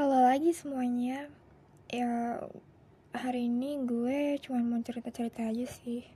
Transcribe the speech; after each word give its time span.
Halo 0.00 0.16
lagi 0.16 0.56
semuanya. 0.56 1.28
Ya 1.92 2.40
hari 3.12 3.52
ini 3.52 3.84
gue 3.84 4.40
cuma 4.40 4.64
mau 4.64 4.80
cerita-cerita 4.80 5.44
aja 5.44 5.68
sih. 5.68 6.08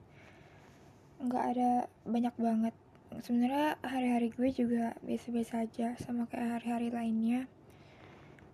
Nggak 1.21 1.45
ada 1.53 1.71
banyak 2.09 2.33
banget. 2.41 2.73
Sebenarnya 3.21 3.77
hari-hari 3.85 4.33
gue 4.33 4.49
juga 4.57 4.97
biasa-biasa 5.05 5.69
aja 5.69 6.01
sama 6.01 6.25
kayak 6.33 6.65
hari-hari 6.65 6.97
lainnya. 6.97 7.45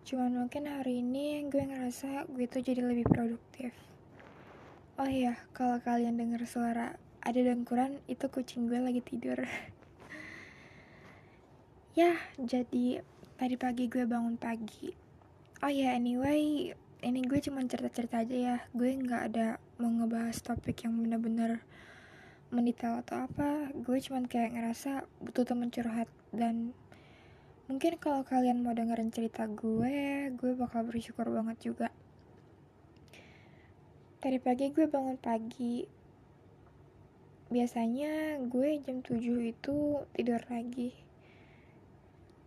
Cuman 0.02 0.34
mungkin 0.34 0.66
hari 0.66 0.98
ini 0.98 1.46
gue 1.46 1.62
ngerasa 1.62 2.26
gue 2.26 2.50
tuh 2.50 2.66
jadi 2.66 2.82
lebih 2.82 3.06
produktif. 3.06 3.70
Oh 4.98 5.06
iya, 5.06 5.38
kalau 5.54 5.78
kalian 5.78 6.18
denger 6.18 6.42
suara 6.42 6.98
ada 7.22 7.38
dengkuran, 7.38 8.02
itu 8.10 8.26
kucing 8.26 8.66
gue 8.66 8.82
lagi 8.82 8.98
tidur. 8.98 9.46
ya, 12.02 12.18
jadi 12.34 13.06
tadi 13.38 13.54
pagi 13.54 13.86
gue 13.86 14.02
bangun 14.10 14.34
pagi. 14.34 14.99
Oh 15.60 15.68
ya, 15.68 15.92
anyway, 15.92 16.72
ini 17.04 17.20
gue 17.28 17.36
cuma 17.44 17.60
cerita-cerita 17.60 18.24
aja 18.24 18.32
ya. 18.32 18.56
Gue 18.72 18.96
nggak 18.96 19.22
ada 19.28 19.60
mau 19.76 19.92
ngebahas 19.92 20.40
topik 20.40 20.88
yang 20.88 20.96
bener-bener 20.96 21.60
mendetail 22.48 23.04
atau 23.04 23.28
apa. 23.28 23.68
Gue 23.76 24.00
cuma 24.00 24.24
kayak 24.24 24.56
ngerasa 24.56 25.04
butuh 25.20 25.44
temen 25.44 25.68
curhat 25.68 26.08
dan 26.32 26.72
mungkin 27.68 28.00
kalau 28.00 28.24
kalian 28.24 28.64
mau 28.64 28.72
dengerin 28.72 29.12
cerita 29.12 29.44
gue, 29.44 30.32
gue 30.32 30.52
bakal 30.56 30.88
bersyukur 30.88 31.28
banget 31.28 31.60
juga. 31.60 31.92
Tadi 34.24 34.40
pagi 34.40 34.72
gue 34.72 34.88
bangun 34.88 35.20
pagi. 35.20 35.84
Biasanya 37.52 38.40
gue 38.48 38.80
jam 38.80 39.04
7 39.04 39.20
itu 39.44 40.08
tidur 40.16 40.40
lagi. 40.48 40.96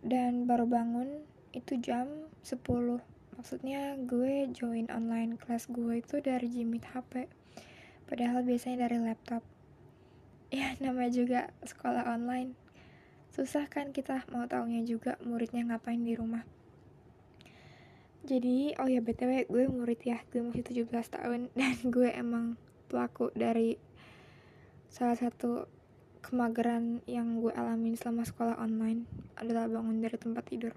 Dan 0.02 0.50
baru 0.50 0.66
bangun 0.66 1.30
itu 1.54 1.78
jam 1.78 2.10
10. 2.42 2.58
Maksudnya 3.38 3.94
gue 4.02 4.50
join 4.50 4.90
online 4.90 5.38
kelas 5.38 5.70
gue 5.70 6.02
itu 6.02 6.18
dari 6.18 6.50
Jimit 6.50 6.82
HP. 6.90 7.30
Padahal 8.10 8.42
biasanya 8.42 8.90
dari 8.90 8.98
laptop. 9.00 9.42
Ya 10.54 10.70
namanya 10.78 11.10
juga 11.10 11.40
sekolah 11.66 12.14
online. 12.14 12.54
Susah 13.34 13.66
kan 13.66 13.90
kita 13.90 14.22
mau 14.30 14.46
taunya 14.46 14.86
juga 14.86 15.18
muridnya 15.26 15.66
ngapain 15.66 15.98
di 15.98 16.14
rumah. 16.14 16.46
Jadi, 18.22 18.72
oh 18.78 18.86
ya 18.86 19.02
BTW 19.02 19.50
gue 19.50 19.66
murid 19.66 20.00
ya, 20.06 20.22
gue 20.30 20.46
masih 20.46 20.62
17 20.62 20.88
tahun 21.10 21.50
dan 21.58 21.76
gue 21.90 22.06
emang 22.14 22.54
pelaku 22.86 23.34
dari 23.34 23.76
salah 24.86 25.18
satu 25.18 25.66
kemageran 26.22 27.02
yang 27.10 27.42
gue 27.42 27.50
alamin 27.50 27.98
selama 27.98 28.22
sekolah 28.22 28.56
online 28.62 29.04
adalah 29.34 29.66
bangun 29.66 29.98
dari 29.98 30.14
tempat 30.14 30.46
tidur. 30.46 30.72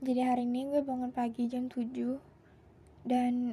Jadi 0.00 0.24
hari 0.24 0.48
ini 0.48 0.64
gue 0.72 0.80
bangun 0.80 1.12
pagi 1.12 1.44
jam 1.44 1.68
7 1.68 1.84
dan 3.04 3.52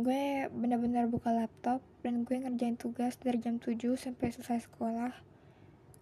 gue 0.00 0.24
benar-benar 0.48 1.12
buka 1.12 1.28
laptop 1.28 1.84
dan 2.00 2.24
gue 2.24 2.40
ngerjain 2.40 2.80
tugas 2.80 3.20
dari 3.20 3.36
jam 3.36 3.60
7 3.60 3.76
sampai 4.00 4.32
selesai 4.32 4.64
sekolah. 4.64 5.12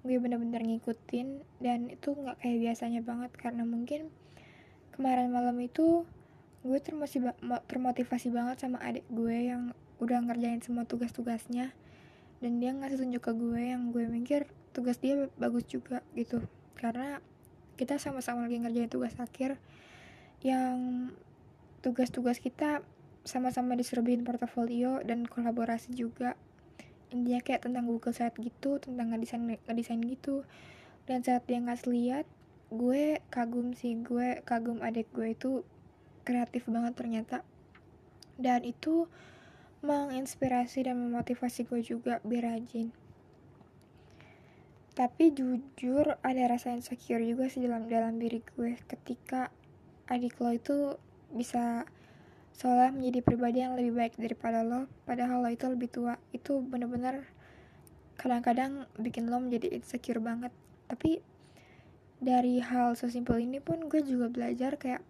Gue 0.06 0.22
benar-benar 0.22 0.62
ngikutin 0.62 1.42
dan 1.58 1.90
itu 1.90 2.14
nggak 2.14 2.46
kayak 2.46 2.58
biasanya 2.62 3.02
banget 3.02 3.34
karena 3.34 3.66
mungkin 3.66 4.14
kemarin 4.94 5.34
malam 5.34 5.58
itu 5.58 6.06
gue 6.62 6.78
termotivasi 7.66 8.30
banget 8.30 8.62
sama 8.62 8.78
adik 8.86 9.02
gue 9.10 9.50
yang 9.50 9.74
udah 9.98 10.22
ngerjain 10.30 10.62
semua 10.62 10.86
tugas-tugasnya 10.86 11.74
dan 12.38 12.52
dia 12.62 12.70
ngasih 12.70 13.02
tunjuk 13.02 13.18
ke 13.18 13.32
gue 13.34 13.62
yang 13.74 13.90
gue 13.90 14.06
mikir 14.06 14.46
tugas 14.70 15.02
dia 15.02 15.26
bagus 15.42 15.66
juga 15.66 16.06
gitu 16.14 16.38
karena 16.78 17.18
kita 17.76 18.00
sama-sama 18.00 18.48
lagi 18.48 18.58
ngerjain 18.60 18.90
tugas 18.90 19.12
akhir 19.20 19.60
yang 20.40 21.08
tugas-tugas 21.84 22.40
kita 22.40 22.82
sama-sama 23.22 23.76
diserbihin 23.76 24.24
portofolio 24.24 25.02
dan 25.04 25.28
kolaborasi 25.28 25.92
juga. 25.92 26.34
Intinya 27.14 27.40
kayak 27.42 27.68
tentang 27.68 27.86
Google 27.86 28.16
Site 28.16 28.38
gitu 28.42 28.82
tentang 28.82 29.14
ngedesain 29.14 29.60
ngedesain 29.68 30.02
gitu. 30.02 30.42
Dan 31.06 31.22
saat 31.22 31.46
dia 31.46 31.62
ngasih 31.62 31.88
lihat 31.92 32.26
gue 32.66 33.22
kagum 33.30 33.78
sih 33.78 33.94
gue 34.02 34.42
kagum 34.42 34.82
adik 34.82 35.06
gue 35.14 35.36
itu 35.36 35.62
kreatif 36.26 36.66
banget 36.66 36.98
ternyata. 36.98 37.46
Dan 38.34 38.66
itu 38.66 39.06
menginspirasi 39.86 40.90
dan 40.90 40.98
memotivasi 40.98 41.68
gue 41.68 41.80
juga 41.84 42.18
biar 42.26 42.56
rajin 42.56 42.90
tapi 44.96 45.28
jujur 45.28 46.16
ada 46.24 46.42
rasa 46.48 46.72
insecure 46.72 47.20
juga 47.20 47.52
sih 47.52 47.60
dalam 47.60 47.84
dalam 47.84 48.16
diri 48.16 48.40
gue 48.40 48.80
ketika 48.88 49.52
adik 50.08 50.40
lo 50.40 50.56
itu 50.56 50.96
bisa 51.36 51.84
seolah 52.56 52.88
menjadi 52.96 53.20
pribadi 53.20 53.60
yang 53.60 53.76
lebih 53.76 53.92
baik 53.92 54.16
daripada 54.16 54.64
lo 54.64 54.88
padahal 55.04 55.44
lo 55.44 55.52
itu 55.52 55.68
lebih 55.68 55.92
tua. 55.92 56.16
Itu 56.32 56.64
bener-bener 56.64 57.28
kadang-kadang 58.16 58.88
bikin 58.96 59.28
lo 59.28 59.36
menjadi 59.36 59.76
insecure 59.76 60.16
banget. 60.24 60.48
Tapi 60.88 61.20
dari 62.16 62.64
hal 62.64 62.96
sesimpel 62.96 63.44
ini 63.44 63.60
pun 63.60 63.92
gue 63.92 64.00
juga 64.00 64.32
belajar 64.32 64.80
kayak 64.80 65.04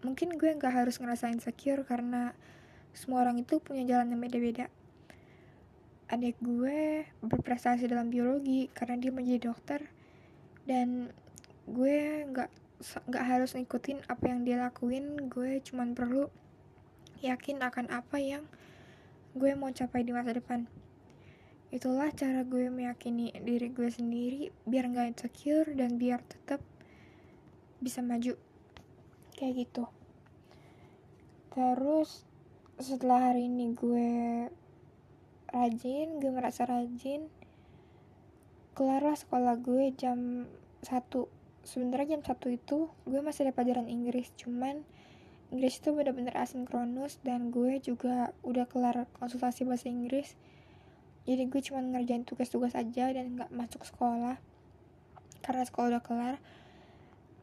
mungkin 0.00 0.40
gue 0.40 0.48
nggak 0.56 0.72
harus 0.72 0.96
ngerasa 0.96 1.28
insecure 1.28 1.84
karena 1.84 2.32
semua 2.96 3.20
orang 3.20 3.44
itu 3.44 3.60
punya 3.60 3.84
jalan 3.84 4.16
yang 4.16 4.20
beda-beda 4.24 4.72
adik 6.08 6.40
gue 6.40 7.04
berprestasi 7.20 7.84
dalam 7.84 8.08
biologi 8.08 8.72
karena 8.72 8.96
dia 8.96 9.12
menjadi 9.12 9.52
dokter. 9.52 9.80
Dan 10.64 11.12
gue 11.68 12.24
nggak 12.32 12.50
nggak 13.08 13.24
harus 13.24 13.52
ngikutin 13.52 14.08
apa 14.08 14.24
yang 14.32 14.40
dia 14.48 14.56
lakuin. 14.56 15.28
Gue 15.28 15.60
cuman 15.60 15.92
perlu 15.92 16.32
yakin 17.20 17.60
akan 17.60 17.92
apa 17.92 18.16
yang 18.22 18.44
gue 19.36 19.52
mau 19.52 19.68
capai 19.68 20.02
di 20.02 20.16
masa 20.16 20.32
depan. 20.32 20.64
Itulah 21.68 22.08
cara 22.16 22.48
gue 22.48 22.72
meyakini 22.72 23.28
diri 23.44 23.68
gue 23.68 23.92
sendiri 23.92 24.48
biar 24.64 24.88
nggak 24.88 25.08
insecure 25.12 25.68
dan 25.76 26.00
biar 26.00 26.24
tetap 26.24 26.64
bisa 27.84 28.00
maju. 28.00 28.32
Kayak 29.36 29.68
gitu. 29.68 29.84
Terus 31.52 32.24
setelah 32.80 33.34
hari 33.34 33.52
ini 33.52 33.74
gue 33.76 34.08
rajin 35.52 36.20
gue 36.20 36.30
merasa 36.32 36.68
rajin 36.68 37.28
kelarlah 38.76 39.16
sekolah 39.16 39.58
gue 39.58 39.90
jam 39.96 40.46
1 40.84 40.92
sebenarnya 41.66 42.16
jam 42.16 42.22
1 42.22 42.58
itu 42.58 42.88
gue 43.08 43.20
masih 43.20 43.48
ada 43.48 43.52
pelajaran 43.56 43.90
Inggris 43.90 44.30
cuman 44.38 44.86
Inggris 45.48 45.80
itu 45.80 45.96
bener-bener 45.96 46.36
asinkronus 46.36 47.24
dan 47.24 47.48
gue 47.48 47.80
juga 47.80 48.36
udah 48.44 48.68
kelar 48.68 49.08
konsultasi 49.16 49.64
bahasa 49.64 49.88
Inggris. 49.88 50.36
Jadi 51.24 51.48
gue 51.48 51.60
cuma 51.64 51.80
ngerjain 51.80 52.28
tugas-tugas 52.28 52.76
aja 52.76 53.08
dan 53.08 53.32
nggak 53.32 53.48
masuk 53.48 53.80
sekolah 53.88 54.36
karena 55.40 55.64
sekolah 55.64 55.96
udah 55.96 56.04
kelar. 56.04 56.36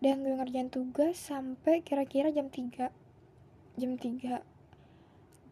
Dan 0.06 0.22
gue 0.22 0.38
ngerjain 0.38 0.70
tugas 0.70 1.18
sampai 1.18 1.82
kira-kira 1.82 2.30
jam 2.30 2.54
3 2.54 2.94
jam 3.82 3.92
3 3.98 4.55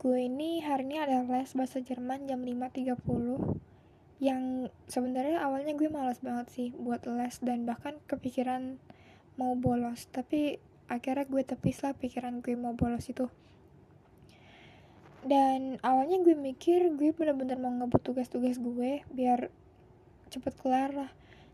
gue 0.03 0.19
ini 0.19 0.59
hari 0.59 0.83
ini 0.83 0.99
ada 0.99 1.23
les 1.23 1.55
bahasa 1.55 1.79
Jerman 1.79 2.27
jam 2.27 2.43
5.30 2.43 2.99
yang 4.19 4.67
sebenarnya 4.83 5.39
awalnya 5.39 5.71
gue 5.79 5.87
malas 5.87 6.19
banget 6.19 6.51
sih 6.51 6.67
buat 6.75 7.07
les 7.07 7.39
dan 7.39 7.63
bahkan 7.63 7.95
kepikiran 8.11 8.83
mau 9.39 9.55
bolos. 9.55 10.11
Tapi 10.11 10.59
akhirnya 10.91 11.23
gue 11.23 11.47
tepis 11.47 11.87
lah 11.87 11.95
pikiran 11.95 12.43
gue 12.43 12.51
mau 12.59 12.75
bolos 12.75 13.07
itu. 13.07 13.31
Dan 15.23 15.79
awalnya 15.79 16.19
gue 16.19 16.35
mikir 16.35 16.91
gue 16.99 17.15
bener-bener 17.15 17.55
mau 17.55 17.71
ngebut 17.71 18.03
tugas-tugas 18.03 18.59
gue 18.59 19.07
biar 19.07 19.47
cepet 20.27 20.53
kelar 20.59 20.91
lah. 20.91 21.11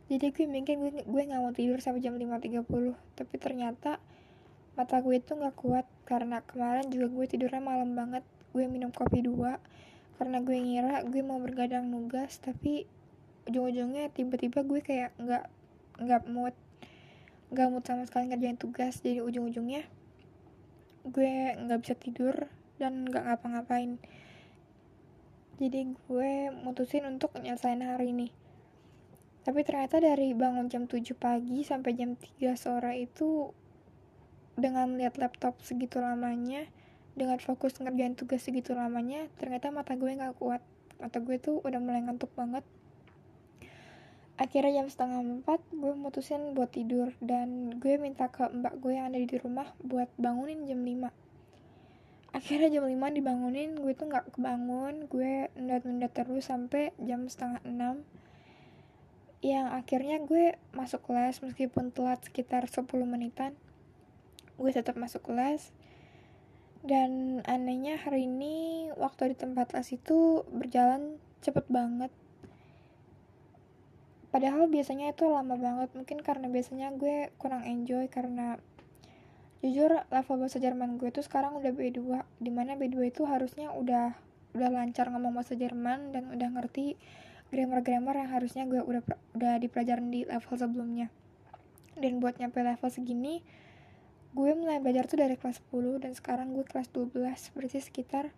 Jadi 0.09 0.25
gue 0.33 0.49
mikir 0.49 0.73
gue 0.81 1.05
gue 1.05 1.21
nggak 1.21 1.37
mau 1.37 1.53
tidur 1.53 1.77
sampai 1.85 2.01
jam 2.01 2.17
5.30 2.17 2.65
tapi 3.13 3.35
ternyata 3.37 4.01
mata 4.73 4.97
gue 5.05 5.21
itu 5.21 5.37
nggak 5.37 5.53
kuat 5.53 5.85
karena 6.09 6.41
kemarin 6.41 6.89
juga 6.89 7.13
gue 7.13 7.25
tidurnya 7.29 7.61
malam 7.61 7.93
banget 7.93 8.25
gue 8.51 8.65
minum 8.65 8.89
kopi 8.89 9.21
dua 9.21 9.61
karena 10.17 10.43
gue 10.43 10.57
ngira 10.57 11.05
gue 11.07 11.21
mau 11.23 11.39
bergadang 11.39 11.87
nugas 11.87 12.41
tapi 12.43 12.89
ujung-ujungnya 13.49 14.11
tiba-tiba 14.13 14.61
gue 14.61 14.81
kayak 14.83 15.15
nggak 15.17 15.45
nggak 15.99 16.23
mood 16.29 16.55
nggak 17.49 17.67
mood 17.73 17.83
sama 17.85 18.05
sekali 18.05 18.29
ngerjain 18.29 18.61
tugas. 18.61 19.01
Jadi 19.01 19.25
ujung-ujungnya 19.25 19.83
gue 21.09 21.33
nggak 21.65 21.79
bisa 21.81 21.95
tidur 21.97 22.35
dan 22.77 23.09
nggak 23.09 23.25
ngapa-ngapain. 23.25 23.97
Jadi 25.59 25.79
gue 26.07 26.31
mutusin 26.63 27.09
untuk 27.09 27.35
nyelesain 27.35 27.81
hari 27.81 28.13
ini. 28.13 28.29
Tapi 29.43 29.65
ternyata 29.65 29.97
dari 29.97 30.37
bangun 30.37 30.69
jam 30.69 30.85
7 30.85 31.01
pagi 31.17 31.65
sampai 31.65 31.97
jam 31.97 32.13
3 32.13 32.53
sore 32.53 33.01
itu 33.01 33.49
dengan 34.59 34.93
lihat 34.99 35.17
laptop 35.17 35.57
segitu 35.63 36.03
lamanya 36.03 36.67
dengan 37.19 37.35
fokus 37.43 37.75
ngerjain 37.83 38.15
tugas 38.15 38.47
segitu 38.47 38.71
lamanya 38.71 39.27
ternyata 39.35 39.67
mata 39.75 39.99
gue 39.99 40.07
nggak 40.07 40.39
kuat. 40.39 40.63
Mata 41.03 41.19
gue 41.19 41.35
tuh 41.35 41.59
udah 41.59 41.79
mulai 41.83 41.99
ngantuk 42.07 42.31
banget. 42.39 42.63
Akhirnya 44.39 44.79
jam 44.79 44.87
setengah 44.87 45.19
empat 45.19 45.59
gue 45.75 45.91
mutusin 45.99 46.55
buat 46.55 46.71
tidur. 46.71 47.11
Dan 47.19 47.75
gue 47.75 47.99
minta 47.99 48.31
ke 48.31 48.47
mbak 48.47 48.79
gue 48.79 48.95
yang 48.95 49.11
ada 49.11 49.19
di 49.19 49.35
rumah 49.35 49.67
buat 49.83 50.07
bangunin 50.15 50.63
jam 50.63 50.79
5 50.79 51.27
akhirnya 52.29 52.69
jam 52.69 52.85
5 52.85 52.93
dibangunin 53.17 53.73
gue 53.75 53.91
tuh 53.97 54.07
nggak 54.07 54.39
kebangun. 54.39 55.11
Gue 55.11 55.51
nunda-nunda 55.59 56.07
terus 56.07 56.47
sampai 56.47 56.95
jam 57.03 57.27
setengah 57.27 57.59
enam. 57.67 58.07
Yang 59.43 59.67
akhirnya 59.75 60.17
gue 60.23 60.55
masuk 60.71 61.03
kelas 61.03 61.43
meskipun 61.43 61.91
telat 61.91 62.23
sekitar 62.23 62.63
10 62.69 62.87
menitan 63.03 63.59
gue 64.59 64.71
tetap 64.75 64.99
masuk 64.99 65.23
kelas 65.23 65.71
dan 66.79 67.43
anehnya 67.43 67.99
hari 67.99 68.23
ini 68.23 68.87
waktu 68.95 69.35
di 69.35 69.35
tempat 69.35 69.75
les 69.75 69.91
itu 69.91 70.47
berjalan 70.47 71.19
cepet 71.43 71.67
banget. 71.67 72.11
Padahal 74.29 74.69
biasanya 74.69 75.11
itu 75.11 75.27
lama 75.27 75.57
banget. 75.57 75.89
Mungkin 75.97 76.21
karena 76.23 76.47
biasanya 76.47 76.93
gue 76.95 77.33
kurang 77.41 77.65
enjoy 77.65 78.07
karena 78.07 78.61
jujur 79.59 79.91
level 80.07 80.35
bahasa 80.39 80.55
Jerman 80.63 80.95
gue 80.95 81.11
tuh 81.11 81.25
sekarang 81.25 81.59
udah 81.59 81.75
B2 81.75 81.99
di 82.39 82.47
mana 82.47 82.79
B2 82.79 83.11
itu 83.11 83.27
harusnya 83.27 83.75
udah 83.75 84.15
udah 84.55 84.69
lancar 84.71 85.11
ngomong 85.11 85.35
bahasa 85.35 85.59
Jerman 85.59 86.15
dan 86.15 86.31
udah 86.31 86.47
ngerti 86.55 86.95
grammar-grammar 87.51 88.23
yang 88.23 88.31
harusnya 88.31 88.63
gue 88.63 88.79
udah 88.79 89.03
udah 89.35 89.53
dipelajarin 89.59 90.07
di 90.07 90.23
level 90.23 90.55
sebelumnya. 90.55 91.11
Dan 91.99 92.23
buat 92.23 92.39
nyampe 92.39 92.63
level 92.63 92.87
segini 92.87 93.43
gue 94.33 94.51
mulai 94.53 94.77
belajar 94.77 95.09
tuh 95.09 95.19
dari 95.21 95.35
kelas 95.35 95.61
10 95.73 96.05
dan 96.05 96.11
sekarang 96.13 96.53
gue 96.53 96.65
kelas 96.65 96.89
12 96.93 97.13
berarti 97.57 97.79
sekitar 97.81 98.29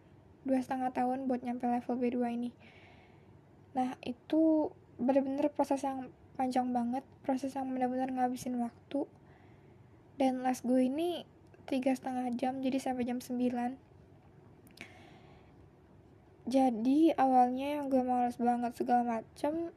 dua 0.41 0.57
setengah 0.57 0.89
tahun 0.95 1.29
buat 1.29 1.45
nyampe 1.45 1.67
level 1.67 1.95
B2 2.01 2.17
ini. 2.33 2.49
Nah 3.77 3.93
itu 4.01 4.73
bener-bener 4.97 5.51
proses 5.53 5.83
yang 5.85 6.09
panjang 6.39 6.73
banget 6.73 7.05
proses 7.21 7.53
yang 7.53 7.69
benar-benar 7.69 8.09
ngabisin 8.09 8.57
waktu. 8.57 9.05
Dan 10.17 10.41
les 10.41 10.61
gue 10.63 10.81
ini 10.81 11.25
tiga 11.71 11.95
setengah 11.95 12.27
jam 12.35 12.59
jadi 12.59 12.77
sampai 12.81 13.07
jam 13.07 13.23
9 13.23 13.39
jadi 16.51 17.15
awalnya 17.15 17.79
yang 17.79 17.85
gue 17.87 18.03
males 18.03 18.35
banget 18.35 18.75
segala 18.75 19.19
macem 19.21 19.71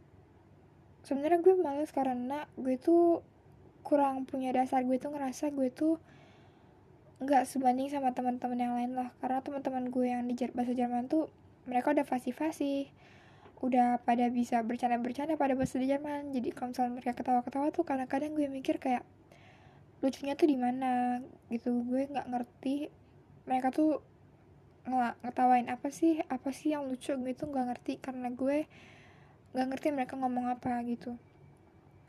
sebenarnya 1.06 1.38
gue 1.44 1.54
males 1.60 1.90
karena 1.94 2.50
gue 2.58 2.74
tuh 2.80 3.22
kurang 3.84 4.24
punya 4.24 4.50
dasar 4.56 4.80
gue 4.82 4.96
tuh 4.96 5.12
ngerasa 5.12 5.52
gue 5.52 5.68
tuh 5.68 6.00
nggak 7.20 7.44
sebanding 7.46 7.92
sama 7.92 8.16
teman-teman 8.16 8.58
yang 8.58 8.74
lain 8.74 8.92
lah. 8.96 9.12
Karena 9.20 9.44
teman-teman 9.44 9.92
gue 9.92 10.06
yang 10.08 10.24
di 10.24 10.34
bahasa 10.50 10.72
Jerman 10.72 11.06
tuh 11.06 11.28
mereka 11.68 11.92
udah 11.92 12.08
fasih-fasih 12.08 12.88
udah 13.64 13.96
pada 14.04 14.28
bisa 14.28 14.60
bercanda-bercanda 14.60 15.36
pada 15.36 15.54
bahasa 15.54 15.78
Jerman. 15.78 16.32
Jadi 16.32 16.48
kalau 16.56 16.72
misalnya 16.72 16.92
mereka 16.98 17.12
ketawa-ketawa 17.14 17.68
tuh 17.70 17.84
kadang-kadang 17.84 18.32
gue 18.32 18.48
mikir 18.48 18.80
kayak 18.80 19.04
lucunya 20.00 20.34
tuh 20.34 20.48
di 20.48 20.56
mana? 20.58 21.20
Gitu. 21.52 21.70
Gue 21.84 22.08
nggak 22.08 22.26
ngerti 22.32 22.88
mereka 23.44 23.68
tuh 23.70 24.00
nggak 24.88 25.14
ngetawain 25.22 25.68
apa 25.68 25.88
sih? 25.92 26.20
Apa 26.28 26.50
sih 26.50 26.72
yang 26.72 26.88
lucu? 26.88 27.12
Gue 27.16 27.32
tuh 27.36 27.52
nggak 27.52 27.66
ngerti 27.72 27.92
karena 28.00 28.28
gue 28.32 28.64
nggak 29.54 29.66
ngerti 29.70 29.88
mereka 29.94 30.18
ngomong 30.18 30.50
apa 30.50 30.82
gitu 30.82 31.14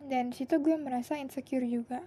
dan 0.05 0.31
situ 0.31 0.61
gue 0.61 0.75
merasa 0.77 1.17
insecure 1.17 1.65
juga. 1.65 2.05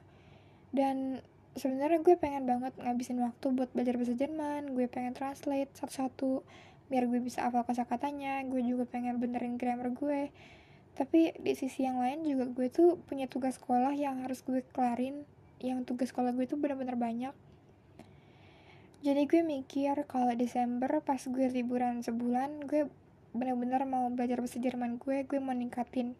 Dan 0.70 1.22
sebenarnya 1.58 2.00
gue 2.04 2.14
pengen 2.14 2.46
banget 2.46 2.72
ngabisin 2.78 3.18
waktu 3.18 3.46
buat 3.52 3.70
belajar 3.74 3.98
bahasa 3.98 4.14
Jerman. 4.14 4.72
Gue 4.72 4.86
pengen 4.86 5.12
translate 5.12 5.72
satu-satu 5.74 6.46
biar 6.88 7.04
gue 7.04 7.20
bisa 7.20 7.44
hafal 7.44 7.68
kata-katanya 7.68 8.40
gue 8.48 8.64
juga 8.64 8.88
pengen 8.88 9.20
benerin 9.20 9.60
grammar 9.60 9.92
gue. 9.92 10.32
Tapi 10.96 11.36
di 11.38 11.52
sisi 11.54 11.84
yang 11.84 12.00
lain 12.00 12.24
juga 12.24 12.48
gue 12.48 12.66
tuh 12.72 12.98
punya 13.06 13.28
tugas 13.28 13.60
sekolah 13.60 13.92
yang 13.94 14.24
harus 14.24 14.40
gue 14.42 14.64
kelarin. 14.72 15.22
Yang 15.60 15.84
tugas 15.90 16.08
sekolah 16.10 16.32
gue 16.32 16.46
tuh 16.48 16.56
bener-bener 16.56 16.96
banyak. 16.96 17.34
Jadi 18.98 19.22
gue 19.30 19.42
mikir 19.46 19.94
kalau 20.10 20.34
Desember 20.34 20.90
pas 21.06 21.22
gue 21.22 21.46
liburan 21.54 22.02
sebulan 22.02 22.66
gue 22.66 22.90
bener-bener 23.30 23.86
mau 23.86 24.10
belajar 24.10 24.42
bahasa 24.42 24.58
Jerman 24.58 24.98
gue. 24.98 25.22
Gue 25.28 25.38
mau 25.38 25.54
ningkatin. 25.54 26.18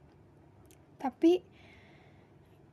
Tapi 0.98 1.42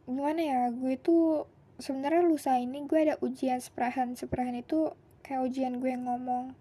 gimana 0.05 0.41
ya 0.41 0.59
gue 0.69 0.95
tuh 1.01 1.49
sebenarnya 1.81 2.23
lusa 2.23 2.55
ini 2.61 2.85
gue 2.85 2.99
ada 3.09 3.15
ujian 3.21 3.59
seperahan. 3.59 4.15
Seperahan 4.15 4.55
itu 4.55 4.93
kayak 5.25 5.41
ujian 5.45 5.81
gue 5.81 5.91
ngomong 5.97 6.53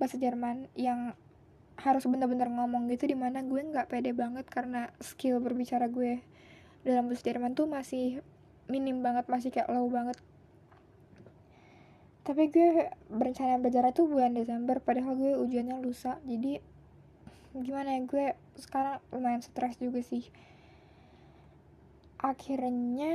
bahasa 0.00 0.16
Jerman 0.16 0.68
yang 0.76 1.12
harus 1.76 2.08
bener-bener 2.08 2.48
ngomong 2.48 2.88
gitu 2.88 3.04
di 3.04 3.16
mana 3.16 3.44
gue 3.44 3.60
nggak 3.60 3.92
pede 3.92 4.16
banget 4.16 4.48
karena 4.48 4.88
skill 4.96 5.44
berbicara 5.44 5.92
gue 5.92 6.24
dalam 6.88 7.12
bahasa 7.12 7.22
Jerman 7.28 7.52
tuh 7.52 7.68
masih 7.68 8.24
minim 8.66 9.04
banget 9.04 9.28
masih 9.28 9.52
kayak 9.52 9.68
low 9.70 9.86
banget. 9.92 10.16
Tapi 12.26 12.50
gue 12.50 12.90
berencana 13.06 13.62
belajar 13.62 13.86
itu 13.86 14.08
bulan 14.08 14.34
Desember 14.34 14.82
padahal 14.82 15.14
gue 15.14 15.38
ujiannya 15.38 15.78
lusa. 15.78 16.18
Jadi 16.26 16.58
gimana 17.56 17.96
ya 17.96 18.00
gue 18.02 18.26
sekarang 18.58 18.98
lumayan 19.14 19.40
stres 19.40 19.80
juga 19.80 20.04
sih 20.04 20.28
akhirnya 22.20 23.14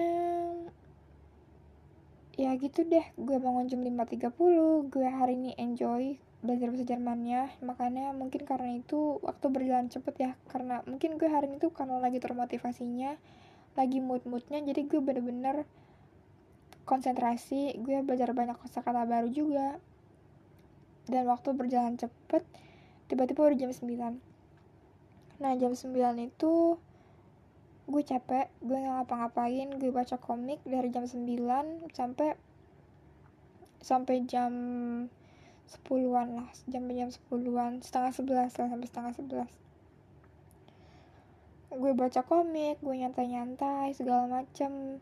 ya 2.39 2.55
gitu 2.57 2.87
deh 2.87 3.05
gue 3.19 3.37
bangun 3.37 3.67
jam 3.67 3.81
5.30 3.83 4.89
gue 4.89 5.07
hari 5.07 5.35
ini 5.37 5.51
enjoy 5.59 6.17
belajar 6.41 6.73
bahasa 6.73 6.85
Jermannya. 6.89 7.41
Makanya 7.61 8.17
mungkin 8.17 8.45
karena 8.49 8.81
itu 8.81 9.21
waktu 9.21 9.45
berjalan 9.53 9.93
cepet 9.93 10.15
ya 10.17 10.31
karena 10.49 10.81
mungkin 10.89 11.21
gue 11.21 11.29
hari 11.29 11.49
ini 11.53 11.61
tuh 11.61 11.69
karena 11.69 12.01
lagi 12.01 12.17
termotivasinya 12.17 13.17
lagi 13.77 14.03
mood-moodnya 14.03 14.59
jadi 14.67 14.83
gue 14.83 14.99
bener-bener 14.99 15.63
konsentrasi 16.83 17.77
gue 17.79 18.03
belajar 18.03 18.33
banyak 18.33 18.57
kosakata 18.57 19.05
baru 19.05 19.29
juga. 19.29 19.77
Dan 21.09 21.27
waktu 21.29 21.53
berjalan 21.53 21.97
cepet 21.97 22.45
tiba-tiba 23.11 23.43
udah 23.43 23.59
jam 23.59 23.71
9 23.75 25.43
nah 25.43 25.51
jam 25.59 25.75
9 25.75 25.91
itu 26.23 26.79
gue 27.89 28.03
capek 28.05 28.47
gue 28.61 28.77
nggak 28.77 28.95
ngapa-ngapain 29.01 29.69
gue 29.81 29.89
baca 29.89 30.15
komik 30.21 30.61
dari 30.67 30.93
jam 30.93 31.05
9 31.09 31.89
sampai 31.91 32.37
sampai 33.81 34.21
jam 34.29 34.53
sepuluhan 35.65 36.37
lah 36.37 36.49
jam 36.69 36.85
jam 36.91 37.09
sepuluhan 37.09 37.79
setengah 37.81 38.11
sebelas 38.13 38.51
lah 38.59 38.67
sampai 38.69 38.87
setengah 38.87 39.13
sebelas. 39.15 39.51
Gue 41.71 41.95
baca 41.95 42.21
komik 42.27 42.83
gue 42.83 42.95
nyantai-nyantai 42.99 43.95
segala 43.95 44.27
macem. 44.27 44.99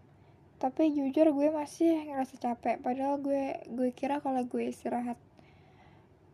Tapi 0.59 0.91
jujur 0.91 1.31
gue 1.33 1.49
masih 1.49 2.11
ngerasa 2.11 2.35
capek 2.37 2.83
padahal 2.83 3.17
gue 3.17 3.63
gue 3.67 3.89
kira 3.95 4.21
kalau 4.21 4.43
gue 4.45 4.69
istirahat 4.69 5.17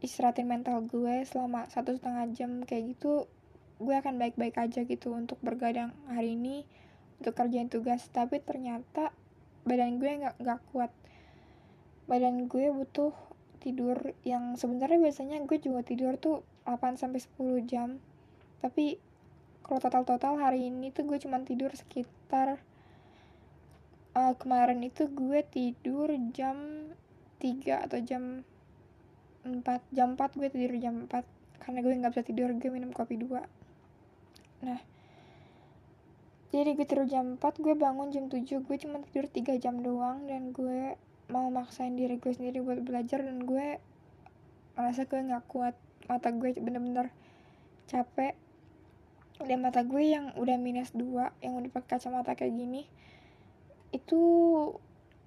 istirahatin 0.04 0.50
mental 0.50 0.84
gue 0.86 1.24
selama 1.24 1.66
satu 1.72 1.96
setengah 1.96 2.30
jam 2.36 2.52
kayak 2.68 2.98
gitu 2.98 3.30
gue 3.76 3.96
akan 3.96 4.16
baik-baik 4.16 4.56
aja 4.56 4.88
gitu 4.88 5.12
untuk 5.12 5.36
bergadang 5.44 5.92
hari 6.08 6.40
ini 6.40 6.64
untuk 7.20 7.36
kerjain 7.36 7.68
tugas. 7.68 8.08
Tapi 8.12 8.40
ternyata 8.40 9.12
badan 9.68 10.00
gue 10.00 10.12
nggak 10.12 10.36
nggak 10.40 10.62
kuat. 10.72 10.92
Badan 12.08 12.48
gue 12.48 12.72
butuh 12.72 13.12
tidur 13.60 14.14
yang 14.22 14.56
sebenarnya 14.56 15.02
biasanya 15.02 15.42
gue 15.44 15.58
juga 15.58 15.82
tidur 15.82 16.16
tuh 16.22 16.46
8 16.70 17.02
sampai 17.02 17.20
10 17.20 17.66
jam. 17.66 17.98
Tapi 18.62 19.02
kalau 19.66 19.82
total-total 19.82 20.38
hari 20.38 20.70
ini 20.70 20.94
tuh 20.94 21.10
gue 21.10 21.18
cuma 21.18 21.42
tidur 21.42 21.74
sekitar 21.74 22.62
uh, 24.14 24.34
kemarin 24.38 24.80
itu 24.86 25.10
gue 25.10 25.42
tidur 25.50 26.14
jam 26.32 26.88
3 27.42 27.86
atau 27.90 28.00
jam 28.06 28.46
4 29.46 29.66
jam 29.94 30.14
4 30.14 30.38
gue 30.38 30.50
tidur 30.54 30.74
jam 30.78 30.96
4 31.10 31.62
karena 31.66 31.80
gue 31.82 31.94
nggak 31.98 32.12
bisa 32.14 32.24
tidur 32.26 32.50
gue 32.54 32.70
minum 32.70 32.94
kopi 32.94 33.18
dua 33.18 33.46
nah 34.62 34.80
jadi 36.56 36.72
gue 36.72 36.88
tidur 36.88 37.08
jam 37.10 37.36
4 37.36 37.64
gue 37.64 37.76
bangun 37.76 38.12
jam 38.16 38.32
7 38.32 38.64
gue 38.64 38.78
cuma 38.80 39.04
tidur 39.12 39.28
3 39.28 39.60
jam 39.60 39.84
doang 39.84 40.24
dan 40.28 40.56
gue 40.56 40.96
mau 41.28 41.50
maksain 41.52 41.98
diri 41.98 42.22
gue 42.22 42.32
sendiri 42.32 42.62
buat 42.62 42.80
belajar 42.86 43.26
dan 43.26 43.44
gue 43.44 43.82
merasa 44.78 45.04
gue 45.04 45.20
nggak 45.20 45.44
kuat 45.50 45.76
mata 46.06 46.30
gue 46.30 46.54
bener-bener 46.56 47.10
capek 47.90 48.38
dan 49.44 49.60
mata 49.60 49.84
gue 49.84 50.04
yang 50.06 50.32
udah 50.40 50.56
minus 50.56 50.96
dua 50.96 51.36
yang 51.44 51.60
udah 51.60 51.68
pakai 51.74 52.00
kacamata 52.00 52.38
kayak 52.40 52.56
gini 52.56 52.88
itu 53.92 54.24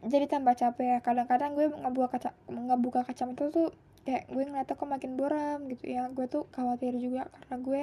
jadi 0.04 0.30
tambah 0.30 0.54
capek 0.54 0.86
ya. 0.86 0.98
Kadang-kadang 1.02 1.58
gue 1.58 1.66
ngebuka 1.74 2.08
kaca 2.18 2.30
ngebuka 2.46 3.00
kacamata 3.02 3.50
tuh 3.50 3.74
kayak 4.06 4.30
gue 4.30 4.42
ngeliatnya 4.46 4.78
kok 4.78 4.88
makin 4.88 5.12
buram 5.18 5.66
gitu 5.66 5.84
ya. 5.90 6.06
Gue 6.12 6.30
tuh 6.30 6.46
khawatir 6.54 6.94
juga 7.00 7.26
karena 7.34 7.56
gue 7.58 7.82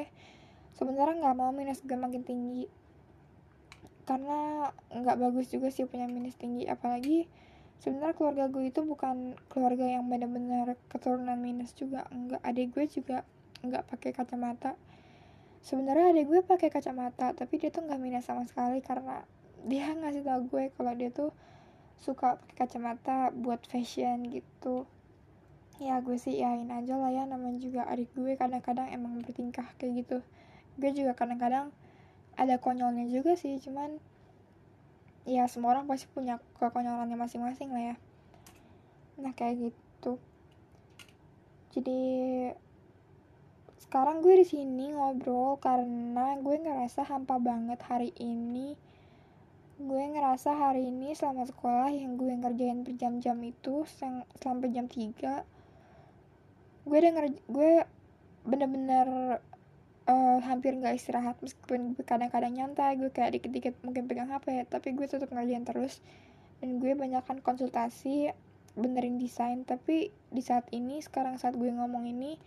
sebenarnya 0.76 1.16
nggak 1.24 1.38
mau 1.40 1.52
minus 1.56 1.80
gue 1.82 1.96
makin 1.96 2.24
tinggi. 2.28 2.68
Karena 4.06 4.70
nggak 4.92 5.18
bagus 5.18 5.50
juga 5.50 5.72
sih 5.72 5.88
punya 5.88 6.06
minus 6.06 6.36
tinggi. 6.38 6.68
Apalagi 6.68 7.26
sebenarnya 7.80 8.16
keluarga 8.16 8.46
gue 8.52 8.70
itu 8.70 8.84
bukan 8.84 9.40
keluarga 9.50 9.88
yang 9.88 10.06
benar-benar 10.12 10.76
keturunan 10.92 11.40
minus 11.40 11.74
juga. 11.74 12.06
Enggak 12.12 12.44
adik 12.44 12.76
gue 12.76 12.86
juga 12.92 13.24
enggak 13.64 13.88
pakai 13.90 14.12
kacamata. 14.12 14.76
Sebenarnya 15.66 16.14
adik 16.14 16.26
gue 16.30 16.40
pakai 16.46 16.70
kacamata 16.70 17.34
tapi 17.34 17.58
dia 17.58 17.74
tuh 17.74 17.88
nggak 17.88 17.98
minat 17.98 18.22
sama 18.22 18.46
sekali 18.46 18.84
karena 18.86 19.26
dia 19.66 19.90
ngasih 19.98 20.22
tau 20.22 20.44
gue 20.46 20.70
kalau 20.76 20.94
dia 20.94 21.10
tuh 21.10 21.32
suka 21.96 22.36
pakai 22.38 22.68
kacamata 22.68 23.32
buat 23.32 23.64
fashion 23.66 24.28
gitu. 24.30 24.86
Ya 25.76 26.00
gue 26.00 26.16
sih 26.16 26.40
yain 26.40 26.72
aja 26.72 26.96
lah 26.96 27.12
ya 27.12 27.28
namanya 27.28 27.60
juga 27.60 27.84
adik 27.88 28.12
gue 28.16 28.40
kadang-kadang 28.40 28.92
emang 28.96 29.20
bertingkah 29.20 29.68
kayak 29.76 30.06
gitu 30.06 30.20
gue 30.76 30.92
juga 30.92 31.16
kadang-kadang 31.16 31.72
ada 32.36 32.60
konyolnya 32.60 33.08
juga 33.08 33.40
sih 33.40 33.56
cuman 33.64 33.96
ya 35.26 35.48
semua 35.50 35.74
orang 35.74 35.90
pasti 35.90 36.06
punya 36.12 36.38
kekonyolannya 36.62 37.18
masing-masing 37.18 37.74
lah 37.74 37.84
ya. 37.94 37.96
Nah 39.18 39.34
kayak 39.34 39.72
gitu. 39.72 40.22
Jadi 41.74 42.02
sekarang 43.82 44.22
gue 44.22 44.44
di 44.44 44.46
sini 44.46 44.94
ngobrol 44.94 45.58
karena 45.58 46.38
gue 46.38 46.56
ngerasa 46.62 47.08
hampa 47.08 47.42
banget 47.42 47.80
hari 47.88 48.14
ini. 48.22 48.78
Gue 49.76 50.04
ngerasa 50.08 50.56
hari 50.56 50.88
ini 50.88 51.12
selama 51.18 51.48
sekolah 51.48 51.92
yang 51.92 52.16
gue 52.16 52.32
ngerjain 52.32 52.86
berjam-jam 52.86 53.36
itu 53.44 53.84
sampai 54.40 54.72
jam 54.72 54.88
3 54.88 55.56
gue 56.86 57.00
denger 57.02 57.34
gue 57.50 57.82
bener-bener 58.46 59.42
uh, 60.06 60.40
hampir 60.46 60.78
nggak 60.78 60.98
istirahat 60.98 61.38
meskipun 61.42 61.98
kadang-kadang 62.06 62.54
nyantai 62.54 62.98
gue 62.98 63.10
kayak 63.10 63.38
dikit-dikit 63.42 63.76
mungkin 63.82 64.06
pegang 64.06 64.30
HP 64.30 64.70
tapi 64.70 64.94
gue 64.94 65.06
tetap 65.06 65.30
ngerjain 65.34 65.66
terus. 65.66 66.02
Dan 66.62 66.80
gue 66.80 66.96
banyakkan 66.96 67.42
konsultasi 67.42 68.32
benerin 68.78 69.18
desain. 69.18 69.66
Tapi 69.66 70.14
di 70.30 70.42
saat 70.42 70.70
ini 70.72 71.02
sekarang 71.02 71.42
saat 71.42 71.58
gue 71.58 71.68
ngomong 71.68 72.06
ini 72.06 72.38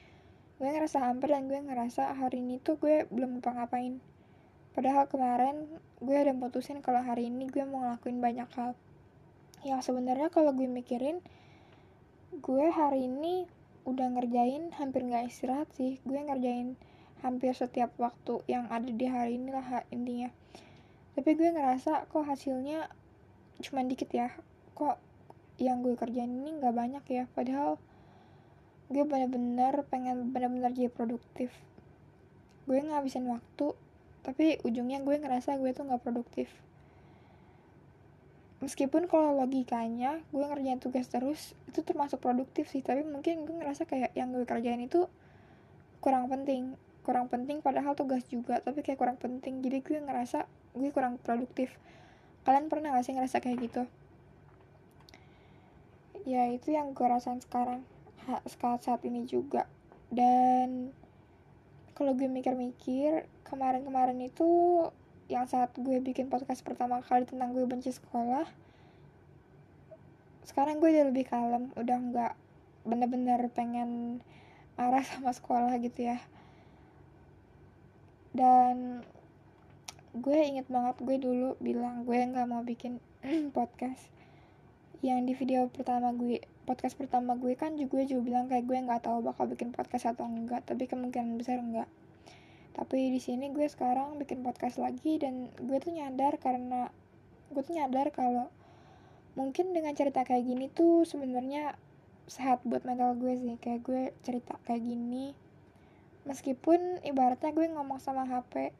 gue 0.58 0.66
ngerasa 0.66 1.06
hampir 1.06 1.30
dan 1.30 1.46
gue 1.46 1.54
ngerasa 1.54 2.18
hari 2.18 2.42
ini 2.42 2.58
tuh 2.58 2.78
gue 2.78 3.06
belum 3.10 3.38
ngapa-ngapain. 3.38 4.02
Padahal 4.74 5.10
kemarin 5.10 5.66
gue 5.98 6.14
ada 6.14 6.34
putusin 6.34 6.82
kalau 6.82 7.02
hari 7.02 7.30
ini 7.30 7.50
gue 7.50 7.62
mau 7.66 7.82
ngelakuin 7.82 8.18
banyak 8.22 8.48
hal. 8.54 8.74
Yang 9.66 9.90
sebenarnya 9.90 10.30
kalau 10.30 10.54
gue 10.54 10.66
mikirin 10.70 11.18
gue 12.38 12.66
hari 12.70 13.10
ini 13.10 13.48
udah 13.88 14.12
ngerjain 14.14 14.70
hampir 14.78 15.02
nggak 15.06 15.30
istirahat 15.30 15.66
sih. 15.74 15.98
Gue 16.06 16.22
ngerjain 16.22 16.78
hampir 17.22 17.50
setiap 17.54 17.90
waktu 17.98 18.42
yang 18.46 18.70
ada 18.70 18.88
di 18.88 19.06
hari 19.08 19.36
ini 19.36 19.50
lah 19.50 19.82
intinya. 19.90 20.30
Tapi 21.18 21.34
gue 21.34 21.50
ngerasa 21.50 22.06
kok 22.06 22.24
hasilnya 22.24 22.86
cuma 23.58 23.82
dikit 23.82 24.10
ya. 24.14 24.30
Kok 24.78 24.96
yang 25.58 25.82
gue 25.82 25.98
kerjain 25.98 26.30
ini 26.30 26.54
nggak 26.62 26.74
banyak 26.74 27.04
ya. 27.10 27.24
Padahal 27.34 27.82
gue 28.88 29.02
bener-bener 29.04 29.82
pengen 29.90 30.30
bener-bener 30.30 30.70
jadi 30.70 30.88
produktif. 30.88 31.50
Gue 32.70 32.78
ngabisin 32.80 33.26
waktu 33.26 33.74
tapi 34.22 34.60
ujungnya 34.62 35.00
gue 35.02 35.16
ngerasa 35.18 35.58
gue 35.58 35.70
tuh 35.74 35.90
nggak 35.90 36.02
produktif. 36.04 36.46
Meskipun 38.58 39.06
kalau 39.06 39.38
logikanya 39.38 40.18
gue 40.34 40.42
ngerjain 40.42 40.82
tugas 40.82 41.06
terus 41.10 41.54
itu 41.66 41.82
termasuk 41.82 42.22
produktif 42.22 42.70
sih. 42.70 42.82
Tapi 42.82 43.02
mungkin 43.02 43.42
gue 43.42 43.54
ngerasa 43.58 43.90
kayak 43.90 44.14
yang 44.14 44.30
gue 44.30 44.46
kerjain 44.46 44.82
itu 44.82 45.10
kurang 45.98 46.30
penting 46.30 46.78
kurang 47.06 47.26
penting 47.32 47.64
padahal 47.64 47.96
tugas 47.98 48.24
juga 48.28 48.60
tapi 48.62 48.84
kayak 48.84 48.98
kurang 49.00 49.18
penting. 49.20 49.60
Jadi 49.64 49.78
gue 49.82 49.98
ngerasa 50.02 50.48
gue 50.76 50.90
kurang 50.92 51.18
produktif. 51.20 51.74
Kalian 52.46 52.70
pernah 52.72 52.96
gak 52.96 53.04
sih 53.04 53.14
ngerasa 53.16 53.42
kayak 53.42 53.58
gitu? 53.60 53.82
Ya 56.28 56.48
itu 56.52 56.72
yang 56.72 56.92
gue 56.92 57.06
rasain 57.08 57.40
sekarang 57.40 57.84
saat 58.48 58.80
saat 58.84 59.00
ini 59.04 59.24
juga. 59.24 59.64
Dan 60.12 60.92
kalau 61.98 62.14
gue 62.14 62.30
mikir-mikir 62.30 63.26
kemarin-kemarin 63.48 64.20
itu 64.22 64.46
yang 65.28 65.44
saat 65.44 65.74
gue 65.76 66.00
bikin 66.00 66.32
podcast 66.32 66.64
pertama 66.64 67.04
kali 67.04 67.28
tentang 67.28 67.52
gue 67.52 67.66
benci 67.68 67.92
sekolah 67.92 68.48
sekarang 70.48 70.80
gue 70.80 70.88
udah 70.88 71.12
lebih 71.12 71.28
kalem 71.28 71.68
udah 71.76 71.96
nggak 72.00 72.32
bener-bener 72.88 73.52
pengen 73.52 74.22
marah 74.80 75.04
sama 75.04 75.36
sekolah 75.36 75.76
gitu 75.84 76.08
ya 76.08 76.16
dan 78.32 79.04
gue 80.16 80.38
inget 80.40 80.66
banget 80.66 80.96
gue 81.00 81.16
dulu 81.20 81.54
bilang 81.60 82.02
gue 82.08 82.16
nggak 82.16 82.46
mau 82.48 82.64
bikin 82.64 82.98
podcast 83.56 84.08
yang 84.98 85.22
di 85.22 85.36
video 85.36 85.70
pertama 85.70 86.10
gue 86.10 86.42
podcast 86.68 86.98
pertama 86.98 87.32
gue 87.38 87.56
kan 87.56 87.80
juga 87.80 88.04
juga 88.04 88.20
bilang 88.28 88.44
kayak 88.50 88.68
gue 88.68 88.76
nggak 88.76 89.08
tahu 89.08 89.24
bakal 89.24 89.48
bikin 89.48 89.72
podcast 89.72 90.12
atau 90.12 90.28
enggak 90.28 90.68
tapi 90.68 90.84
kemungkinan 90.84 91.40
besar 91.40 91.64
enggak. 91.64 91.88
Tapi 92.76 93.10
di 93.10 93.18
sini 93.18 93.48
gue 93.50 93.64
sekarang 93.64 94.20
bikin 94.20 94.44
podcast 94.44 94.76
lagi 94.76 95.16
dan 95.16 95.48
gue 95.56 95.78
tuh 95.80 95.96
nyadar 95.96 96.36
karena 96.36 96.92
gue 97.48 97.62
tuh 97.64 97.72
nyadar 97.72 98.12
kalau 98.12 98.52
mungkin 99.32 99.72
dengan 99.72 99.96
cerita 99.96 100.28
kayak 100.28 100.44
gini 100.44 100.68
tuh 100.68 101.08
sebenarnya 101.08 101.78
sehat 102.28 102.60
buat 102.68 102.84
mental 102.84 103.16
gue 103.16 103.32
sih. 103.32 103.56
Kayak 103.58 103.80
gue 103.88 104.02
cerita 104.20 104.60
kayak 104.68 104.84
gini 104.84 105.32
meskipun 106.26 107.02
ibaratnya 107.06 107.54
gue 107.54 107.66
ngomong 107.70 108.02
sama 108.02 108.26
HP 108.26 108.72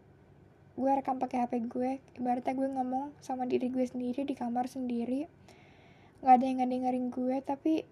gue 0.78 0.90
rekam 0.94 1.18
pakai 1.18 1.46
HP 1.46 1.66
gue 1.66 1.98
ibaratnya 2.18 2.54
gue 2.54 2.68
ngomong 2.70 3.14
sama 3.22 3.46
diri 3.46 3.70
gue 3.70 3.82
sendiri 3.82 4.22
di 4.22 4.34
kamar 4.38 4.70
sendiri 4.70 5.26
nggak 6.22 6.34
ada 6.34 6.44
yang 6.46 6.66
dengerin 6.66 7.10
gue 7.10 7.36
tapi 7.42 7.82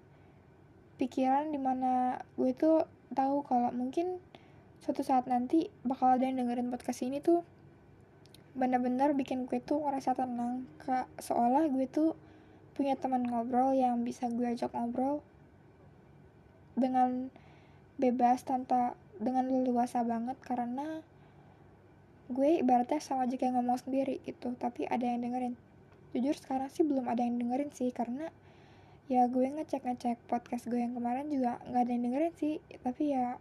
pikiran 0.96 1.52
di 1.52 1.60
mana 1.60 2.22
gue 2.34 2.50
tuh 2.56 2.88
tahu 3.14 3.44
kalau 3.46 3.70
mungkin 3.70 4.18
suatu 4.82 5.02
saat 5.02 5.26
nanti 5.30 5.70
bakal 5.82 6.16
ada 6.16 6.26
yang 6.26 6.42
dengerin 6.42 6.70
podcast 6.70 7.02
ini 7.02 7.22
tuh 7.22 7.42
benar-benar 8.56 9.12
bikin 9.12 9.44
gue 9.44 9.60
tuh 9.60 9.84
ngerasa 9.84 10.16
tenang 10.16 10.64
kak. 10.80 11.06
Seolah 11.20 11.68
gue 11.68 11.86
tuh 11.86 12.16
punya 12.72 12.96
teman 12.96 13.24
ngobrol 13.24 13.76
yang 13.76 14.00
bisa 14.00 14.32
gue 14.32 14.48
ajak 14.48 14.72
ngobrol 14.72 15.20
dengan 16.76 17.28
bebas 18.00 18.44
tanpa 18.44 18.96
dengan 19.16 19.48
leluasa 19.48 20.04
banget 20.04 20.36
karena 20.44 21.00
gue 22.26 22.58
ibaratnya 22.58 22.98
sama 22.98 23.30
aja 23.30 23.38
kayak 23.38 23.54
ngomong 23.56 23.78
sendiri 23.78 24.20
gitu. 24.26 24.52
Tapi 24.58 24.84
ada 24.86 25.06
yang 25.06 25.22
dengerin. 25.22 25.54
Jujur 26.12 26.36
sekarang 26.36 26.68
sih 26.72 26.82
belum 26.82 27.06
ada 27.06 27.22
yang 27.22 27.38
dengerin 27.38 27.70
sih 27.72 27.92
karena 27.92 28.28
ya 29.06 29.30
gue 29.30 29.46
ngecek 29.46 29.86
ngecek 29.86 30.18
podcast 30.26 30.66
gue 30.66 30.82
yang 30.82 30.98
kemarin 30.98 31.30
juga 31.30 31.62
nggak 31.70 31.82
ada 31.86 31.92
yang 31.92 32.04
dengerin 32.10 32.34
sih. 32.36 32.54
Tapi 32.82 33.14
ya 33.14 33.38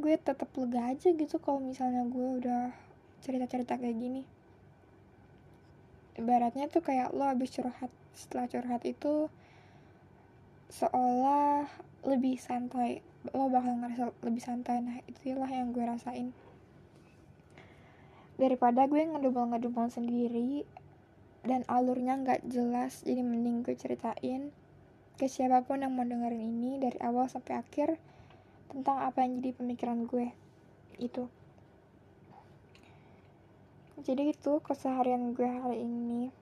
gue 0.00 0.14
tetap 0.16 0.48
lega 0.56 0.96
aja 0.96 1.08
gitu 1.12 1.36
kalau 1.38 1.60
misalnya 1.60 2.08
gue 2.08 2.28
udah 2.40 2.72
cerita 3.20 3.46
cerita 3.46 3.74
kayak 3.76 3.96
gini. 4.00 4.22
Ibaratnya 6.16 6.72
tuh 6.72 6.80
kayak 6.80 7.12
lo 7.12 7.28
habis 7.28 7.52
curhat 7.52 7.92
setelah 8.16 8.48
curhat 8.48 8.82
itu 8.88 9.28
seolah 10.70 11.66
lebih 12.06 12.40
santai 12.40 13.04
lo 13.28 13.52
bakal 13.52 13.76
ngerasa 13.76 14.16
lebih 14.24 14.42
santai. 14.42 14.80
Nah 14.80 15.04
itulah 15.04 15.48
yang 15.48 15.76
gue 15.76 15.84
rasain. 15.84 16.32
Daripada 18.40 18.88
gue 18.88 19.04
ngedumel 19.04 19.52
ngedumel 19.52 19.92
sendiri 19.92 20.64
dan 21.44 21.64
alurnya 21.68 22.20
nggak 22.20 22.48
jelas 22.48 23.00
jadi 23.04 23.24
mending 23.24 23.64
gue 23.64 23.72
ceritain 23.72 24.52
ke 25.16 25.28
siapa 25.28 25.64
pun 25.64 25.84
yang 25.84 25.92
mau 25.92 26.04
dengerin 26.04 26.40
ini 26.40 26.80
dari 26.80 26.96
awal 27.04 27.28
sampai 27.28 27.60
akhir 27.60 28.00
tentang 28.72 29.04
apa 29.04 29.20
yang 29.20 29.44
jadi 29.44 29.52
pemikiran 29.52 30.08
gue. 30.08 30.32
Itu. 30.96 31.28
Jadi 34.00 34.32
itu 34.32 34.52
keseharian 34.64 35.36
gue 35.36 35.44
hari 35.44 35.84
ini. 35.84 36.32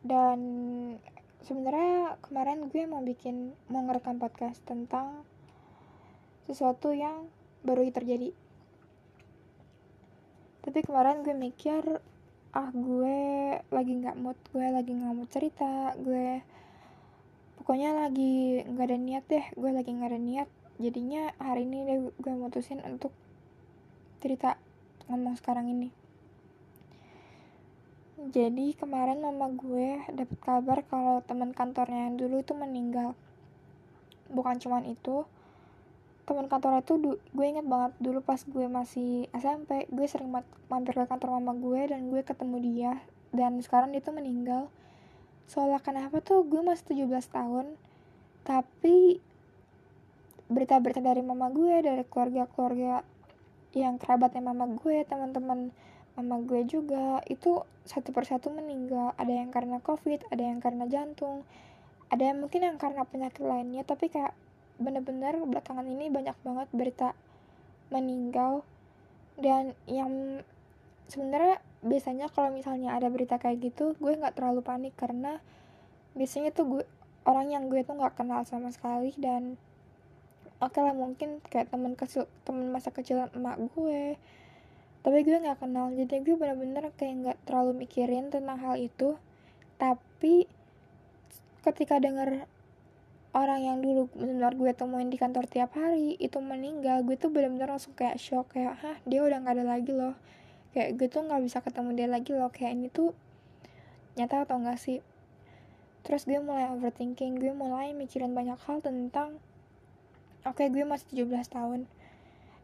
Dan 0.00 0.40
sebenarnya 1.46 2.18
kemarin 2.26 2.66
gue 2.66 2.82
mau 2.90 2.98
bikin 3.06 3.54
mau 3.70 3.86
ngerekam 3.86 4.18
podcast 4.18 4.58
tentang 4.66 5.22
sesuatu 6.50 6.90
yang 6.90 7.30
baru 7.62 7.86
terjadi. 7.86 8.34
Tapi 10.66 10.78
kemarin 10.82 11.22
gue 11.22 11.38
mikir 11.38 12.02
ah 12.50 12.70
gue 12.74 13.18
lagi 13.70 13.92
nggak 13.94 14.18
mood 14.18 14.34
gue 14.50 14.66
lagi 14.66 14.90
nggak 14.90 15.12
mau 15.12 15.28
cerita 15.28 15.92
gue 16.00 16.40
pokoknya 17.60 17.92
lagi 17.94 18.64
nggak 18.64 18.86
ada 18.88 18.98
niat 18.98 19.24
deh 19.30 19.46
gue 19.54 19.70
lagi 19.70 19.90
nggak 19.94 20.10
ada 20.10 20.18
niat. 20.18 20.48
Jadinya 20.82 21.30
hari 21.38 21.62
ini 21.62 21.78
deh 21.86 21.98
gue 22.10 22.34
mutusin 22.34 22.82
untuk 22.82 23.14
cerita 24.18 24.58
ngomong 25.06 25.38
sekarang 25.38 25.70
ini 25.70 26.05
jadi 28.16 28.72
kemarin 28.80 29.20
mama 29.20 29.52
gue 29.52 30.00
dapet 30.08 30.40
kabar 30.40 30.80
kalau 30.88 31.20
teman 31.20 31.52
kantornya 31.52 32.08
yang 32.08 32.16
dulu 32.16 32.40
itu 32.40 32.56
meninggal. 32.56 33.12
Bukan 34.32 34.56
cuman 34.56 34.88
itu 34.88 35.28
teman 36.24 36.48
kantor 36.48 36.80
itu 36.80 36.96
gue 37.12 37.46
inget 37.46 37.68
banget 37.68 37.92
dulu 38.00 38.24
pas 38.24 38.40
gue 38.40 38.66
masih 38.66 39.28
SMP 39.36 39.84
gue 39.92 40.06
sering 40.08 40.32
mampir 40.72 40.96
ke 40.96 41.04
kantor 41.04 41.38
mama 41.38 41.54
gue 41.60 41.92
dan 41.92 42.08
gue 42.08 42.24
ketemu 42.24 42.56
dia 42.64 42.92
dan 43.36 43.60
sekarang 43.60 43.92
dia 43.92 44.00
tuh 44.00 44.16
meninggal. 44.16 44.72
Soalnya 45.44 45.84
kenapa 45.84 46.24
tuh? 46.24 46.40
Gue 46.40 46.64
masih 46.64 47.04
17 47.04 47.20
tahun 47.28 47.76
tapi 48.48 49.20
berita-berita 50.48 51.04
dari 51.04 51.20
mama 51.20 51.52
gue 51.52 51.84
dari 51.84 52.06
keluarga-keluarga 52.08 53.04
yang 53.76 54.00
kerabatnya 54.00 54.40
mama 54.40 54.72
gue 54.72 55.04
teman-teman 55.04 55.68
mama 56.16 56.36
gue 56.40 56.64
juga 56.64 57.20
itu 57.28 57.60
satu 57.86 58.10
persatu 58.10 58.50
meninggal. 58.50 59.14
Ada 59.16 59.32
yang 59.32 59.50
karena 59.54 59.78
covid 59.80 60.20
ada 60.28 60.42
yang 60.42 60.58
karena 60.58 60.84
jantung 60.90 61.46
ada 62.06 62.22
yang 62.22 62.38
mungkin 62.38 62.62
yang 62.62 62.78
karena 62.78 63.02
penyakit 63.06 63.42
lainnya. 63.42 63.82
Tapi 63.82 64.10
kayak 64.10 64.34
bener-bener 64.76 65.40
belakangan 65.40 65.86
ini 65.86 66.10
banyak 66.10 66.36
banget 66.42 66.68
berita 66.74 67.08
meninggal. 67.90 68.62
Dan 69.38 69.74
yang 69.86 70.42
sebenarnya 71.06 71.62
biasanya 71.86 72.26
kalau 72.32 72.50
misalnya 72.50 72.98
ada 72.98 73.06
berita 73.06 73.38
kayak 73.38 73.62
gitu 73.62 73.94
gue 74.02 74.12
nggak 74.18 74.34
terlalu 74.34 74.64
panik 74.64 74.94
karena 74.98 75.38
biasanya 76.18 76.50
tuh 76.50 76.66
gue 76.66 76.84
orang 77.28 77.52
yang 77.54 77.70
gue 77.70 77.86
tuh 77.86 77.94
nggak 77.94 78.18
kenal 78.18 78.42
sama 78.46 78.70
sekali. 78.74 79.14
Dan 79.18 79.58
oke 80.62 80.72
okay 80.72 80.82
lah 80.82 80.94
mungkin 80.94 81.42
kayak 81.46 81.70
teman 81.70 81.98
kecil 81.98 82.30
teman 82.46 82.70
masa 82.70 82.90
kecil 82.94 83.28
emak 83.34 83.60
gue 83.74 84.16
tapi 85.06 85.22
gue 85.22 85.38
nggak 85.38 85.62
kenal. 85.62 85.94
Jadi 85.94 86.18
gue 86.18 86.34
bener-bener 86.34 86.90
kayak 86.98 87.14
nggak 87.22 87.38
terlalu 87.46 87.86
mikirin 87.86 88.26
tentang 88.26 88.58
hal 88.58 88.74
itu. 88.74 89.14
Tapi 89.78 90.50
ketika 91.62 92.02
denger 92.02 92.50
orang 93.30 93.60
yang 93.62 93.78
dulu 93.78 94.10
benar 94.18 94.58
gue 94.58 94.74
temuin 94.74 95.06
di 95.06 95.14
kantor 95.14 95.46
tiap 95.46 95.78
hari 95.78 96.18
itu 96.18 96.42
meninggal 96.42 97.06
gue 97.06 97.14
tuh 97.14 97.30
bener-bener 97.30 97.70
langsung 97.70 97.94
kayak 97.94 98.18
shock 98.18 98.50
kayak 98.50 98.82
hah 98.82 98.98
dia 99.06 99.22
udah 99.22 99.46
nggak 99.46 99.54
ada 99.62 99.78
lagi 99.78 99.94
loh. 99.94 100.18
Kayak 100.74 100.98
gue 100.98 101.06
tuh 101.06 101.22
nggak 101.22 101.42
bisa 101.46 101.62
ketemu 101.62 101.90
dia 101.94 102.08
lagi 102.10 102.30
loh. 102.34 102.50
Kayak 102.50 102.72
ini 102.74 102.90
tuh 102.90 103.14
nyata 104.18 104.42
atau 104.42 104.58
enggak 104.58 104.82
sih? 104.82 105.06
Terus 106.02 106.26
gue 106.26 106.42
mulai 106.42 106.66
overthinking 106.74 107.38
gue 107.38 107.54
mulai 107.54 107.94
mikirin 107.94 108.34
banyak 108.34 108.58
hal 108.58 108.82
tentang 108.82 109.38
oke 110.42 110.58
okay, 110.58 110.66
gue 110.66 110.82
masih 110.82 111.30
17 111.30 111.54
tahun 111.54 111.86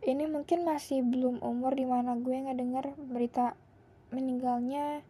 ini 0.03 0.27
mungkin 0.27 0.67
masih 0.67 1.07
belum 1.07 1.39
umur 1.43 1.79
di 1.79 1.87
mana 1.87 2.19
gue 2.19 2.35
nggak 2.35 2.59
dengar 2.59 2.85
berita 3.11 3.55
meninggalnya 4.11 5.01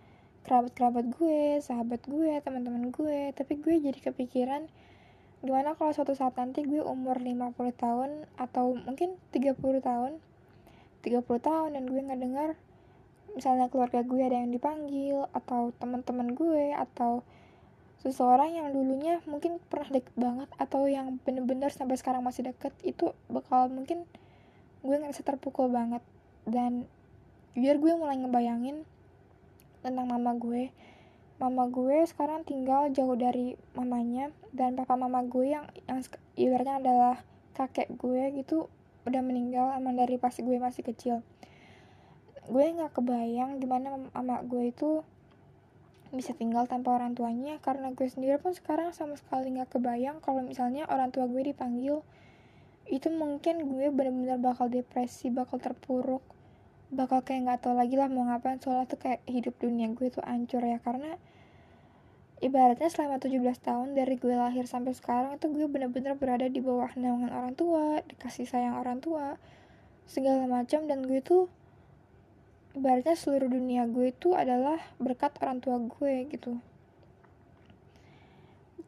kerabat-kerabat 0.42 1.06
gue, 1.16 1.62
sahabat 1.62 2.02
gue, 2.06 2.42
teman-teman 2.42 2.90
gue, 2.90 3.30
tapi 3.32 3.58
gue 3.62 3.78
jadi 3.78 3.98
kepikiran 4.10 4.66
gimana 5.42 5.74
kalau 5.74 5.90
suatu 5.90 6.14
saat 6.14 6.38
nanti 6.38 6.62
gue 6.62 6.78
umur 6.78 7.18
50 7.18 7.58
tahun 7.74 8.10
atau 8.38 8.78
mungkin 8.78 9.18
30 9.34 9.58
tahun 9.82 10.22
30 11.02 11.18
tahun 11.26 11.70
dan 11.74 11.84
gue 11.90 11.98
nggak 11.98 12.20
dengar 12.22 12.54
misalnya 13.34 13.66
keluarga 13.66 14.06
gue 14.06 14.22
ada 14.22 14.38
yang 14.38 14.54
dipanggil 14.54 15.26
atau 15.34 15.74
teman-teman 15.82 16.38
gue 16.38 16.70
atau 16.78 17.26
seseorang 18.06 18.54
yang 18.54 18.70
dulunya 18.70 19.18
mungkin 19.26 19.58
pernah 19.66 19.98
deket 19.98 20.14
banget 20.14 20.46
atau 20.62 20.86
yang 20.86 21.18
bener-bener 21.26 21.74
sampai 21.74 21.98
sekarang 21.98 22.22
masih 22.22 22.46
deket 22.46 22.70
itu 22.86 23.10
bakal 23.26 23.66
mungkin 23.66 24.06
gue 24.82 24.96
ngerasa 24.98 25.22
terpukul 25.22 25.70
banget. 25.70 26.02
Dan 26.44 26.90
biar 27.54 27.78
gue 27.78 27.92
mulai 27.94 28.18
ngebayangin 28.18 28.82
tentang 29.82 30.06
mama 30.06 30.34
gue. 30.38 30.70
Mama 31.42 31.66
gue 31.66 32.06
sekarang 32.06 32.46
tinggal 32.46 32.90
jauh 32.94 33.18
dari 33.18 33.58
mamanya 33.74 34.30
dan 34.54 34.78
papa 34.78 34.94
mama 34.94 35.26
gue 35.26 35.50
yang 35.50 35.66
yang 35.90 36.06
ibaratnya 36.38 36.78
adalah 36.78 37.16
kakek 37.58 37.90
gue 37.98 38.30
gitu 38.38 38.70
udah 39.02 39.22
meninggal 39.26 39.74
emang 39.74 39.98
dari 39.98 40.22
pas 40.22 40.34
gue 40.38 40.56
masih 40.62 40.86
kecil. 40.86 41.26
Gue 42.46 42.70
nggak 42.70 42.94
kebayang 42.94 43.58
gimana 43.58 43.98
mama 44.14 44.38
gue 44.46 44.70
itu 44.70 45.02
bisa 46.12 46.36
tinggal 46.36 46.68
tanpa 46.68 46.92
orang 46.92 47.16
tuanya 47.16 47.56
karena 47.64 47.88
gue 47.96 48.04
sendiri 48.04 48.36
pun 48.36 48.52
sekarang 48.52 48.92
sama 48.92 49.16
sekali 49.16 49.48
nggak 49.56 49.80
kebayang 49.80 50.20
kalau 50.20 50.44
misalnya 50.44 50.84
orang 50.92 51.08
tua 51.08 51.24
gue 51.24 51.40
dipanggil 51.40 52.04
itu 52.90 53.08
mungkin 53.08 53.70
gue 53.70 53.88
bener-bener 53.94 54.38
bakal 54.42 54.66
depresi 54.66 55.30
bakal 55.30 55.62
terpuruk. 55.62 56.24
Bakal 56.92 57.24
kayak 57.24 57.40
nggak 57.48 57.60
tahu 57.64 57.74
lagi 57.78 57.94
lah 57.96 58.10
mau 58.10 58.26
ngapain. 58.28 58.60
Soalnya 58.60 58.90
tuh 58.90 59.00
kayak 59.00 59.24
hidup 59.24 59.56
dunia 59.56 59.88
gue 59.94 60.12
tuh 60.12 60.24
hancur 60.24 60.60
ya. 60.60 60.76
Karena 60.82 61.16
ibaratnya 62.42 62.90
selama 62.90 63.22
17 63.22 63.38
tahun 63.62 63.94
dari 63.94 64.18
gue 64.18 64.34
lahir 64.34 64.66
sampai 64.66 64.92
sekarang 64.92 65.38
itu 65.38 65.46
gue 65.48 65.66
bener-bener 65.70 66.18
berada 66.18 66.50
di 66.50 66.58
bawah 66.58 66.90
naungan 66.98 67.30
orang 67.30 67.54
tua 67.54 68.02
dikasih 68.02 68.44
sayang 68.50 68.76
orang 68.76 69.00
tua 69.00 69.40
segala 70.04 70.44
macam. 70.44 70.84
Dan 70.84 71.06
gue 71.08 71.24
tuh 71.24 71.48
ibaratnya 72.76 73.16
seluruh 73.16 73.48
dunia 73.48 73.88
gue 73.88 74.12
itu 74.12 74.36
adalah 74.36 74.80
berkat 75.00 75.32
orang 75.40 75.64
tua 75.64 75.80
gue 75.80 76.28
gitu. 76.28 76.60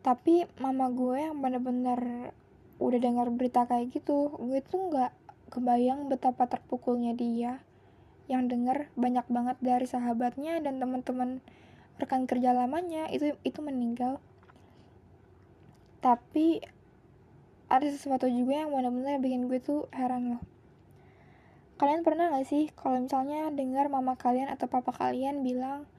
Tapi 0.05 0.45
mama 0.61 0.93
gue 0.93 1.17
yang 1.17 1.41
bener-bener 1.41 2.33
udah 2.83 2.99
dengar 2.99 3.31
berita 3.31 3.67
kayak 3.71 3.95
gitu 3.95 4.35
gue 4.39 4.61
tuh 4.65 4.91
nggak 4.91 5.13
kebayang 5.55 6.11
betapa 6.11 6.51
terpukulnya 6.51 7.15
dia. 7.15 7.63
Yang 8.27 8.57
denger 8.57 8.79
banyak 8.99 9.27
banget 9.31 9.57
dari 9.63 9.87
sahabatnya 9.87 10.59
dan 10.59 10.83
teman-teman 10.83 11.39
rekan 12.03 12.27
kerja 12.27 12.51
lamanya 12.51 13.07
itu 13.15 13.39
itu 13.47 13.63
meninggal. 13.63 14.19
Tapi 16.03 16.59
ada 17.71 17.87
sesuatu 17.87 18.27
juga 18.29 18.67
yang 18.67 18.75
benar-benar 18.75 19.23
bikin 19.23 19.47
gue 19.47 19.63
tuh 19.63 19.87
heran 19.95 20.37
loh. 20.37 20.43
Kalian 21.79 22.07
pernah 22.07 22.31
gak 22.31 22.47
sih 22.47 22.71
kalau 22.75 23.03
misalnya 23.03 23.51
dengar 23.51 23.91
mama 23.91 24.15
kalian 24.15 24.47
atau 24.47 24.71
papa 24.71 24.95
kalian 24.95 25.43
bilang 25.43 25.91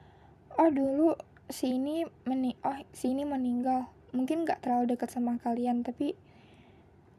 oh 0.56 0.72
dulu 0.72 1.20
si 1.52 1.76
ini 1.76 2.08
meni 2.24 2.56
oh 2.64 2.80
si 2.92 3.16
ini 3.16 3.24
meninggal. 3.24 3.88
Mungkin 4.16 4.48
gak 4.48 4.64
terlalu 4.64 4.96
dekat 4.96 5.12
sama 5.12 5.36
kalian 5.40 5.84
tapi 5.84 6.16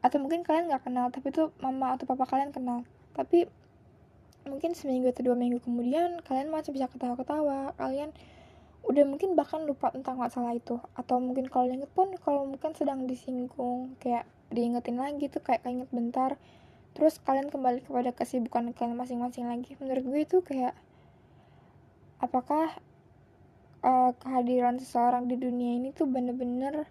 atau 0.01 0.17
mungkin 0.21 0.45
kalian 0.45 0.69
nggak 0.69 0.85
kenal 0.85 1.09
tapi 1.09 1.33
tuh 1.33 1.49
mama 1.59 1.97
atau 1.97 2.05
papa 2.05 2.29
kalian 2.29 2.53
kenal. 2.53 2.85
Tapi 3.17 3.49
mungkin 4.47 4.77
seminggu 4.77 5.11
atau 5.11 5.27
dua 5.27 5.35
minggu 5.35 5.59
kemudian 5.59 6.23
kalian 6.23 6.53
masih 6.53 6.71
bisa 6.71 6.87
ketawa-ketawa. 6.87 7.73
Kalian 7.75 8.13
udah 8.87 9.03
mungkin 9.03 9.35
bahkan 9.35 9.67
lupa 9.67 9.91
tentang 9.91 10.15
masalah 10.21 10.55
itu. 10.55 10.79
Atau 10.95 11.19
mungkin 11.19 11.49
kalau 11.51 11.67
inget 11.67 11.91
pun 11.91 12.13
kalau 12.21 12.47
mungkin 12.47 12.71
sedang 12.77 13.09
disinggung 13.09 13.97
kayak 13.99 14.29
diingetin 14.47 14.95
lagi 14.95 15.27
tuh 15.27 15.43
kayak 15.43 15.67
inget 15.67 15.91
bentar 15.91 16.39
terus 16.95 17.21
kalian 17.21 17.53
kembali 17.53 17.85
kepada 17.85 18.09
kesibukan 18.09 18.73
kalian 18.73 18.97
masing-masing 18.97 19.45
lagi. 19.45 19.77
Menurut 19.77 20.01
gue 20.01 20.19
itu 20.23 20.37
kayak 20.41 20.73
apakah 22.17 22.73
uh, 23.85 24.11
kehadiran 24.17 24.81
seseorang 24.81 25.29
di 25.29 25.37
dunia 25.37 25.77
ini 25.77 25.93
tuh 25.93 26.09
bener-bener 26.09 26.89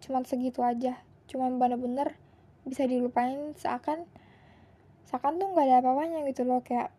cuman 0.00 0.24
segitu 0.24 0.64
aja? 0.64 0.96
Cuman 1.28 1.60
bener-bener 1.60 2.16
bisa 2.64 2.88
dilupain 2.88 3.52
seakan 3.56 4.08
seakan 5.08 5.36
tuh 5.36 5.52
nggak 5.52 5.66
ada 5.68 5.76
apa-apanya 5.84 6.24
gitu 6.28 6.48
loh 6.48 6.64
kayak 6.64 6.90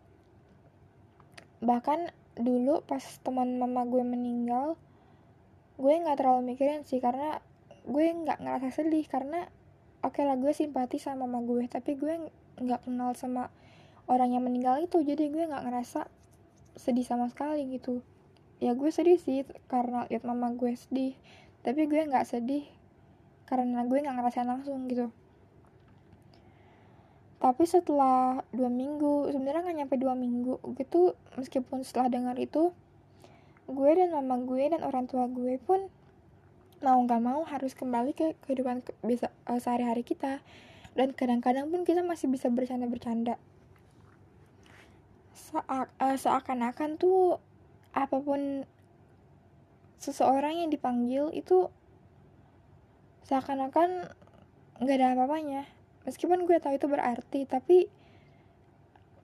bahkan 1.66 2.14
dulu 2.38 2.86
pas 2.86 3.02
teman 3.24 3.58
mama 3.58 3.84
gue 3.90 4.04
meninggal 4.06 4.78
gue 5.76 5.92
nggak 5.92 6.22
terlalu 6.22 6.56
mikirin 6.56 6.86
sih 6.88 7.02
karena 7.02 7.42
gue 7.84 8.06
nggak 8.06 8.40
ngerasa 8.40 8.70
sedih 8.72 9.04
karena 9.10 9.50
oke 10.06 10.16
okay 10.16 10.24
lah 10.24 10.38
gue 10.38 10.54
simpati 10.54 11.02
sama 11.02 11.26
mama 11.28 11.44
gue 11.44 11.66
tapi 11.68 11.98
gue 12.00 12.32
nggak 12.62 12.88
kenal 12.88 13.12
sama 13.18 13.52
orang 14.06 14.38
yang 14.38 14.44
meninggal 14.46 14.80
itu 14.80 15.02
jadi 15.02 15.28
gue 15.28 15.44
nggak 15.50 15.66
ngerasa 15.66 16.08
sedih 16.76 17.08
sama 17.08 17.32
sekali 17.32 17.64
gitu. 17.72 18.04
Ya 18.60 18.76
gue 18.76 18.92
sedih 18.92 19.20
sih 19.20 19.44
karena 19.68 20.08
lihat 20.08 20.24
mama 20.24 20.52
gue 20.56 20.76
sedih 20.76 21.16
tapi 21.66 21.90
gue 21.90 21.98
nggak 21.98 22.30
sedih 22.30 22.64
karena 23.50 23.84
gue 23.84 23.98
nggak 24.00 24.16
ngerasain 24.16 24.48
langsung 24.48 24.86
gitu 24.86 25.10
tapi 27.46 27.70
setelah 27.70 28.42
dua 28.50 28.74
minggu 28.74 29.30
sebenarnya 29.30 29.62
nggak 29.70 29.78
nyampe 29.86 29.96
dua 30.02 30.18
minggu 30.18 30.58
gitu 30.82 31.14
meskipun 31.38 31.86
setelah 31.86 32.10
dengar 32.10 32.34
itu 32.42 32.74
gue 33.70 33.92
dan 33.94 34.18
mama 34.18 34.42
gue 34.42 34.66
dan 34.66 34.82
orang 34.82 35.06
tua 35.06 35.30
gue 35.30 35.62
pun 35.62 35.86
mau 36.82 36.98
nggak 37.06 37.22
mau 37.22 37.46
harus 37.46 37.78
kembali 37.78 38.18
ke 38.18 38.34
kehidupan 38.46 38.82
biasa 39.06 39.30
uh, 39.50 39.60
sehari-hari 39.62 40.02
kita. 40.02 40.42
Dan 40.96 41.12
kadang-kadang 41.12 41.74
pun 41.74 41.82
kita 41.84 42.06
masih 42.06 42.32
bisa 42.32 42.48
bercanda-bercanda. 42.48 43.36
Seak, 45.36 45.66
uh, 45.68 46.18
seakan-akan 46.18 47.02
tuh 47.02 47.42
apa 47.92 48.22
pun 48.22 48.64
seseorang 50.00 50.62
yang 50.62 50.70
dipanggil 50.70 51.34
itu 51.34 51.68
seakan-akan 53.26 54.14
nggak 54.78 54.98
ada 55.00 55.08
apa-apanya 55.18 55.75
meskipun 56.06 56.46
gue 56.46 56.58
tahu 56.62 56.78
itu 56.78 56.88
berarti 56.88 57.50
tapi 57.50 57.90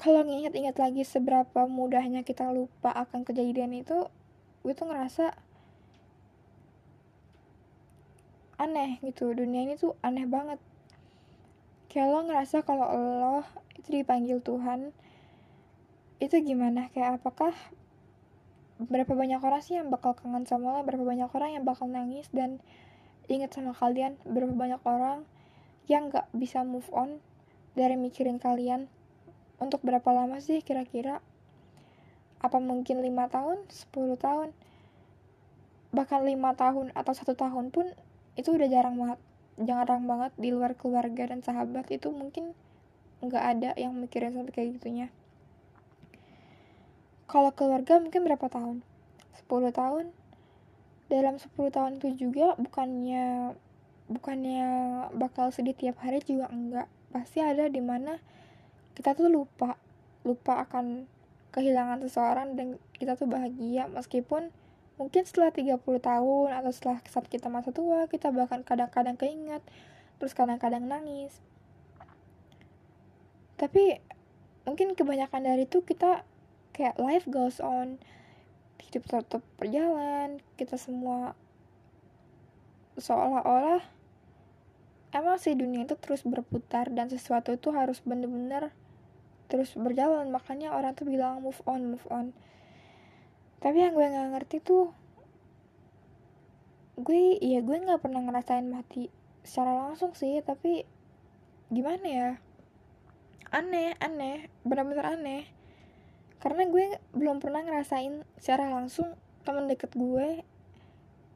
kalau 0.02 0.26
nginget-inget 0.26 0.82
lagi 0.82 1.06
seberapa 1.06 1.70
mudahnya 1.70 2.26
kita 2.26 2.50
lupa 2.50 2.90
akan 2.90 3.22
kejadian 3.22 3.78
itu 3.78 4.10
gue 4.66 4.74
tuh 4.74 4.90
ngerasa 4.90 5.38
aneh 8.62 9.02
gitu. 9.02 9.34
Dunia 9.34 9.66
ini 9.66 9.74
tuh 9.74 9.98
aneh 10.06 10.30
banget. 10.30 10.62
Kayak 11.90 12.08
lo 12.14 12.20
ngerasa 12.30 12.62
kalau 12.62 12.88
lo 12.94 13.38
itu 13.78 13.90
dipanggil 13.90 14.38
Tuhan 14.46 14.94
itu 16.22 16.36
gimana? 16.46 16.94
Kayak 16.94 17.22
apakah 17.22 17.52
berapa 18.82 19.14
banyak 19.14 19.42
orang 19.42 19.62
sih 19.66 19.78
yang 19.82 19.90
bakal 19.90 20.14
kangen 20.14 20.46
sama 20.46 20.78
lo? 20.78 20.86
Berapa 20.86 21.02
banyak 21.02 21.30
orang 21.34 21.58
yang 21.58 21.66
bakal 21.66 21.90
nangis 21.90 22.30
dan 22.30 22.62
inget 23.26 23.50
sama 23.50 23.74
kalian? 23.74 24.18
Berapa 24.26 24.54
banyak 24.54 24.82
orang 24.86 25.26
yang 25.90 26.14
gak 26.14 26.30
bisa 26.34 26.62
move 26.62 26.88
on 26.94 27.22
dari 27.74 27.96
mikirin 27.96 28.38
kalian. 28.38 28.92
Untuk 29.62 29.86
berapa 29.86 30.10
lama 30.12 30.42
sih 30.42 30.66
kira-kira? 30.66 31.22
Apa 32.42 32.58
mungkin 32.58 33.06
lima 33.06 33.30
tahun 33.30 33.70
10 33.70 34.18
tahun? 34.18 34.50
Bahkan 35.94 36.22
lima 36.26 36.58
tahun 36.58 36.90
atau 36.98 37.14
satu 37.14 37.38
tahun 37.38 37.70
pun 37.70 37.94
itu 38.34 38.50
udah 38.56 38.68
jarang 38.72 38.98
banget 38.98 39.20
jarang 39.62 40.10
banget 40.10 40.32
di 40.40 40.50
luar 40.50 40.74
keluarga 40.74 41.30
dan 41.30 41.46
sahabat. 41.46 41.86
Itu 41.94 42.10
mungkin 42.10 42.58
nggak 43.22 43.44
ada 43.46 43.70
yang 43.78 43.94
mikirin 43.94 44.34
sampai 44.34 44.54
kayak 44.54 44.82
gitunya. 44.82 45.08
Kalau 47.30 47.54
keluarga 47.54 48.02
mungkin 48.02 48.26
berapa 48.26 48.48
tahun? 48.50 48.82
10 49.46 49.72
tahun. 49.72 50.06
Dalam 51.08 51.36
10 51.38 51.54
tahun 51.70 51.92
itu 52.02 52.28
juga 52.28 52.56
bukannya 52.58 53.56
bukannya 54.12 54.62
bakal 55.16 55.50
sedih 55.56 55.74
tiap 55.74 56.04
hari 56.04 56.20
juga 56.22 56.52
enggak. 56.52 56.92
Pasti 57.16 57.40
ada 57.40 57.72
di 57.72 57.80
mana 57.80 58.20
kita 58.94 59.16
tuh 59.16 59.32
lupa 59.32 59.80
lupa 60.28 60.68
akan 60.68 61.08
kehilangan 61.56 62.04
seseorang 62.04 62.60
dan 62.60 62.76
kita 63.00 63.16
tuh 63.16 63.32
bahagia. 63.32 63.88
Meskipun 63.92 64.52
mungkin 65.00 65.24
setelah 65.24 65.50
30 65.56 65.82
tahun 65.82 66.50
atau 66.54 66.72
setelah 66.76 67.00
saat 67.10 67.26
kita 67.26 67.50
masa 67.50 67.74
tua 67.74 68.06
kita 68.06 68.30
bahkan 68.30 68.62
kadang-kadang 68.62 69.18
keinget 69.18 69.64
terus 70.20 70.36
kadang-kadang 70.36 70.86
nangis. 70.86 71.42
Tapi 73.58 73.98
mungkin 74.68 74.94
kebanyakan 74.94 75.42
dari 75.42 75.66
itu 75.66 75.82
kita 75.82 76.28
kayak 76.76 77.00
life 77.02 77.26
goes 77.26 77.58
on. 77.58 77.98
Hidup 78.82 79.08
tetap 79.08 79.42
berjalan 79.58 80.42
kita 80.58 80.76
semua 80.76 81.34
seolah-olah 83.00 84.01
emang 85.12 85.36
sih 85.40 85.54
dunia 85.56 85.84
itu 85.84 85.96
terus 86.00 86.24
berputar 86.24 86.88
dan 86.92 87.12
sesuatu 87.12 87.52
itu 87.52 87.72
harus 87.76 88.00
bener-bener 88.04 88.72
terus 89.52 89.76
berjalan. 89.76 90.32
Makanya 90.32 90.72
orang 90.72 90.96
tuh 90.96 91.04
bilang 91.08 91.44
move 91.44 91.60
on 91.68 91.96
move 91.96 92.08
on. 92.08 92.32
Tapi 93.60 93.78
yang 93.84 93.94
gue 93.94 94.08
nggak 94.08 94.30
ngerti 94.40 94.58
tuh 94.64 94.96
gue 97.02 97.40
iya 97.40 97.60
gue 97.64 97.78
nggak 97.82 98.04
pernah 98.04 98.22
ngerasain 98.22 98.68
mati 98.68 99.10
secara 99.42 99.74
langsung 99.74 100.16
sih 100.16 100.40
tapi 100.42 100.88
gimana 101.68 102.08
ya? 102.08 102.30
Aneh 103.52 104.00
aneh 104.00 104.48
benar-benar 104.64 105.20
aneh. 105.20 105.44
Karena 106.42 106.66
gue 106.66 106.98
belum 107.14 107.44
pernah 107.44 107.62
ngerasain 107.62 108.24
secara 108.40 108.72
langsung 108.72 109.14
teman 109.44 109.68
deket 109.68 109.94
gue 109.94 110.48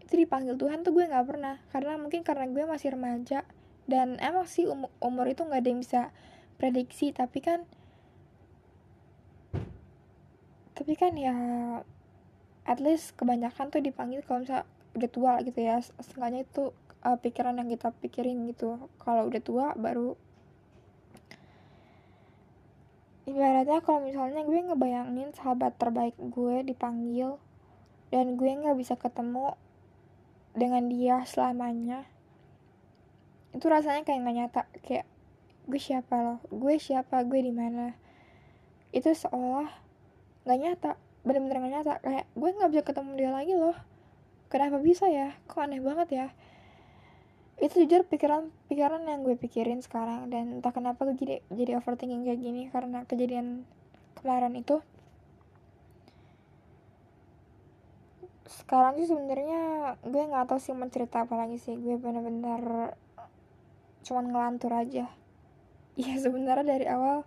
itu 0.06 0.14
dipanggil 0.22 0.54
Tuhan 0.56 0.86
tuh 0.88 0.96
gue 0.96 1.04
nggak 1.04 1.28
pernah. 1.28 1.60
Karena 1.76 2.00
mungkin 2.00 2.24
karena 2.24 2.48
gue 2.48 2.64
masih 2.64 2.96
remaja 2.96 3.44
dan 3.86 4.18
emang 4.18 4.50
sih 4.50 4.66
umur, 4.66 4.90
umur 5.02 5.30
itu 5.30 5.46
nggak 5.46 5.62
ada 5.62 5.70
yang 5.70 5.82
bisa 5.82 6.02
prediksi 6.58 7.14
tapi 7.14 7.40
kan 7.44 7.64
tapi 10.76 10.94
kan 11.00 11.16
ya 11.16 11.36
at 12.66 12.82
least 12.82 13.14
kebanyakan 13.16 13.70
tuh 13.70 13.80
dipanggil 13.80 14.26
kalau 14.26 14.44
misal 14.44 14.66
udah 14.98 15.10
tua 15.10 15.34
gitu 15.46 15.60
ya. 15.62 15.80
Setengahnya 15.80 16.44
itu 16.44 16.74
uh, 17.06 17.18
pikiran 17.22 17.56
yang 17.62 17.70
kita 17.70 17.94
pikirin 18.02 18.44
gitu. 18.50 18.90
Kalau 19.00 19.30
udah 19.30 19.42
tua 19.42 19.72
baru 19.78 20.18
ibaratnya 23.26 23.82
kalau 23.82 24.06
misalnya 24.06 24.46
gue 24.46 24.60
ngebayangin 24.70 25.34
sahabat 25.34 25.74
terbaik 25.82 26.14
gue 26.18 26.62
dipanggil 26.62 27.42
dan 28.14 28.38
gue 28.38 28.50
nggak 28.54 28.78
bisa 28.78 28.94
ketemu 29.02 29.58
dengan 30.54 30.86
dia 30.86 31.26
selamanya 31.26 32.06
itu 33.56 33.66
rasanya 33.72 34.04
kayak 34.04 34.20
nggak 34.20 34.36
nyata 34.36 34.62
kayak 34.84 35.08
gue 35.66 35.82
siapa 35.82 36.16
loh? 36.20 36.40
Gue 36.52 36.76
siapa? 36.76 37.24
Gue 37.24 37.40
di 37.40 37.56
mana? 37.56 37.96
Itu 38.92 39.16
seolah 39.16 39.72
nggak 40.46 40.60
nyata 40.60 40.92
bener-bener 41.24 41.58
nggak 41.64 41.74
nyata. 41.80 41.94
Kayak 42.04 42.26
gue 42.36 42.50
nggak 42.52 42.70
bisa 42.76 42.84
ketemu 42.84 43.12
dia 43.16 43.32
lagi 43.32 43.54
loh. 43.56 43.78
Kenapa 44.52 44.78
bisa 44.84 45.08
ya? 45.08 45.34
Kok 45.48 45.58
aneh 45.64 45.80
banget 45.82 46.08
ya? 46.12 46.28
Itu 47.56 47.88
jujur 47.88 48.04
pikiran 48.04 48.52
pikiran 48.68 49.08
yang 49.08 49.24
gue 49.24 49.40
pikirin 49.40 49.80
sekarang. 49.80 50.28
Dan 50.28 50.60
entah 50.60 50.76
kenapa 50.76 51.08
gue 51.08 51.16
jadi 51.16 51.40
jadi 51.50 51.80
overthinking 51.80 52.28
kayak 52.28 52.40
gini 52.44 52.68
karena 52.70 53.08
kejadian 53.08 53.64
kemarin 54.20 54.54
itu. 54.60 54.84
Sekarang 58.46 59.00
sih 59.00 59.08
sebenarnya 59.10 59.96
gue 60.04 60.24
nggak 60.28 60.46
tahu 60.52 60.60
sih 60.62 60.76
mau 60.76 60.92
cerita 60.92 61.24
apa 61.24 61.34
lagi 61.40 61.58
sih. 61.58 61.74
Gue 61.80 61.98
bener-bener 61.98 62.94
cuman 64.06 64.30
ngelantur 64.30 64.72
aja. 64.72 65.10
Ya 65.96 66.20
sebenarnya 66.20 66.76
dari 66.76 66.86
awal 66.92 67.24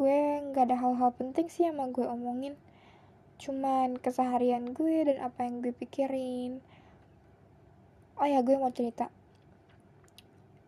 gue 0.00 0.40
nggak 0.48 0.64
ada 0.64 0.76
hal-hal 0.80 1.12
penting 1.12 1.52
sih 1.52 1.68
yang 1.68 1.76
mau 1.76 1.92
gue 1.92 2.08
omongin. 2.08 2.56
Cuman 3.36 4.00
keseharian 4.00 4.72
gue 4.72 5.04
dan 5.04 5.20
apa 5.20 5.44
yang 5.44 5.60
gue 5.60 5.76
pikirin. 5.76 6.64
Oh 8.16 8.24
ya 8.24 8.40
gue 8.40 8.56
mau 8.56 8.72
cerita. 8.72 9.12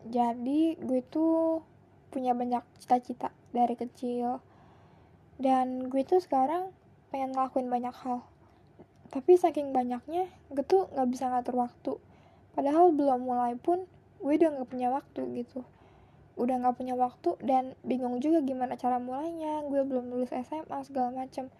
Jadi 0.05 0.77
gue 0.77 1.01
tuh 1.01 1.65
punya 2.13 2.37
banyak 2.37 2.61
cita-cita 2.77 3.33
dari 3.49 3.73
kecil. 3.73 4.37
Dan 5.41 5.89
gue 5.89 6.05
tuh 6.05 6.21
sekarang 6.21 6.69
pengen 7.09 7.33
ngelakuin 7.33 7.73
banyak 7.73 7.95
hal. 8.05 8.21
Tapi 9.09 9.33
saking 9.33 9.73
banyaknya 9.73 10.29
gue 10.53 10.61
tuh 10.61 10.93
nggak 10.93 11.09
bisa 11.09 11.25
ngatur 11.33 11.57
waktu. 11.57 11.93
Padahal 12.53 12.93
belum 12.93 13.25
mulai 13.25 13.57
pun 13.57 13.89
gue 14.25 14.33
udah 14.41 14.49
nggak 14.57 14.69
punya 14.73 14.89
waktu 14.89 15.21
gitu. 15.37 15.61
Udah 16.33 16.57
nggak 16.57 16.81
punya 16.81 16.97
waktu 16.97 17.37
dan 17.45 17.77
bingung 17.85 18.17
juga 18.17 18.41
gimana 18.41 18.73
cara 18.73 18.97
mulainya. 18.97 19.61
Gue 19.69 19.85
belum 19.85 20.09
lulus 20.09 20.33
SMA 20.33 20.81
segala 20.81 21.13
macem. 21.13 21.53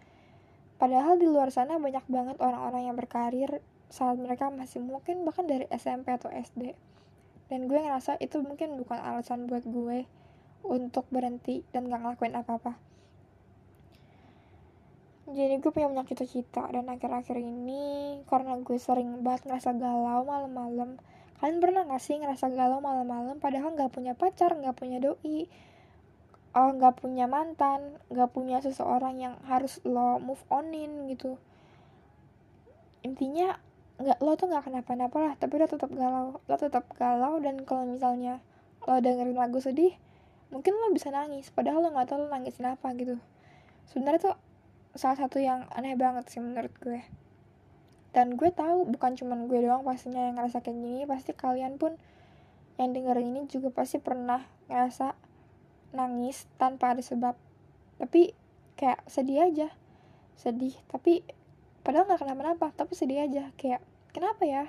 Padahal 0.81 1.21
di 1.21 1.29
luar 1.29 1.53
sana 1.53 1.77
banyak 1.77 2.09
banget 2.09 2.41
orang-orang 2.41 2.89
yang 2.89 2.97
berkarir 2.97 3.61
saat 3.93 4.17
mereka 4.17 4.49
masih 4.49 4.81
mungkin 4.81 5.23
bahkan 5.23 5.45
dari 5.45 5.69
SMP 5.69 6.09
atau 6.11 6.27
SD 6.33 6.73
dan 7.47 7.69
gue 7.69 7.77
ngerasa 7.77 8.17
itu 8.17 8.41
mungkin 8.41 8.75
bukan 8.81 8.97
alasan 8.97 9.45
buat 9.45 9.61
gue 9.63 10.09
untuk 10.65 11.05
berhenti 11.13 11.61
dan 11.69 11.85
gak 11.85 12.01
ngelakuin 12.01 12.33
apa-apa. 12.33 12.73
Jadi 15.29 15.57
gue 15.57 15.71
punya 15.73 15.89
banyak 15.89 16.13
cita-cita 16.13 16.69
dan 16.69 16.85
akhir-akhir 16.85 17.37
ini 17.37 18.21
karena 18.29 18.57
gue 18.61 18.77
sering 18.77 19.25
banget 19.25 19.49
ngerasa 19.49 19.73
galau 19.77 20.25
malam-malam 20.25 21.01
kalian 21.39 21.59
pernah 21.59 21.83
gak 21.83 22.01
sih 22.01 22.15
ngerasa 22.15 22.47
galau 22.55 22.79
malam-malam 22.79 23.37
padahal 23.43 23.75
nggak 23.75 23.91
punya 23.91 24.15
pacar 24.15 24.55
nggak 24.55 24.75
punya 24.75 25.03
doi 25.03 25.51
oh 26.55 26.69
nggak 26.71 27.03
punya 27.03 27.27
mantan 27.27 27.99
nggak 28.07 28.31
punya 28.31 28.63
seseorang 28.63 29.19
yang 29.19 29.35
harus 29.43 29.83
lo 29.83 30.23
move 30.23 30.39
onin 30.47 31.11
gitu? 31.11 31.35
Intinya 33.03 33.59
nggak 33.99 34.19
lo 34.23 34.39
tuh 34.39 34.47
nggak 34.47 34.71
kenapa-napa 34.71 35.17
lah 35.19 35.33
tapi 35.35 35.59
lo 35.59 35.67
tetap 35.67 35.91
galau 35.91 36.39
lo 36.39 36.55
tetap 36.55 36.87
galau 36.95 37.39
dan 37.43 37.63
kalau 37.67 37.83
misalnya 37.87 38.39
lo 38.87 38.99
dengerin 39.03 39.35
lagu 39.35 39.59
sedih 39.59 39.95
mungkin 40.51 40.75
lo 40.79 40.91
bisa 40.95 41.11
nangis 41.11 41.51
padahal 41.51 41.83
lo 41.83 41.89
nggak 41.91 42.07
tahu 42.07 42.23
lo 42.23 42.27
nangis 42.31 42.55
kenapa 42.55 42.95
gitu. 42.95 43.19
Sebenarnya 43.91 44.31
tuh 44.31 44.35
salah 44.95 45.19
satu 45.19 45.43
yang 45.43 45.67
aneh 45.75 45.99
banget 45.99 46.31
sih 46.31 46.39
menurut 46.39 46.71
gue 46.79 47.03
dan 48.15 48.39
gue 48.39 48.47
tahu 48.47 48.87
bukan 48.87 49.19
cuman 49.19 49.51
gue 49.51 49.59
doang 49.59 49.83
pastinya 49.83 50.23
yang 50.23 50.39
ngerasa 50.39 50.63
kayak 50.63 50.79
gini 50.79 51.03
pasti 51.03 51.35
kalian 51.35 51.75
pun 51.75 51.99
yang 52.79 52.95
dengerin 52.95 53.35
ini 53.35 53.43
juga 53.51 53.75
pasti 53.75 53.99
pernah 53.99 54.39
ngerasa 54.71 55.19
nangis 55.91 56.47
tanpa 56.55 56.95
ada 56.95 57.03
sebab. 57.03 57.35
Tapi 57.99 58.31
kayak 58.79 59.03
sedih 59.11 59.51
aja. 59.51 59.67
Sedih 60.39 60.71
tapi 60.87 61.27
padahal 61.83 62.07
nggak 62.07 62.23
kenapa-napa 62.23 62.71
tapi 62.71 62.95
sedih 62.95 63.27
aja. 63.27 63.51
Kayak 63.59 63.83
kenapa 64.15 64.47
ya? 64.47 64.63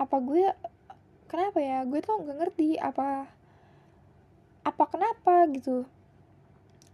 Apa 0.00 0.24
gue 0.24 0.48
kenapa 1.28 1.60
ya? 1.60 1.84
Gue 1.84 2.00
tuh 2.00 2.16
nggak 2.16 2.48
ngerti 2.48 2.80
apa 2.80 3.28
apa 4.64 4.84
kenapa? 4.88 5.44
Gitu. 5.52 5.84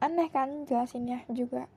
Aneh 0.03 0.35
kan 0.35 0.67
jelasinnya 0.67 1.23
juga 1.31 1.71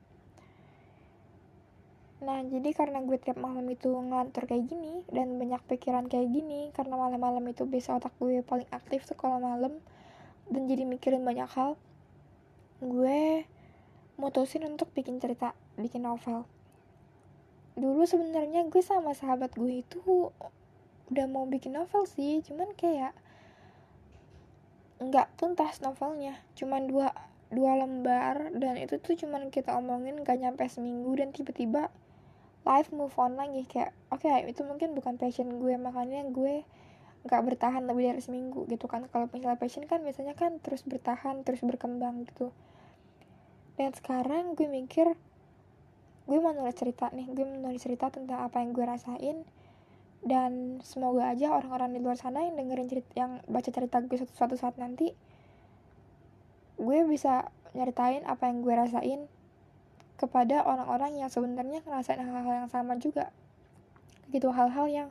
Nah, 2.24 2.40
jadi 2.40 2.72
karena 2.72 3.04
gue 3.04 3.20
tiap 3.20 3.36
malam 3.36 3.68
itu 3.68 3.92
ngelantur 3.92 4.48
kayak 4.48 4.64
gini 4.64 5.04
dan 5.12 5.36
banyak 5.36 5.60
pikiran 5.68 6.08
kayak 6.08 6.32
gini, 6.32 6.72
karena 6.72 6.96
malam-malam 6.96 7.44
itu 7.52 7.68
biasa 7.68 8.00
otak 8.00 8.16
gue 8.16 8.40
paling 8.40 8.64
aktif 8.72 9.04
tuh 9.04 9.12
kalau 9.12 9.36
malam 9.36 9.76
dan 10.48 10.64
jadi 10.64 10.88
mikirin 10.88 11.20
banyak 11.20 11.44
hal, 11.52 11.76
gue 12.80 13.44
mutusin 14.16 14.64
untuk 14.64 14.88
bikin 14.96 15.20
cerita, 15.20 15.52
bikin 15.76 16.08
novel. 16.08 16.48
Dulu 17.76 18.08
sebenarnya 18.08 18.64
gue 18.72 18.80
sama 18.80 19.12
sahabat 19.12 19.52
gue 19.52 19.84
itu 19.84 20.32
udah 21.12 21.26
mau 21.28 21.44
bikin 21.44 21.76
novel 21.76 22.08
sih, 22.08 22.40
cuman 22.40 22.72
kayak 22.72 23.12
nggak 25.04 25.28
tuntas 25.36 25.84
novelnya, 25.84 26.40
cuman 26.56 26.88
dua 26.88 27.12
dua 27.52 27.76
lembar 27.76 28.50
dan 28.56 28.80
itu 28.80 28.96
tuh 28.96 29.14
cuman 29.14 29.52
kita 29.52 29.76
omongin 29.76 30.18
gak 30.26 30.40
nyampe 30.42 30.66
seminggu 30.66 31.14
dan 31.14 31.30
tiba-tiba 31.30 31.92
life 32.64 32.90
move 32.90 33.12
on 33.20 33.36
lagi. 33.36 33.68
Kayak 33.68 33.92
oke 34.08 34.24
okay, 34.24 34.48
itu 34.48 34.64
mungkin 34.64 34.96
bukan 34.96 35.20
passion 35.20 35.60
gue 35.60 35.74
makanya 35.76 36.24
gue 36.32 36.64
nggak 37.24 37.40
bertahan 37.40 37.88
lebih 37.88 38.12
dari 38.12 38.22
seminggu 38.24 38.68
gitu 38.68 38.88
kan. 38.88 39.08
Kalau 39.08 39.28
misalnya 39.32 39.60
passion 39.60 39.84
kan 39.88 40.04
biasanya 40.04 40.36
kan 40.36 40.60
terus 40.60 40.84
bertahan 40.84 41.44
terus 41.44 41.60
berkembang 41.64 42.24
gitu. 42.28 42.52
Dan 43.76 43.92
sekarang 43.92 44.56
gue 44.56 44.68
mikir 44.68 45.12
gue 46.24 46.38
mau 46.40 46.56
nulis 46.56 46.72
cerita 46.72 47.12
nih 47.12 47.28
gue 47.36 47.44
mau 47.44 47.68
nulis 47.68 47.84
cerita 47.84 48.08
tentang 48.08 48.44
apa 48.44 48.60
yang 48.64 48.72
gue 48.72 48.84
rasain. 48.84 49.38
Dan 50.24 50.80
semoga 50.80 51.28
aja 51.36 51.52
orang-orang 51.52 51.92
di 51.92 52.00
luar 52.00 52.16
sana 52.16 52.48
yang 52.48 52.56
dengerin 52.56 52.88
cerita 52.88 53.12
yang 53.12 53.44
baca 53.44 53.68
cerita 53.68 54.00
gue 54.00 54.16
suatu, 54.16 54.32
suatu 54.32 54.56
saat 54.56 54.80
nanti 54.80 55.12
gue 56.80 56.98
bisa 57.06 57.52
nyeritain 57.76 58.24
apa 58.24 58.48
yang 58.48 58.64
gue 58.64 58.74
rasain 58.74 59.20
kepada 60.14 60.62
orang-orang 60.62 61.18
yang 61.18 61.30
sebenarnya 61.30 61.82
ngerasain 61.82 62.22
hal-hal 62.22 62.66
yang 62.66 62.70
sama 62.70 62.94
juga. 62.98 63.34
Gitu 64.30 64.50
hal-hal 64.50 64.86
yang 64.88 65.08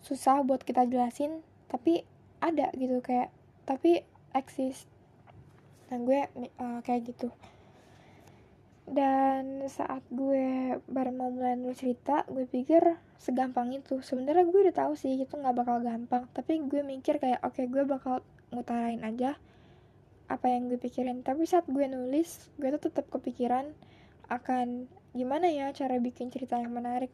susah 0.00 0.40
buat 0.44 0.64
kita 0.64 0.88
jelasin 0.88 1.44
tapi 1.68 2.04
ada 2.40 2.72
gitu 2.76 3.00
kayak 3.00 3.32
tapi 3.64 4.04
eksis. 4.36 4.84
Dan 5.88 6.06
gue 6.06 6.28
uh, 6.60 6.80
kayak 6.86 7.10
gitu. 7.10 7.32
Dan 8.90 9.70
saat 9.70 10.02
gue 10.10 10.78
baru 10.90 11.14
mau 11.14 11.30
mulai 11.30 11.54
nulis 11.54 11.78
cerita 11.78 12.26
gue 12.26 12.46
pikir 12.46 12.98
segampang 13.18 13.70
itu. 13.74 14.02
Sebenarnya 14.02 14.46
gue 14.46 14.60
udah 14.70 14.76
tahu 14.76 14.92
sih 14.98 15.16
itu 15.16 15.34
nggak 15.34 15.56
bakal 15.56 15.82
gampang 15.82 16.26
tapi 16.36 16.60
gue 16.60 16.82
mikir 16.84 17.18
kayak 17.18 17.40
oke 17.42 17.56
okay, 17.56 17.66
gue 17.70 17.82
bakal 17.86 18.22
ngutarain 18.50 19.02
aja 19.02 19.38
apa 20.30 20.46
yang 20.46 20.70
gue 20.70 20.78
pikirin. 20.78 21.22
Tapi 21.26 21.46
saat 21.46 21.66
gue 21.66 21.86
nulis 21.90 22.50
gue 22.58 22.68
tuh 22.78 22.90
tetap 22.90 23.10
kepikiran 23.10 23.66
akan 24.30 24.86
gimana 25.10 25.50
ya 25.50 25.74
cara 25.74 25.98
bikin 25.98 26.30
cerita 26.30 26.56
yang 26.56 26.70
menarik. 26.70 27.10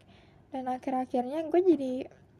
Dan 0.52 0.68
akhir-akhirnya 0.68 1.48
gue 1.48 1.60
jadi 1.64 1.94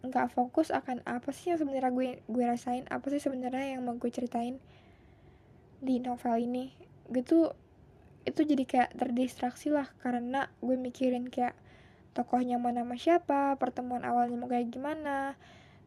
nggak 0.06 0.30
fokus 0.30 0.70
akan 0.70 1.02
apa 1.02 1.34
sih 1.34 1.50
yang 1.50 1.58
sebenarnya 1.58 1.90
gue 1.90 2.08
gue 2.28 2.44
rasain 2.46 2.86
apa 2.92 3.10
sih 3.10 3.18
sebenarnya 3.18 3.74
yang 3.74 3.82
mau 3.82 3.98
gue 3.98 4.10
ceritain 4.12 4.60
di 5.80 5.98
novel 5.98 6.36
ini. 6.38 6.70
Gitu 7.10 7.50
itu 8.26 8.40
jadi 8.42 8.64
kayak 8.66 8.90
terdistraksi 8.98 9.70
lah 9.70 9.86
karena 10.02 10.50
gue 10.58 10.74
mikirin 10.74 11.30
kayak 11.30 11.54
tokohnya 12.10 12.58
mau 12.58 12.74
nama 12.74 12.96
siapa 12.98 13.54
pertemuan 13.60 14.02
awalnya 14.02 14.34
mau 14.34 14.50
kayak 14.50 14.72
gimana 14.72 15.38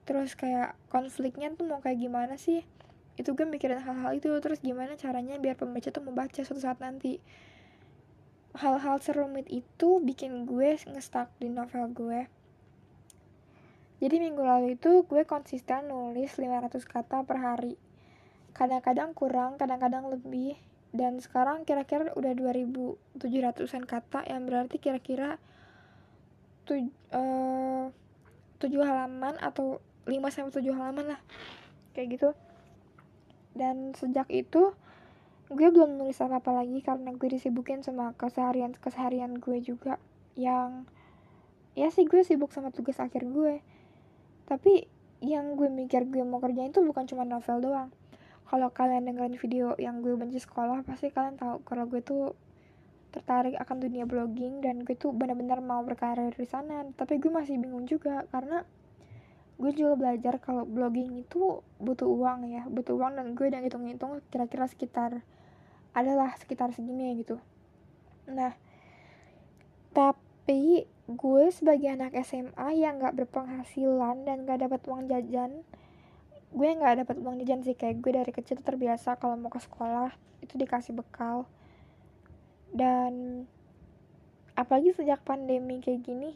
terus 0.07 0.39
kayak 0.39 0.77
konfliknya 0.87 1.51
tuh 1.53 1.67
mau 1.67 1.83
kayak 1.83 1.99
gimana 2.01 2.39
sih? 2.39 2.65
Itu 3.19 3.35
gue 3.35 3.45
mikirin 3.45 3.83
hal-hal 3.83 4.15
itu 4.15 4.31
terus 4.39 4.63
gimana 4.63 4.95
caranya 4.95 5.37
biar 5.37 5.59
pembaca 5.59 5.91
tuh 5.91 6.01
membaca 6.01 6.39
suatu 6.41 6.63
saat 6.63 6.79
nanti 6.81 7.19
hal-hal 8.59 8.99
serumit 8.99 9.47
itu 9.47 10.03
bikin 10.03 10.43
gue 10.43 10.75
ngestak 10.83 11.31
di 11.39 11.47
novel 11.47 11.95
gue. 11.95 12.21
Jadi 14.03 14.15
minggu 14.19 14.43
lalu 14.43 14.75
itu 14.75 15.07
gue 15.07 15.23
konsisten 15.23 15.87
nulis 15.87 16.35
500 16.35 16.75
kata 16.83 17.23
per 17.23 17.39
hari. 17.39 17.79
Kadang-kadang 18.51 19.15
kurang 19.15 19.55
kadang-kadang 19.55 20.11
lebih. 20.11 20.59
Dan 20.91 21.23
sekarang 21.23 21.63
kira-kira 21.63 22.11
udah 22.17 22.33
2700an 22.35 23.83
kata 23.87 24.25
yang 24.27 24.43
berarti 24.43 24.81
kira-kira 24.81 25.39
tuj 26.67 26.89
uh, 27.15 27.93
7 28.59 28.67
halaman 28.83 29.39
atau 29.39 29.79
5 30.03 30.15
sampai 30.35 30.51
7 30.51 30.75
halaman 30.75 31.15
lah. 31.15 31.21
Kayak 31.95 32.07
gitu. 32.19 32.29
Dan 33.55 33.95
sejak 33.95 34.27
itu 34.27 34.75
gue 35.49 35.67
belum 35.73 35.97
nulis 35.97 36.21
apa-apa 36.21 36.61
lagi 36.61 36.85
karena 36.85 37.09
gue 37.17 37.25
disibukin 37.25 37.81
sama 37.81 38.13
keseharian 38.13 38.77
keseharian 38.77 39.41
gue 39.41 39.57
juga 39.65 39.97
yang 40.37 40.85
ya 41.73 41.89
sih 41.89 42.05
gue 42.05 42.21
sibuk 42.21 42.53
sama 42.53 42.69
tugas 42.69 43.01
akhir 43.01 43.25
gue. 43.25 43.65
Tapi 44.45 44.85
yang 45.25 45.57
gue 45.57 45.67
mikir 45.73 46.05
gue 46.05 46.21
mau 46.21 46.37
kerjain 46.37 46.69
itu 46.69 46.85
bukan 46.85 47.09
cuma 47.09 47.25
novel 47.25 47.65
doang. 47.65 47.89
Kalau 48.45 48.69
kalian 48.69 49.09
dengerin 49.09 49.37
video 49.41 49.73
yang 49.81 50.05
gue 50.05 50.13
benci 50.13 50.37
sekolah 50.37 50.85
pasti 50.85 51.09
kalian 51.09 51.37
tahu 51.37 51.65
kalau 51.65 51.89
gue 51.89 52.01
tuh 52.05 52.37
tertarik 53.09 53.57
akan 53.57 53.81
dunia 53.81 54.05
blogging 54.05 54.61
dan 54.61 54.85
gue 54.85 54.93
tuh 54.93 55.09
benar-benar 55.13 55.65
mau 55.65 55.81
berkarir 55.81 56.29
di 56.29 56.45
sana. 56.45 56.85
Tapi 56.93 57.17
gue 57.17 57.33
masih 57.33 57.57
bingung 57.57 57.89
juga 57.89 58.21
karena 58.29 58.61
gue 59.59 59.75
juga 59.75 59.99
belajar 59.99 60.39
kalau 60.39 60.63
blogging 60.63 61.19
itu 61.19 61.59
butuh 61.83 62.07
uang 62.07 62.47
ya 62.47 62.63
butuh 62.71 62.95
uang 62.95 63.19
dan 63.19 63.35
gue 63.35 63.51
udah 63.51 63.59
ngitung-ngitung 63.59 64.23
kira-kira 64.31 64.63
sekitar 64.71 65.19
adalah 65.93 66.35
sekitar 66.37 66.71
segini 66.73 67.17
gitu. 67.21 67.41
Nah 68.29 68.53
tapi 69.93 70.85
gue 71.09 71.45
sebagai 71.49 71.89
anak 71.89 72.13
SMA 72.21 72.77
yang 72.77 73.01
gak 73.01 73.17
berpenghasilan 73.17 74.29
dan 74.29 74.45
gak 74.45 74.61
dapat 74.61 74.81
uang 74.85 75.09
jajan 75.09 75.65
gue 76.49 76.65
nggak 76.65 77.05
dapat 77.05 77.15
uang 77.21 77.45
jajan 77.45 77.61
sih. 77.61 77.77
Kayak 77.77 78.01
gue 78.01 78.11
dari 78.17 78.31
kecil 78.33 78.57
terbiasa 78.61 79.21
kalau 79.21 79.37
mau 79.37 79.53
ke 79.53 79.61
sekolah 79.61 80.09
itu 80.41 80.57
dikasih 80.57 80.97
bekal. 80.97 81.45
Dan 82.73 83.45
apalagi 84.57 84.93
sejak 84.93 85.21
pandemi 85.25 85.79
kayak 85.79 86.03
gini 86.05 86.35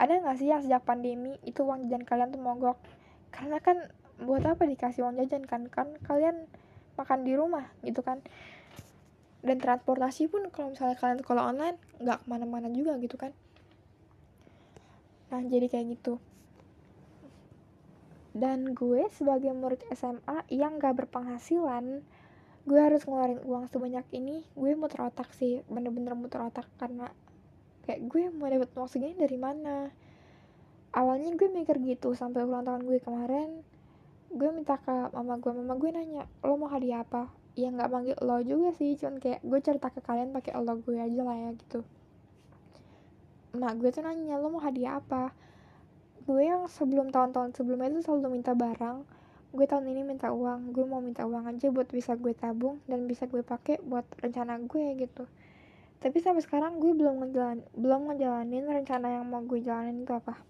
ada 0.00 0.16
nggak 0.18 0.40
sih 0.40 0.48
yang 0.48 0.64
sejak 0.64 0.82
pandemi 0.88 1.36
itu 1.44 1.62
uang 1.62 1.86
jajan 1.86 2.06
kalian 2.06 2.30
tuh 2.30 2.42
mogok? 2.42 2.78
Karena 3.34 3.58
kan 3.58 3.90
buat 4.22 4.46
apa 4.46 4.62
dikasih 4.62 5.02
uang 5.02 5.18
jajan 5.18 5.42
kan? 5.42 5.66
Kan 5.66 5.98
kalian 6.06 6.46
makan 6.94 7.24
di 7.24 7.32
rumah 7.34 7.66
gitu 7.80 8.04
kan 8.04 8.20
dan 9.42 9.58
transportasi 9.58 10.30
pun 10.30 10.46
kalau 10.54 10.70
misalnya 10.70 10.96
kalian 10.96 11.18
sekolah 11.20 11.42
online 11.50 11.76
nggak 11.98 12.18
ke 12.22 12.26
mana-mana 12.30 12.70
juga 12.70 12.94
gitu 13.02 13.18
kan. 13.18 13.34
Nah 15.34 15.42
jadi 15.42 15.66
kayak 15.66 15.98
gitu. 15.98 16.22
Dan 18.32 18.72
gue 18.72 19.04
sebagai 19.12 19.52
murid 19.52 19.84
SMA 19.92 20.48
yang 20.48 20.80
gak 20.80 21.04
berpenghasilan 21.04 22.00
gue 22.62 22.78
harus 22.78 23.02
ngeluarin 23.04 23.42
uang 23.42 23.66
sebanyak 23.68 24.06
ini 24.14 24.46
gue 24.54 24.72
muter 24.78 25.02
otak 25.02 25.34
sih 25.34 25.66
bener-bener 25.66 26.14
muter 26.14 26.38
otak 26.40 26.64
karena 26.78 27.10
kayak 27.82 28.06
gue 28.06 28.30
mau 28.30 28.46
dapet 28.46 28.70
uang 28.78 28.88
segini 28.88 29.18
dari 29.18 29.34
mana? 29.36 29.90
Awalnya 30.94 31.34
gue 31.34 31.50
mikir 31.50 31.82
gitu 31.82 32.14
sampai 32.14 32.46
ulang 32.46 32.62
tahun 32.62 32.86
gue 32.86 33.02
kemarin 33.02 33.66
gue 34.32 34.48
minta 34.48 34.80
ke 34.80 35.12
mama 35.12 35.36
gue 35.36 35.52
mama 35.52 35.76
gue 35.76 35.90
nanya 35.92 36.24
lo 36.40 36.56
mau 36.56 36.72
hadiah 36.72 37.04
apa 37.04 37.28
ya 37.52 37.68
nggak 37.68 37.90
manggil 37.92 38.16
lo 38.24 38.40
juga 38.40 38.72
sih 38.72 38.96
cuman 38.96 39.20
kayak 39.20 39.44
gue 39.44 39.60
cerita 39.60 39.92
ke 39.92 40.00
kalian 40.00 40.32
pakai 40.32 40.56
lo 40.56 40.72
gue 40.80 40.96
aja 40.96 41.20
lah 41.20 41.36
ya 41.36 41.50
gitu. 41.52 41.84
Mak 43.52 43.72
gue 43.76 43.92
tuh 43.92 44.00
nanya 44.00 44.40
lo 44.40 44.48
mau 44.48 44.64
hadiah 44.64 44.96
apa? 44.96 45.36
Gue 46.24 46.48
yang 46.48 46.64
sebelum 46.64 47.12
tahun-tahun 47.12 47.52
sebelumnya 47.52 47.92
itu 47.92 48.08
selalu 48.08 48.40
minta 48.40 48.56
barang. 48.56 49.04
Gue 49.52 49.68
tahun 49.68 49.84
ini 49.84 50.00
minta 50.00 50.32
uang 50.32 50.72
gue 50.72 50.84
mau 50.88 51.04
minta 51.04 51.28
uang 51.28 51.44
aja 51.44 51.68
buat 51.68 51.92
bisa 51.92 52.16
gue 52.16 52.32
tabung 52.32 52.80
dan 52.88 53.04
bisa 53.04 53.28
gue 53.28 53.44
pakai 53.44 53.84
buat 53.84 54.08
rencana 54.24 54.56
gue 54.64 54.84
gitu. 54.96 55.28
Tapi 56.00 56.16
sampai 56.24 56.40
sekarang 56.40 56.80
gue 56.80 56.96
belum 56.96 57.20
ngejalan 57.20 57.60
belum 57.76 58.00
ngejalanin 58.08 58.64
rencana 58.64 59.20
yang 59.20 59.28
mau 59.28 59.44
gue 59.44 59.60
jalanin 59.60 60.08
itu 60.08 60.16
apa. 60.16 60.40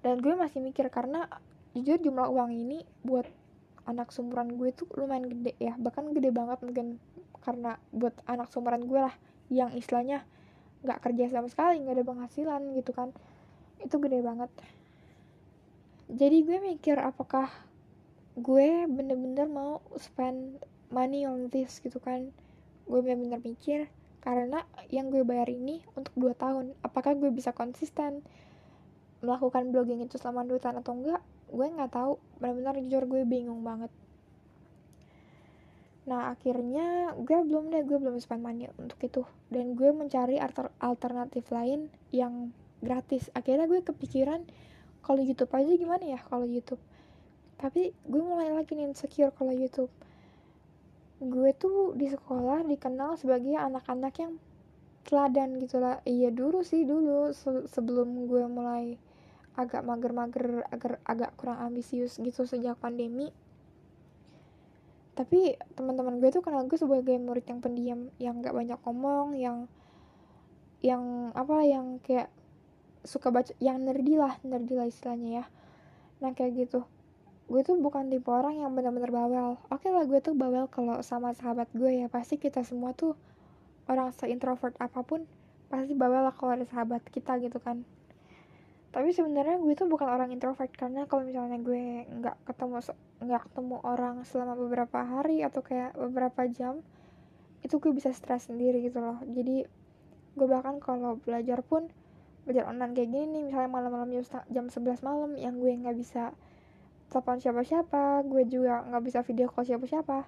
Dan 0.00 0.24
gue 0.24 0.32
masih 0.32 0.64
mikir 0.64 0.88
karena 0.88 1.28
jujur 1.76 2.00
jumlah 2.00 2.32
uang 2.32 2.56
ini 2.56 2.88
buat 3.04 3.28
anak 3.88 4.14
sumuran 4.14 4.54
gue 4.54 4.70
tuh 4.74 4.86
lumayan 4.94 5.26
gede 5.26 5.58
ya. 5.58 5.74
Bahkan 5.78 6.14
gede 6.14 6.30
banget 6.30 6.62
mungkin 6.62 7.02
karena 7.42 7.78
buat 7.90 8.14
anak 8.30 8.50
sumuran 8.54 8.86
gue 8.86 9.00
lah 9.02 9.14
yang 9.50 9.74
istilahnya 9.74 10.22
nggak 10.82 10.98
kerja 11.02 11.30
sama 11.30 11.48
sekali 11.50 11.82
nggak 11.82 11.96
ada 11.98 12.06
penghasilan 12.06 12.62
gitu 12.78 12.90
kan. 12.94 13.10
Itu 13.82 13.98
gede 13.98 14.22
banget. 14.22 14.50
Jadi 16.12 16.38
gue 16.44 16.58
mikir 16.60 17.00
apakah 17.00 17.48
gue 18.36 18.88
bener-bener 18.88 19.44
mau 19.48 19.84
spend 19.96 20.60
money 20.92 21.26
on 21.26 21.48
this 21.48 21.80
gitu 21.80 21.98
kan. 21.98 22.30
Gue 22.86 23.00
bener-bener 23.00 23.40
mikir 23.40 23.88
karena 24.22 24.62
yang 24.94 25.10
gue 25.10 25.26
bayar 25.26 25.50
ini 25.50 25.82
untuk 25.98 26.14
2 26.14 26.36
tahun. 26.38 26.64
Apakah 26.86 27.18
gue 27.18 27.30
bisa 27.34 27.50
konsisten 27.50 28.22
melakukan 29.22 29.70
blogging 29.70 30.02
itu 30.02 30.18
selama 30.18 30.46
2 30.46 30.62
tahun 30.62 30.76
atau 30.82 30.94
enggak 30.98 31.22
gue 31.52 31.66
nggak 31.68 31.92
tahu. 31.92 32.16
Benar-benar 32.40 32.80
jujur 32.80 33.04
gue 33.04 33.22
bingung 33.28 33.60
banget. 33.60 33.92
Nah 36.08 36.34
akhirnya 36.34 37.14
gue 37.14 37.38
belum 37.46 37.70
deh 37.70 37.86
gue 37.86 37.98
belum 38.00 38.18
spend 38.18 38.42
money 38.42 38.66
untuk 38.80 38.98
itu. 39.04 39.22
Dan 39.52 39.78
gue 39.78 39.92
mencari 39.94 40.40
alter 40.40 40.72
alternatif 40.82 41.46
lain 41.52 41.92
yang 42.10 42.50
gratis. 42.82 43.30
Akhirnya 43.36 43.70
gue 43.70 43.84
kepikiran 43.84 44.42
kalau 45.04 45.22
YouTube 45.22 45.52
aja 45.54 45.72
gimana 45.78 46.04
ya 46.18 46.20
kalau 46.26 46.48
YouTube? 46.48 46.82
Tapi 47.60 47.94
gue 47.94 48.22
mulai 48.22 48.50
lagi 48.50 48.74
nih 48.74 48.90
insecure 48.90 49.30
kalau 49.30 49.54
YouTube. 49.54 49.92
Gue 51.22 51.54
tuh 51.54 51.94
di 51.94 52.10
sekolah 52.10 52.66
dikenal 52.66 53.14
sebagai 53.14 53.54
anak-anak 53.54 54.14
yang 54.18 54.34
teladan 55.06 55.58
gitu 55.62 55.78
lah. 55.78 56.02
Iya 56.02 56.34
dulu 56.34 56.66
sih 56.66 56.82
dulu 56.82 57.30
se 57.30 57.70
sebelum 57.70 58.26
gue 58.26 58.42
mulai 58.50 58.98
agak 59.52 59.84
mager-mager 59.84 60.64
agar 60.72 60.92
agak 61.04 61.30
kurang 61.36 61.60
ambisius 61.60 62.16
gitu 62.16 62.48
sejak 62.48 62.76
pandemi. 62.80 63.28
Tapi 65.12 65.60
teman-teman 65.76 66.24
gue 66.24 66.32
tuh 66.32 66.40
kenal 66.40 66.64
gue 66.64 66.80
sebagai 66.80 67.12
murid 67.20 67.44
yang 67.44 67.60
pendiam 67.60 68.00
yang 68.16 68.40
gak 68.40 68.56
banyak 68.56 68.80
ngomong 68.80 69.36
yang 69.36 69.68
yang 70.80 71.30
apa 71.36 71.62
yang 71.62 72.00
kayak 72.00 72.32
suka 73.04 73.28
baca 73.28 73.52
yang 73.60 73.84
nerdy 73.84 74.16
lah 74.16 74.40
nerdy 74.40 74.74
lah 74.80 74.88
istilahnya 74.88 75.30
ya. 75.42 75.44
Nah 76.24 76.32
kayak 76.32 76.66
gitu. 76.66 76.88
Gue 77.52 77.60
tuh 77.60 77.76
bukan 77.76 78.08
tipe 78.08 78.32
orang 78.32 78.56
yang 78.56 78.72
benar-benar 78.72 79.12
bawel. 79.12 79.60
Oke 79.68 79.92
lah 79.92 80.08
gue 80.08 80.18
tuh 80.24 80.32
bawel 80.32 80.64
kalau 80.72 81.04
sama 81.04 81.36
sahabat 81.36 81.68
gue 81.76 82.02
ya. 82.02 82.06
Pasti 82.08 82.40
kita 82.40 82.64
semua 82.64 82.96
tuh 82.96 83.12
orang 83.84 84.16
seintrovert 84.16 84.72
apa 84.80 85.04
pun 85.04 85.28
pasti 85.68 85.92
bawel 85.92 86.24
lah 86.24 86.34
kalau 86.36 86.56
ada 86.56 86.64
sahabat 86.68 87.04
kita 87.08 87.36
gitu 87.40 87.56
kan 87.60 87.84
tapi 88.92 89.08
sebenarnya 89.16 89.56
gue 89.56 89.72
tuh 89.72 89.88
bukan 89.88 90.04
orang 90.04 90.28
introvert 90.36 90.68
karena 90.76 91.08
kalau 91.08 91.24
misalnya 91.24 91.56
gue 91.64 92.04
nggak 92.12 92.44
ketemu 92.44 92.84
nggak 93.24 93.42
ketemu 93.48 93.76
orang 93.88 94.20
selama 94.28 94.52
beberapa 94.52 95.00
hari 95.00 95.40
atau 95.40 95.64
kayak 95.64 95.96
beberapa 95.96 96.44
jam 96.52 96.84
itu 97.64 97.80
gue 97.80 97.88
bisa 97.96 98.12
stres 98.12 98.52
sendiri 98.52 98.84
gitu 98.84 99.00
loh. 99.00 99.16
Jadi 99.24 99.64
gue 100.36 100.46
bahkan 100.46 100.76
kalau 100.76 101.16
belajar 101.24 101.64
pun 101.64 101.88
belajar 102.44 102.68
online 102.68 102.92
kayak 102.92 103.08
gini 103.08 103.24
nih 103.32 103.42
misalnya 103.48 103.70
malam-malam 103.72 104.12
jam 104.52 104.66
11 104.68 105.00
malam 105.00 105.40
yang 105.40 105.56
gue 105.56 105.72
nggak 105.72 105.96
bisa 105.96 106.36
telepon 107.08 107.38
siapa-siapa 107.40 108.26
gue 108.28 108.44
juga 108.50 108.82
nggak 108.92 109.02
bisa 109.08 109.18
video 109.24 109.46
call 109.48 109.68
siapa-siapa 109.68 110.26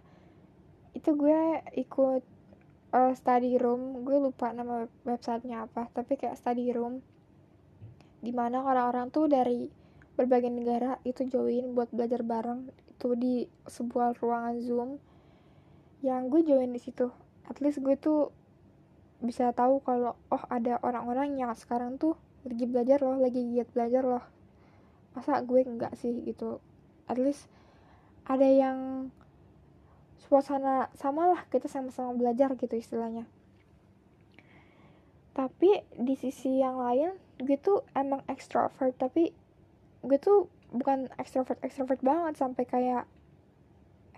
itu 0.95 1.11
gue 1.19 1.41
ikut 1.85 2.23
uh, 2.97 3.13
study 3.13 3.61
room. 3.61 4.09
Gue 4.09 4.25
lupa 4.25 4.57
nama 4.57 4.89
websitenya 5.05 5.69
apa 5.69 5.93
tapi 5.93 6.17
kayak 6.17 6.41
study 6.41 6.73
room 6.73 7.05
di 8.25 8.33
mana 8.33 8.65
orang-orang 8.65 9.13
tuh 9.13 9.29
dari 9.29 9.69
berbagai 10.17 10.49
negara 10.49 10.97
itu 11.05 11.29
join 11.29 11.77
buat 11.77 11.93
belajar 11.93 12.25
bareng. 12.25 12.73
Itu 12.97 13.13
di 13.13 13.45
sebuah 13.69 14.17
ruangan 14.17 14.57
zoom 14.65 14.91
yang 16.01 16.33
gue 16.33 16.41
join 16.41 16.73
di 16.73 16.81
situ. 16.81 17.13
At 17.45 17.61
least 17.61 17.85
gue 17.85 18.01
tuh 18.01 18.33
bisa 19.21 19.53
tahu 19.53 19.85
kalau 19.85 20.17
oh 20.33 20.45
ada 20.49 20.81
orang-orang 20.81 21.37
yang 21.37 21.53
sekarang 21.53 22.01
tuh 22.01 22.17
lagi 22.45 22.65
belajar 22.69 23.01
loh 23.05 23.21
lagi 23.21 23.45
giat 23.53 23.69
belajar 23.77 24.03
loh. 24.09 24.25
Masa 25.13 25.45
gue 25.45 25.61
enggak 25.61 25.93
sih 26.01 26.25
gitu. 26.25 26.65
At 27.05 27.21
least 27.21 27.53
ada 28.25 28.49
yang 28.49 29.13
suasana 30.25 30.89
sama 30.97 31.29
lah 31.29 31.45
kita 31.53 31.69
sama-sama 31.69 32.17
belajar 32.17 32.57
gitu 32.57 32.73
istilahnya 32.81 33.29
tapi 35.35 35.83
di 35.99 36.15
sisi 36.15 36.63
yang 36.63 36.79
lain 36.79 37.19
gue 37.43 37.59
tuh 37.59 37.83
emang 37.99 38.23
extrovert. 38.31 38.95
Tapi 38.95 39.35
gue 40.07 40.19
tuh 40.23 40.47
bukan 40.71 41.11
extrovert 41.19 41.59
extrovert 41.67 41.99
banget. 42.07 42.39
Sampai 42.39 42.65
kayak 42.71 43.11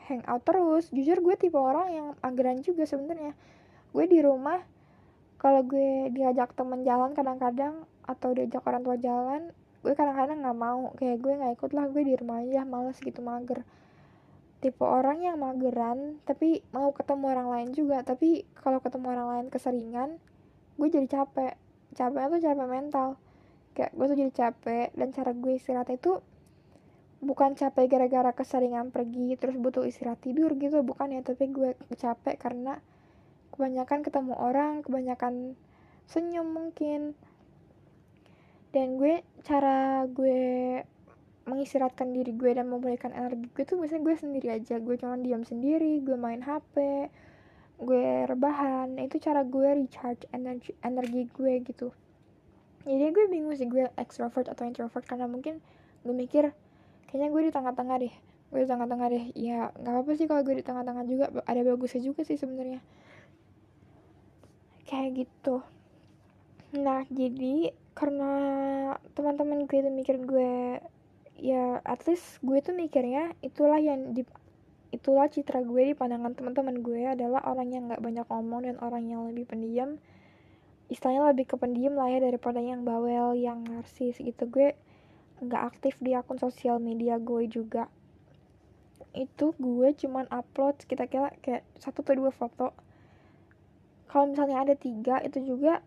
hangout 0.07 0.45
terus. 0.45 0.93
Jujur 0.93 1.25
gue 1.25 1.35
tipe 1.41 1.57
orang 1.57 1.89
yang 1.89 2.09
ageran 2.21 2.61
juga 2.61 2.85
sebenarnya. 2.85 3.33
Gue 3.97 4.05
di 4.05 4.21
rumah 4.21 4.61
kalau 5.41 5.65
gue 5.65 6.13
diajak 6.13 6.53
temen 6.53 6.85
jalan 6.85 7.17
kadang-kadang 7.17 7.89
atau 8.05 8.33
diajak 8.37 8.65
orang 8.69 8.85
tua 8.85 8.97
jalan 9.01 9.51
gue 9.81 9.95
kadang-kadang 9.97 10.45
nggak 10.45 10.59
mau. 10.61 10.93
Kayak 11.01 11.25
gue 11.25 11.33
nggak 11.33 11.53
ikut 11.57 11.73
lah 11.73 11.89
gue 11.89 12.03
di 12.05 12.13
rumah 12.13 12.45
aja 12.45 12.69
males 12.69 13.01
gitu 13.01 13.25
mager. 13.25 13.65
Tipe 14.61 14.85
orang 14.85 15.25
yang 15.25 15.41
mageran 15.41 16.21
tapi 16.29 16.61
mau 16.77 16.93
ketemu 16.93 17.25
orang 17.33 17.49
lain 17.49 17.69
juga. 17.73 18.05
Tapi 18.05 18.45
kalau 18.61 18.85
ketemu 18.85 19.17
orang 19.17 19.29
lain 19.33 19.47
keseringan 19.49 20.21
gue 20.77 20.89
jadi 20.93 21.09
capek. 21.09 21.57
Capeknya 21.97 22.29
tuh 22.33 22.41
capek 22.45 22.67
mental. 22.69 23.09
Kayak 23.77 23.93
gue 23.93 24.07
tuh 24.09 24.17
jadi 24.17 24.33
capek 24.33 24.87
dan 24.97 25.09
cara 25.13 25.31
gue 25.37 25.53
istirahat 25.57 25.89
itu 25.93 26.21
bukan 27.21 27.57
capek 27.57 27.89
gara-gara 27.89 28.31
keseringan 28.37 28.93
pergi 28.93 29.41
terus 29.41 29.57
butuh 29.57 29.89
istirahat 29.89 30.21
tidur 30.21 30.53
gitu 30.61 30.85
bukan 30.85 31.17
ya 31.17 31.25
tapi 31.25 31.49
gue 31.49 31.73
capek 31.97 32.37
karena 32.37 32.77
kebanyakan 33.57 34.05
ketemu 34.05 34.35
orang 34.37 34.85
kebanyakan 34.85 35.57
senyum 36.07 36.49
mungkin. 36.53 37.17
Dan 38.71 39.01
gue 39.01 39.25
cara 39.41 40.05
gue 40.05 40.85
mengistirahatkan 41.47 42.11
diri 42.13 42.35
gue 42.35 42.51
dan 42.53 42.67
memulihkan 42.69 43.15
energi 43.15 43.49
gue 43.49 43.65
tuh 43.65 43.81
biasanya 43.81 44.03
gue 44.05 44.15
sendiri 44.21 44.49
aja. 44.53 44.77
Gue 44.77 45.01
cuma 45.01 45.17
diam 45.17 45.41
sendiri 45.43 46.05
gue 46.05 46.17
main 46.21 46.45
hp 46.45 46.75
gue 47.77 48.25
rebahan. 48.25 48.89
Nah, 48.97 49.05
itu 49.05 49.21
cara 49.21 49.45
gue 49.45 49.69
recharge 49.85 50.25
energi 50.33 50.73
energi 50.81 51.29
gue 51.29 51.55
gitu. 51.65 51.93
Jadi 52.87 53.05
gue 53.11 53.25
bingung 53.27 53.57
sih 53.59 53.67
gue 53.67 53.91
extrovert 53.99 54.47
atau 54.47 54.63
introvert 54.63 55.03
karena 55.03 55.27
mungkin 55.27 55.59
gue 56.07 56.15
mikir 56.15 56.55
kayaknya 57.11 57.29
gue 57.35 57.43
di 57.51 57.53
tengah-tengah 57.53 57.97
deh. 57.99 58.15
Gue 58.55 58.61
di 58.63 58.69
tengah-tengah 58.71 59.07
deh. 59.11 59.25
Ya 59.35 59.75
nggak 59.75 60.07
apa 60.07 60.11
sih 60.15 60.27
kalau 60.31 60.43
gue 60.47 60.63
di 60.63 60.65
tengah-tengah 60.65 61.05
juga. 61.05 61.25
Ada 61.45 61.61
bagusnya 61.67 62.01
juga 62.07 62.23
sih 62.23 62.39
sebenarnya. 62.39 62.81
Kayak 64.87 65.27
gitu. 65.27 65.67
Nah 66.79 67.03
jadi 67.11 67.75
karena 67.97 68.33
teman-teman 69.17 69.65
gue 69.65 69.79
itu 69.81 69.91
mikir 69.91 70.17
gue 70.23 70.79
ya 71.37 71.81
at 71.85 72.01
least 72.09 72.41
gue 72.41 72.61
tuh 72.65 72.73
mikirnya 72.73 73.33
itulah 73.45 73.81
yang 73.81 74.13
di 74.17 74.25
itulah 74.97 75.29
citra 75.29 75.61
gue 75.61 75.93
di 75.93 75.95
pandangan 75.95 76.33
teman-teman 76.33 76.81
gue 76.81 77.05
adalah 77.05 77.45
orang 77.45 77.69
yang 77.69 77.93
nggak 77.93 78.01
banyak 78.01 78.27
ngomong 78.33 78.65
dan 78.65 78.77
orang 78.81 79.05
yang 79.05 79.29
lebih 79.29 79.45
pendiam. 79.45 80.01
Istilahnya 80.89 81.29
lebih 81.37 81.53
ke 81.53 81.57
pendiam 81.61 81.93
lah 81.93 82.09
ya 82.09 82.25
daripada 82.25 82.59
yang 82.65 82.83
bawel 82.89 83.37
yang 83.37 83.61
narsis 83.69 84.17
gitu. 84.17 84.49
Gue 84.49 84.73
nggak 85.45 85.63
aktif 85.77 86.01
di 86.01 86.17
akun 86.17 86.41
sosial 86.41 86.81
media 86.81 87.21
gue 87.21 87.45
juga. 87.45 87.93
Itu 89.13 89.53
gue 89.61 89.93
cuman 89.93 90.33
upload 90.33 90.89
kita 90.89 91.05
kira 91.13 91.37
kayak 91.45 91.69
satu 91.77 92.01
atau 92.01 92.17
dua 92.17 92.33
foto. 92.33 92.73
Kalau 94.09 94.33
misalnya 94.33 94.65
ada 94.65 94.75
tiga 94.79 95.21
itu 95.21 95.45
juga 95.45 95.85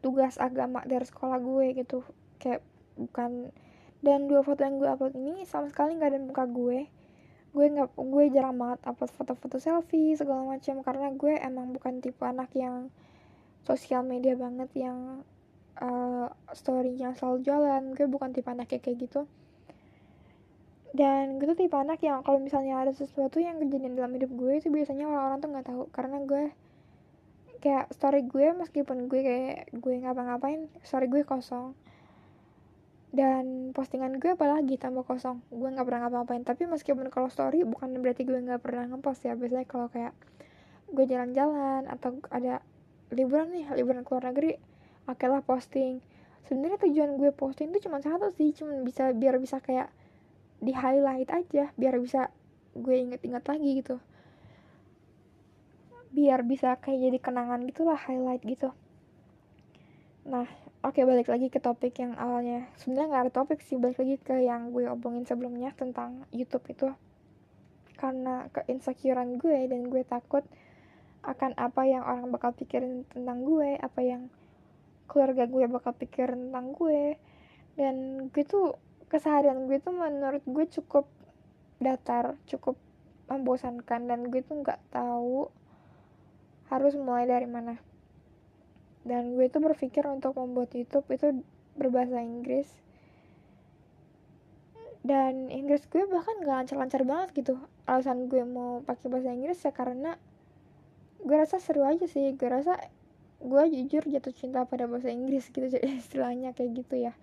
tugas 0.00 0.38
agama 0.38 0.86
dari 0.86 1.02
sekolah 1.02 1.42
gue 1.42 1.66
gitu. 1.82 2.06
Kayak 2.38 2.62
bukan 2.94 3.50
dan 4.06 4.30
dua 4.30 4.46
foto 4.46 4.62
yang 4.62 4.78
gue 4.78 4.88
upload 4.88 5.18
ini 5.18 5.42
sama 5.44 5.68
sekali 5.68 5.98
nggak 5.98 6.10
ada 6.14 6.20
muka 6.22 6.44
gue 6.46 6.99
gue 7.50 7.66
nggak 7.66 7.98
gue 7.98 8.24
jarang 8.30 8.56
banget 8.56 8.80
upload 8.86 9.10
foto-foto 9.10 9.58
selfie 9.58 10.14
segala 10.14 10.46
macam 10.46 10.86
karena 10.86 11.08
gue 11.10 11.34
emang 11.34 11.74
bukan 11.74 11.98
tipe 11.98 12.22
anak 12.22 12.50
yang 12.54 12.94
sosial 13.66 14.06
media 14.06 14.38
banget 14.38 14.70
yang 14.78 15.26
uh, 15.82 16.30
storynya 16.54 17.12
selalu 17.18 17.38
jalan. 17.42 17.82
Gue 17.96 18.06
bukan 18.06 18.30
tipe 18.30 18.46
anak 18.46 18.70
kayak 18.70 18.96
gitu. 18.96 19.26
Dan 20.90 21.38
gue 21.38 21.46
tuh 21.50 21.58
tipe 21.58 21.74
anak 21.74 22.02
yang 22.02 22.22
kalau 22.22 22.38
misalnya 22.42 22.82
ada 22.82 22.92
sesuatu 22.94 23.38
yang 23.38 23.58
kejadian 23.62 23.94
dalam 23.94 24.10
hidup 24.14 24.30
gue 24.34 24.58
itu 24.58 24.68
biasanya 24.70 25.06
orang-orang 25.10 25.38
tuh 25.42 25.48
nggak 25.50 25.66
tahu. 25.66 25.82
Karena 25.90 26.16
gue 26.22 26.44
kayak 27.60 27.92
story 27.92 28.24
gue 28.24 28.56
meskipun 28.56 29.06
gue 29.06 29.20
kayak 29.20 29.68
gue 29.76 29.94
ngapa-ngapain 30.00 30.66
story 30.80 31.12
gue 31.12 31.22
kosong 31.28 31.76
dan 33.10 33.74
postingan 33.74 34.22
gue 34.22 34.38
apalagi 34.38 34.78
tambah 34.78 35.02
kosong. 35.02 35.42
Gue 35.50 35.68
nggak 35.70 35.86
pernah 35.86 36.06
ngapa-ngapain. 36.06 36.46
Tapi 36.46 36.70
meskipun 36.70 37.10
kalau 37.10 37.26
story 37.26 37.66
bukan 37.66 37.98
berarti 37.98 38.22
gue 38.22 38.38
nggak 38.38 38.62
pernah 38.62 38.86
ngepost 38.86 39.26
ya. 39.26 39.34
Biasanya 39.34 39.66
kalau 39.66 39.90
kayak 39.90 40.14
gue 40.90 41.04
jalan-jalan 41.06 41.86
atau 41.90 42.18
ada 42.30 42.62
liburan 43.10 43.50
nih 43.50 43.66
liburan 43.74 44.06
ke 44.06 44.10
luar 44.14 44.30
negeri 44.30 44.54
oke 45.10 45.26
lah 45.26 45.42
posting. 45.42 45.98
Sebenarnya 46.46 46.78
tujuan 46.82 47.18
gue 47.18 47.30
posting 47.34 47.74
itu 47.74 47.90
cuma 47.90 47.98
satu 47.98 48.30
sih 48.34 48.54
cuma 48.54 48.78
bisa 48.82 49.10
biar 49.14 49.38
bisa 49.42 49.58
kayak 49.58 49.90
di 50.60 50.74
highlight 50.74 51.30
aja 51.30 51.72
biar 51.74 51.98
bisa 51.98 52.30
gue 52.78 52.94
inget-inget 52.94 53.42
lagi 53.42 53.70
gitu. 53.82 53.96
Biar 56.10 56.42
bisa 56.46 56.78
kayak 56.78 57.10
jadi 57.10 57.18
kenangan 57.18 57.66
gitulah 57.66 57.98
highlight 57.98 58.42
gitu. 58.46 58.70
Nah 60.26 60.46
oke 60.80 60.96
balik 61.04 61.28
lagi 61.28 61.52
ke 61.52 61.60
topik 61.60 62.00
yang 62.00 62.16
awalnya. 62.16 62.64
Sebenarnya 62.80 63.08
nggak 63.12 63.22
ada 63.28 63.32
topik 63.32 63.60
sih 63.60 63.76
balik 63.76 64.00
lagi 64.00 64.16
ke 64.16 64.40
yang 64.40 64.72
gue 64.72 64.88
omongin 64.88 65.28
sebelumnya 65.28 65.76
tentang 65.76 66.24
YouTube 66.32 66.64
itu. 66.72 66.88
Karena 68.00 68.48
keinsecurean 68.48 69.36
gue 69.36 69.68
dan 69.68 69.92
gue 69.92 70.02
takut 70.08 70.40
akan 71.20 71.52
apa 71.60 71.84
yang 71.84 72.00
orang 72.00 72.32
bakal 72.32 72.56
pikirin 72.56 73.04
tentang 73.12 73.44
gue 73.44 73.76
apa 73.76 74.00
yang 74.00 74.32
keluarga 75.04 75.44
gue 75.44 75.68
bakal 75.68 75.92
pikir 75.92 76.32
tentang 76.32 76.72
gue. 76.72 77.20
Dan 77.76 78.26
gue 78.32 78.44
tuh 78.48 78.80
keseharian 79.12 79.68
gue 79.68 79.76
tuh 79.84 79.92
menurut 79.92 80.40
gue 80.48 80.64
cukup 80.80 81.04
datar 81.76 82.40
cukup 82.48 82.80
membosankan. 83.28 84.08
Dan 84.08 84.32
gue 84.32 84.40
tuh 84.40 84.64
nggak 84.64 84.80
tahu 84.96 85.52
harus 86.72 86.96
mulai 86.96 87.28
dari 87.28 87.44
mana 87.44 87.89
dan 89.00 89.32
gue 89.32 89.48
tuh 89.48 89.64
berpikir 89.64 90.04
untuk 90.04 90.36
membuat 90.36 90.76
YouTube 90.76 91.08
itu 91.08 91.40
berbahasa 91.76 92.20
Inggris. 92.20 92.68
Dan 95.00 95.48
Inggris 95.48 95.88
gue 95.88 96.04
bahkan 96.04 96.36
gak 96.44 96.56
lancar-lancar 96.64 97.02
banget 97.08 97.28
gitu. 97.32 97.56
Alasan 97.88 98.28
gue 98.28 98.44
mau 98.44 98.84
pakai 98.84 99.08
bahasa 99.08 99.32
Inggris 99.32 99.64
ya 99.64 99.72
karena 99.72 100.20
gue 101.24 101.36
rasa 101.36 101.56
seru 101.56 101.88
aja 101.88 102.04
sih. 102.04 102.36
Gue 102.36 102.52
rasa 102.52 102.76
gue 103.40 103.62
jujur 103.72 104.04
jatuh 104.04 104.36
cinta 104.36 104.68
pada 104.68 104.84
bahasa 104.84 105.08
Inggris 105.08 105.48
gitu 105.48 105.64
istilahnya 106.04 106.52
kayak 106.52 106.84
gitu 106.84 107.00
ya. 107.00 107.16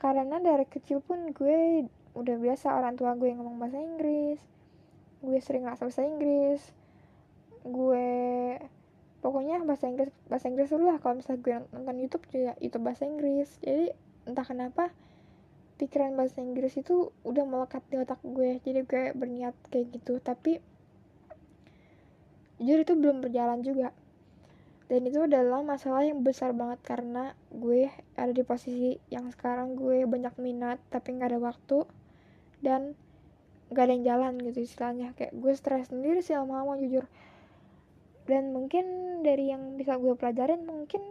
Karena 0.00 0.40
dari 0.40 0.64
kecil 0.64 1.04
pun 1.04 1.36
gue 1.36 1.84
udah 2.16 2.36
biasa 2.40 2.72
orang 2.72 2.96
tua 2.96 3.12
gue 3.20 3.28
ngomong 3.28 3.60
bahasa 3.60 3.76
Inggris. 3.76 4.40
Gue 5.20 5.36
sering 5.44 5.68
ngasih 5.68 5.84
bahasa 5.84 6.02
Inggris. 6.08 6.64
Gue 7.60 8.08
pokoknya 9.22 9.62
bahasa 9.62 9.86
Inggris 9.86 10.10
bahasa 10.26 10.50
Inggris 10.50 10.68
dulu 10.74 10.90
lah. 10.90 10.98
Kalau 10.98 11.22
misalnya 11.22 11.40
gue 11.40 11.54
nonton 11.70 11.96
YouTube 12.02 12.24
juga 12.28 12.52
itu 12.58 12.76
bahasa 12.82 13.06
Inggris. 13.06 13.48
Jadi 13.62 13.94
entah 14.26 14.42
kenapa 14.42 14.90
pikiran 15.78 16.18
bahasa 16.18 16.42
Inggris 16.42 16.74
itu 16.74 17.14
udah 17.22 17.46
melekat 17.46 17.86
di 17.88 18.02
otak 18.02 18.18
gue. 18.26 18.58
Jadi 18.66 18.82
gue 18.82 19.04
berniat 19.14 19.54
kayak 19.70 19.94
gitu. 19.94 20.18
Tapi 20.18 20.58
jujur 22.58 22.82
itu 22.82 22.92
belum 22.98 23.22
berjalan 23.22 23.62
juga. 23.62 23.94
Dan 24.90 25.08
itu 25.08 25.24
adalah 25.24 25.64
masalah 25.64 26.04
yang 26.04 26.20
besar 26.20 26.52
banget 26.52 26.82
karena 26.84 27.32
gue 27.48 27.88
ada 28.18 28.28
di 28.28 28.44
posisi 28.44 29.00
yang 29.08 29.32
sekarang 29.32 29.78
gue 29.78 30.04
banyak 30.04 30.36
minat 30.36 30.82
tapi 30.90 31.14
nggak 31.14 31.30
ada 31.30 31.40
waktu. 31.40 31.86
Dan 32.58 32.98
nggak 33.70 33.84
ada 33.86 33.92
yang 33.94 34.04
jalan 34.04 34.32
gitu 34.50 34.66
istilahnya. 34.66 35.14
Kayak 35.14 35.32
gue 35.38 35.52
stres 35.54 35.94
sendiri 35.94 36.20
sih 36.20 36.34
lama-lama 36.34 36.74
jujur 36.82 37.06
dan 38.22 38.54
mungkin 38.54 39.18
dari 39.26 39.50
yang 39.50 39.74
bisa 39.74 39.98
gue 39.98 40.14
pelajarin 40.14 40.62
mungkin 40.62 41.02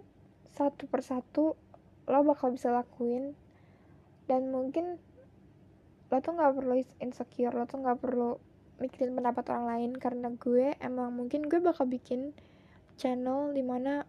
satu 0.55 0.87
persatu 0.87 1.59
lo 2.07 2.19
bakal 2.23 2.55
bisa 2.55 2.71
lakuin. 2.71 3.35
Dan 4.27 4.51
mungkin 4.51 4.95
lo 6.07 6.17
tuh 6.23 6.35
nggak 6.35 6.53
perlu 6.55 6.73
insecure 7.03 7.55
lo 7.55 7.67
tuh 7.67 7.83
nggak 7.83 7.99
perlu 7.99 8.39
mikirin 8.79 9.15
pendapat 9.15 9.43
orang 9.51 9.65
lain. 9.75 9.91
Karena 9.99 10.31
gue 10.31 10.75
emang 10.79 11.11
mungkin 11.11 11.51
gue 11.51 11.59
bakal 11.59 11.87
bikin 11.87 12.31
channel 12.95 13.51
di 13.51 13.63
mana 13.63 14.07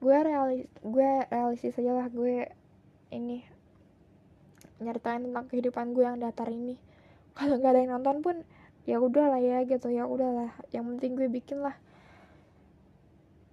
gue 0.00 0.16
realis 0.16 0.68
gue 0.84 1.10
realistis 1.32 1.80
aja 1.80 1.96
lah 1.96 2.08
gue 2.12 2.52
ini 3.08 3.40
nyeritain 4.76 5.24
tentang 5.24 5.48
kehidupan 5.48 5.92
gue 5.92 6.04
yang 6.04 6.20
datar 6.20 6.48
ini. 6.48 6.76
Kalau 7.36 7.60
nggak 7.60 7.72
ada 7.76 7.80
yang 7.84 7.92
nonton 8.00 8.24
pun 8.24 8.36
ya 8.88 9.00
udah 9.00 9.36
lah 9.36 9.40
ya 9.40 9.64
gitu 9.68 9.92
ya 9.92 10.08
udahlah. 10.08 10.52
Yang 10.72 10.84
penting 10.96 11.12
gue 11.16 11.28
bikin 11.28 11.60
lah 11.60 11.76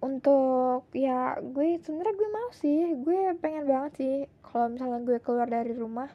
untuk 0.04 0.92
ya 0.92 1.40
gue 1.40 1.80
sebenarnya 1.80 2.16
gue 2.20 2.30
mau 2.30 2.50
sih. 2.52 2.80
Gue 3.00 3.32
pengen 3.40 3.64
banget 3.64 3.92
sih. 3.96 4.16
Kalau 4.44 4.68
misalnya 4.68 5.00
gue 5.08 5.18
keluar 5.24 5.48
dari 5.48 5.72
rumah 5.72 6.12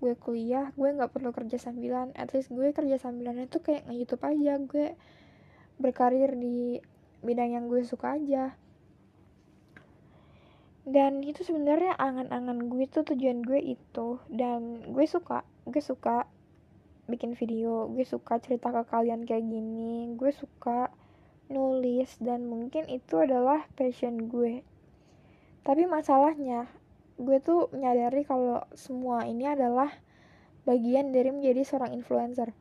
gue 0.00 0.16
kuliah 0.16 0.72
gue 0.76 0.88
nggak 0.92 1.08
perlu 1.08 1.32
kerja 1.32 1.56
sambilan. 1.56 2.12
At 2.12 2.36
least 2.36 2.52
gue 2.52 2.68
kerja 2.76 3.00
sambilan 3.00 3.40
itu 3.48 3.64
kayak 3.64 3.88
nge 3.88 3.96
YouTube 3.96 4.24
aja. 4.28 4.60
Gue 4.60 4.92
berkarir 5.80 6.36
di 6.36 6.84
bidang 7.24 7.56
yang 7.56 7.64
gue 7.72 7.80
suka 7.88 8.20
aja. 8.20 8.52
Dan 10.84 11.24
itu 11.24 11.40
sebenarnya 11.40 11.96
angan-angan 11.96 12.68
gue 12.68 12.84
tuh 12.92 13.08
tujuan 13.08 13.40
gue 13.40 13.60
itu. 13.60 14.20
Dan 14.28 14.84
gue 14.92 15.08
suka 15.08 15.48
gue 15.64 15.80
suka 15.80 16.28
bikin 17.08 17.32
video. 17.32 17.88
Gue 17.88 18.04
suka 18.04 18.36
cerita 18.36 18.68
ke 18.68 18.84
kalian 18.84 19.24
kayak 19.24 19.48
gini. 19.48 20.12
Gue 20.20 20.28
suka 20.36 20.92
nulis 21.50 22.14
dan 22.22 22.46
mungkin 22.46 22.86
itu 22.86 23.18
adalah 23.18 23.66
passion 23.74 24.30
gue. 24.30 24.62
Tapi 25.66 25.84
masalahnya 25.84 26.70
gue 27.20 27.36
tuh 27.42 27.68
menyadari 27.74 28.24
kalau 28.24 28.64
semua 28.72 29.28
ini 29.28 29.44
adalah 29.44 29.92
bagian 30.64 31.10
dari 31.12 31.34
menjadi 31.34 31.66
seorang 31.66 31.92
influencer. 31.92 32.54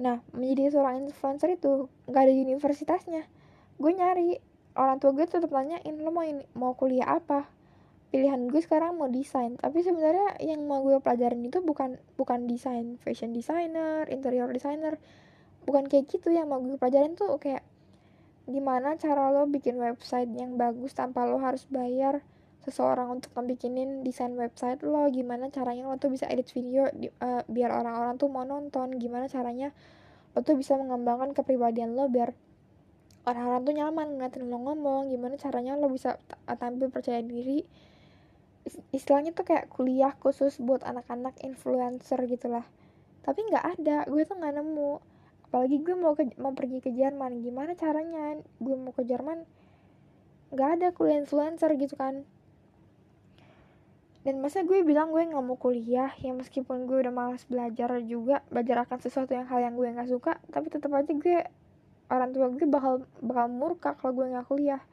Nah 0.00 0.24
menjadi 0.32 0.74
seorang 0.74 1.06
influencer 1.06 1.54
itu 1.54 1.86
gak 2.10 2.26
ada 2.26 2.34
universitasnya. 2.34 3.28
Gue 3.76 3.92
nyari 3.94 4.40
orang 4.74 4.98
tua 4.98 5.12
gue 5.12 5.28
tetap 5.28 5.52
tanyain 5.52 5.94
lo 6.00 6.10
mau 6.10 6.24
ini 6.24 6.42
mau 6.56 6.74
kuliah 6.74 7.20
apa? 7.20 7.46
Pilihan 8.10 8.48
gue 8.48 8.64
sekarang 8.64 8.96
mau 8.96 9.12
desain 9.12 9.60
tapi 9.60 9.84
sebenarnya 9.84 10.40
yang 10.40 10.64
mau 10.64 10.80
gue 10.80 10.98
pelajarin 11.04 11.44
itu 11.44 11.60
bukan 11.60 12.00
bukan 12.16 12.48
desain 12.48 12.96
fashion 13.04 13.36
designer 13.36 14.08
interior 14.08 14.48
designer. 14.48 14.96
Bukan 15.68 15.86
kayak 15.86 16.08
gitu 16.10 16.32
yang 16.32 16.48
mau 16.48 16.58
gue 16.58 16.78
pelajarin 16.80 17.14
tuh 17.14 17.36
kayak 17.38 17.62
gimana 18.46 18.94
cara 18.94 19.34
lo 19.34 19.50
bikin 19.50 19.74
website 19.74 20.30
yang 20.38 20.54
bagus 20.54 20.94
tanpa 20.94 21.26
lo 21.26 21.42
harus 21.42 21.66
bayar 21.66 22.22
seseorang 22.62 23.18
untuk 23.18 23.30
ngebikinin 23.34 24.06
desain 24.06 24.34
website 24.34 24.82
lo? 24.86 25.06
Gimana 25.10 25.50
caranya 25.50 25.86
lo 25.90 25.98
tuh 25.98 26.14
bisa 26.14 26.30
edit 26.30 26.50
video 26.54 26.86
uh, 27.22 27.42
biar 27.46 27.70
orang-orang 27.74 28.18
tuh 28.18 28.30
mau 28.30 28.46
nonton? 28.46 28.98
Gimana 28.98 29.26
caranya 29.26 29.74
lo 30.34 30.42
tuh 30.46 30.58
bisa 30.58 30.78
mengembangkan 30.78 31.34
kepribadian 31.34 31.94
lo 31.94 32.06
biar 32.06 32.34
orang-orang 33.26 33.62
tuh 33.66 33.74
nyaman 33.74 34.06
ngeliatin 34.18 34.46
lo 34.46 34.58
ngomong? 34.62 35.10
Gimana 35.10 35.34
caranya 35.38 35.74
lo 35.74 35.90
bisa 35.90 36.18
tampil 36.46 36.90
percaya 36.90 37.22
diri? 37.22 37.66
Istilahnya 38.90 39.30
tuh 39.34 39.46
kayak 39.46 39.70
kuliah 39.70 40.14
khusus 40.18 40.58
buat 40.58 40.82
anak-anak 40.82 41.38
influencer 41.42 42.18
gitulah. 42.26 42.66
Tapi 43.22 43.42
nggak 43.46 43.64
ada 43.78 44.06
gue 44.06 44.22
tuh 44.22 44.38
nggak 44.38 44.54
nemu 44.58 45.15
apalagi 45.56 45.80
gue 45.80 45.96
mau 45.96 46.12
ke, 46.12 46.36
mau 46.36 46.52
pergi 46.52 46.84
ke 46.84 46.92
Jerman. 46.92 47.40
Gimana 47.40 47.72
caranya? 47.80 48.36
Gue 48.60 48.76
mau 48.76 48.92
ke 48.92 49.08
Jerman 49.08 49.48
nggak 50.52 50.68
ada 50.76 50.88
kuliah 50.92 51.16
influencer 51.24 51.72
gitu 51.80 51.96
kan. 51.96 52.28
Dan 54.20 54.44
masa 54.44 54.68
gue 54.68 54.84
bilang 54.84 55.16
gue 55.16 55.24
nggak 55.24 55.40
mau 55.40 55.56
kuliah 55.56 56.12
ya 56.20 56.36
meskipun 56.36 56.84
gue 56.84 57.00
udah 57.00 57.08
malas 57.08 57.48
belajar 57.48 57.88
juga 58.04 58.44
belajar 58.52 58.84
akan 58.84 59.00
sesuatu 59.00 59.32
yang 59.32 59.48
hal 59.48 59.64
yang 59.64 59.80
gue 59.80 59.88
nggak 59.88 60.12
suka 60.12 60.36
tapi 60.52 60.68
tetap 60.68 60.92
aja 60.92 61.08
gue 61.08 61.48
orang 62.12 62.36
tua 62.36 62.52
gue 62.52 62.68
bakal 62.68 63.08
bakal 63.24 63.46
murka 63.48 63.96
kalau 63.96 64.12
gue 64.12 64.36
nggak 64.36 64.44
kuliah. 64.52 64.84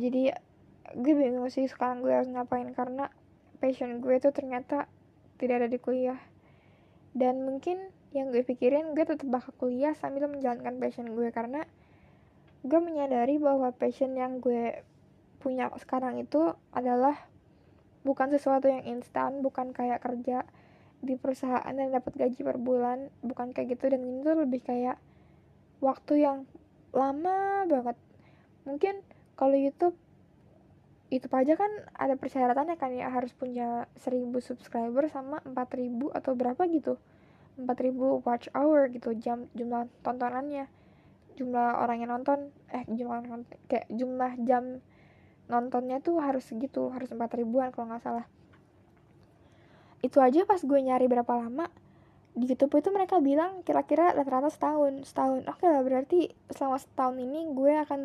Jadi 0.00 0.32
gue 0.96 1.12
bingung 1.12 1.44
sih 1.52 1.68
sekarang 1.68 2.00
gue 2.00 2.08
harus 2.08 2.32
ngapain 2.32 2.72
karena 2.72 3.12
passion 3.60 4.00
gue 4.00 4.16
tuh 4.16 4.32
ternyata 4.32 4.88
tidak 5.36 5.60
ada 5.60 5.68
di 5.68 5.76
kuliah. 5.76 6.16
Dan 7.12 7.44
mungkin 7.44 7.99
yang 8.10 8.34
gue 8.34 8.42
pikirin 8.42 8.92
gue 8.98 9.06
tetap 9.06 9.26
bakal 9.30 9.54
kuliah 9.56 9.94
sambil 9.94 10.26
menjalankan 10.26 10.78
passion 10.82 11.14
gue. 11.14 11.28
Karena 11.30 11.62
gue 12.66 12.80
menyadari 12.82 13.38
bahwa 13.38 13.70
passion 13.72 14.14
yang 14.18 14.42
gue 14.42 14.82
punya 15.40 15.72
sekarang 15.78 16.20
itu 16.20 16.52
adalah 16.74 17.16
bukan 18.04 18.32
sesuatu 18.32 18.68
yang 18.68 18.84
instan 18.84 19.40
bukan 19.40 19.72
kayak 19.72 20.04
kerja 20.04 20.44
di 21.00 21.16
perusahaan 21.16 21.72
dan 21.72 21.88
dapat 21.88 22.12
gaji 22.12 22.40
per 22.44 22.60
bulan 22.60 23.08
bukan 23.22 23.54
kayak 23.54 23.78
gitu. 23.78 23.88
Dan 23.88 24.04
ini 24.04 24.18
tuh 24.26 24.36
lebih 24.42 24.60
kayak 24.60 24.98
waktu 25.80 26.26
yang 26.26 26.38
lama 26.90 27.64
banget. 27.70 27.96
Mungkin 28.66 29.00
kalau 29.38 29.56
YouTube 29.56 29.96
YouTube 31.10 31.34
aja 31.34 31.58
kan 31.58 31.70
ada 31.98 32.14
persyaratannya 32.14 32.78
kan 32.78 32.94
ya 32.94 33.10
harus 33.10 33.34
punya 33.34 33.90
1000 33.98 34.30
subscriber 34.38 35.10
sama 35.10 35.42
4000 35.42 35.90
atau 36.14 36.32
berapa 36.38 36.62
gitu 36.70 37.02
4000 37.66 38.24
watch 38.24 38.46
hour 38.56 38.88
gitu 38.92 39.16
jam 39.16 39.48
jumlah 39.56 39.88
tontonannya. 40.04 40.68
Jumlah 41.36 41.80
orang 41.80 42.04
yang 42.04 42.10
nonton 42.12 42.52
eh 42.68 42.84
jumlah 42.88 43.24
kayak 43.68 43.88
jumlah 43.88 44.32
jam 44.44 44.84
nontonnya 45.50 45.98
tuh 45.98 46.22
harus 46.22 46.46
segitu 46.46 46.92
harus 46.94 47.10
4 47.10 47.20
ribuan 47.34 47.72
kalau 47.74 47.90
nggak 47.90 48.04
salah. 48.04 48.26
Itu 50.00 50.22
aja 50.22 50.46
pas 50.48 50.60
gue 50.62 50.80
nyari 50.80 51.10
berapa 51.10 51.32
lama 51.36 51.68
di 52.30 52.46
YouTube 52.46 52.78
itu 52.78 52.94
mereka 52.94 53.18
bilang 53.18 53.66
kira-kira 53.66 54.14
rata-rata 54.14 54.48
setahun 54.48 55.04
setahun. 55.04 55.44
Oke 55.50 55.66
lah 55.66 55.82
berarti 55.82 56.30
selama 56.52 56.78
setahun 56.78 57.16
ini 57.18 57.50
gue 57.50 57.72
akan 57.84 58.00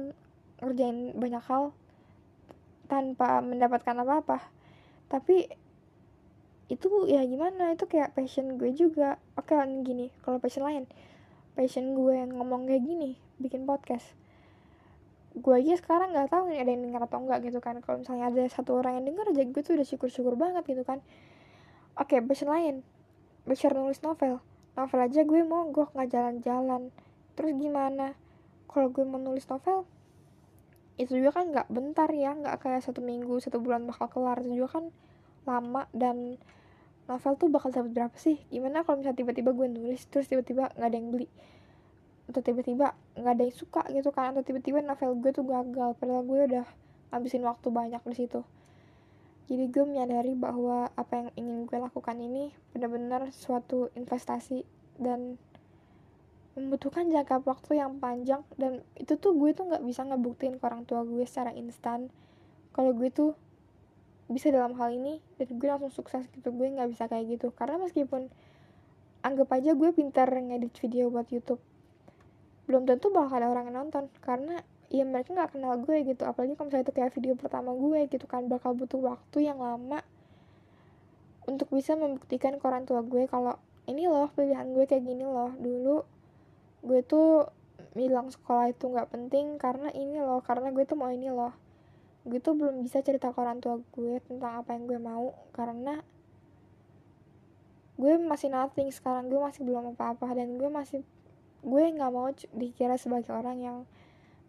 ngerjain 0.65 1.13
banyak 1.13 1.43
hal 1.45 1.71
tanpa 2.89 3.41
mendapatkan 3.45 3.95
apa-apa. 4.01 4.41
Tapi 5.05 5.64
itu 6.65 6.89
ya 7.05 7.21
gimana? 7.29 7.77
Itu 7.77 7.85
kayak 7.85 8.17
passion 8.17 8.57
gue 8.57 8.73
juga. 8.73 9.21
Oke 9.37 9.53
lah 9.53 9.69
gini 9.69 10.09
kalau 10.25 10.41
passion 10.41 10.65
lain. 10.65 10.89
Passion 11.53 11.93
gue 11.93 12.13
yang 12.13 12.33
ngomong 12.33 12.65
kayak 12.65 12.83
gini 12.83 13.21
bikin 13.37 13.69
podcast. 13.69 14.17
Gue 15.35 15.61
aja 15.61 15.77
sekarang 15.77 16.15
nggak 16.15 16.31
tahu 16.31 16.49
nih 16.49 16.63
ada 16.63 16.71
yang 16.73 16.81
denger 16.89 17.01
atau 17.05 17.19
enggak 17.21 17.39
gitu 17.45 17.59
kan. 17.61 17.77
Kalau 17.85 18.01
misalnya 18.01 18.33
ada 18.33 18.43
satu 18.49 18.81
orang 18.81 18.97
yang 19.01 19.05
denger 19.13 19.25
aja 19.35 19.41
gue 19.45 19.61
tuh 19.61 19.73
udah 19.77 19.87
syukur-syukur 19.87 20.33
banget 20.33 20.65
gitu 20.65 20.81
kan. 20.81 21.05
Oke 22.01 22.17
passion 22.25 22.49
lain. 22.49 22.81
Belajar 23.45 23.77
nulis 23.77 24.01
novel. 24.01 24.41
Novel 24.73 24.99
aja 25.05 25.21
gue 25.21 25.41
mau 25.45 25.69
gue 25.69 25.85
nggak 25.85 26.09
jalan-jalan. 26.09 26.89
Terus 27.37 27.51
gimana? 27.61 28.17
Kalau 28.65 28.89
gue 28.89 29.05
mau 29.05 29.21
nulis 29.21 29.45
novel 29.45 29.85
itu 30.95 31.11
juga 31.19 31.43
kan 31.43 31.51
nggak 31.53 31.67
bentar 31.69 32.09
ya. 32.09 32.33
Nggak 32.33 32.55
kayak 32.65 32.81
satu 32.81 33.05
minggu 33.05 33.37
satu 33.37 33.61
bulan 33.61 33.85
bakal 33.85 34.09
kelar. 34.09 34.41
Itu 34.41 34.65
juga 34.65 34.81
kan 34.81 34.85
lama 35.45 35.85
dan 35.93 36.41
novel 37.05 37.33
tuh 37.37 37.49
bakal 37.53 37.69
dapat 37.69 37.91
berapa 37.93 38.17
sih? 38.17 38.41
Gimana 38.49 38.81
kalau 38.81 39.01
misalnya 39.01 39.21
tiba-tiba 39.21 39.53
gue 39.53 39.67
nulis 39.69 40.05
terus 40.09 40.25
tiba-tiba 40.25 40.73
nggak 40.73 40.89
ada 40.89 40.97
yang 40.97 41.09
beli? 41.13 41.29
Atau 42.25 42.41
tiba-tiba 42.41 42.97
nggak 43.13 43.33
ada 43.37 43.43
yang 43.45 43.55
suka 43.55 43.81
gitu 43.93 44.09
kan? 44.09 44.33
Atau 44.33 44.43
tiba-tiba 44.45 44.81
novel 44.81 45.17
gue 45.21 45.31
tuh 45.33 45.45
gagal 45.45 45.89
padahal 46.01 46.23
gue 46.25 46.39
udah 46.49 46.65
habisin 47.13 47.45
waktu 47.45 47.67
banyak 47.69 48.01
di 48.01 48.15
situ. 48.17 48.41
Jadi 49.45 49.69
gue 49.69 49.85
menyadari 49.85 50.33
bahwa 50.33 50.89
apa 50.97 51.13
yang 51.21 51.29
ingin 51.37 51.69
gue 51.69 51.77
lakukan 51.77 52.17
ini 52.17 52.49
benar-benar 52.73 53.29
suatu 53.29 53.93
investasi 53.93 54.65
dan 54.97 55.37
membutuhkan 56.57 57.11
jangka 57.13 57.45
waktu 57.45 57.77
yang 57.77 58.01
panjang. 58.01 58.41
Dan 58.57 58.81
itu 58.97 59.13
tuh 59.21 59.37
gue 59.37 59.53
tuh 59.53 59.69
nggak 59.69 59.85
bisa 59.85 60.01
ngebuktiin 60.01 60.57
ke 60.57 60.63
orang 60.65 60.89
tua 60.89 61.05
gue 61.05 61.21
secara 61.29 61.53
instan. 61.53 62.09
Kalau 62.73 62.97
gue 62.97 63.13
tuh 63.13 63.37
bisa 64.25 64.49
dalam 64.49 64.73
hal 64.77 64.89
ini 64.89 65.21
dan 65.37 65.47
gue 65.53 65.67
langsung 65.69 65.93
sukses 65.93 66.25
gitu. 66.33 66.49
Gue 66.49 66.69
nggak 66.73 66.89
bisa 66.89 67.05
kayak 67.05 67.37
gitu. 67.37 67.53
Karena 67.53 67.77
meskipun 67.81 68.29
anggap 69.21 69.49
aja 69.57 69.73
gue 69.73 69.89
pintar 69.93 70.29
ngedit 70.29 70.73
video 70.81 71.09
buat 71.09 71.29
YouTube 71.29 71.61
belum 72.65 72.89
tentu 72.89 73.13
bakal 73.13 73.37
ada 73.37 73.47
orang 73.53 73.69
yang 73.69 73.85
nonton. 73.85 74.09
Karena 74.21 74.61
ya 74.89 75.05
mereka 75.05 75.33
nggak 75.33 75.57
kenal 75.57 75.77
gue 75.81 75.97
gitu. 76.05 76.23
Apalagi 76.25 76.57
kalau 76.57 76.67
misalnya 76.69 76.85
itu 76.89 76.93
kayak 76.93 77.11
video 77.13 77.33
pertama 77.37 77.71
gue 77.73 77.99
gitu 78.09 78.25
kan 78.25 78.49
bakal 78.49 78.73
butuh 78.73 79.01
waktu 79.01 79.45
yang 79.45 79.61
lama 79.61 80.01
untuk 81.45 81.69
bisa 81.69 81.93
membuktikan 81.93 82.57
ke 82.57 82.63
orang 82.65 82.89
tua 82.89 83.05
gue 83.05 83.29
kalau 83.29 83.53
ini 83.85 84.09
loh 84.09 84.33
pilihan 84.33 84.65
gue 84.73 84.89
kayak 84.89 85.05
gini 85.05 85.25
loh. 85.25 85.53
Dulu 85.53 85.95
gue 86.85 87.01
tuh 87.05 87.49
bilang 87.95 88.27
sekolah 88.27 88.75
itu 88.75 88.91
nggak 88.91 89.07
penting 89.13 89.55
karena 89.55 89.87
ini 89.95 90.19
loh 90.19 90.43
karena 90.43 90.73
gue 90.73 90.83
tuh 90.83 90.99
mau 90.99 91.07
ini 91.07 91.31
loh 91.31 91.55
gue 92.25 92.41
tuh 92.41 92.57
belum 92.57 92.81
bisa 92.81 93.05
cerita 93.05 93.29
ke 93.29 93.37
orang 93.37 93.61
tua 93.61 93.77
gue 93.93 94.17
tentang 94.25 94.65
apa 94.65 94.73
yang 94.73 94.89
gue 94.89 94.97
mau 94.97 95.37
karena 95.53 96.01
gue 97.95 98.13
masih 98.19 98.51
nothing 98.51 98.91
sekarang. 98.91 99.31
Gue 99.31 99.39
masih 99.39 99.63
belum 99.63 99.95
apa-apa 99.95 100.35
dan 100.35 100.57
gue 100.59 100.69
masih 100.69 101.01
gue 101.65 101.83
nggak 101.95 102.11
mau 102.11 102.29
dikira 102.53 102.99
sebagai 102.99 103.31
orang 103.33 103.57
yang 103.61 103.77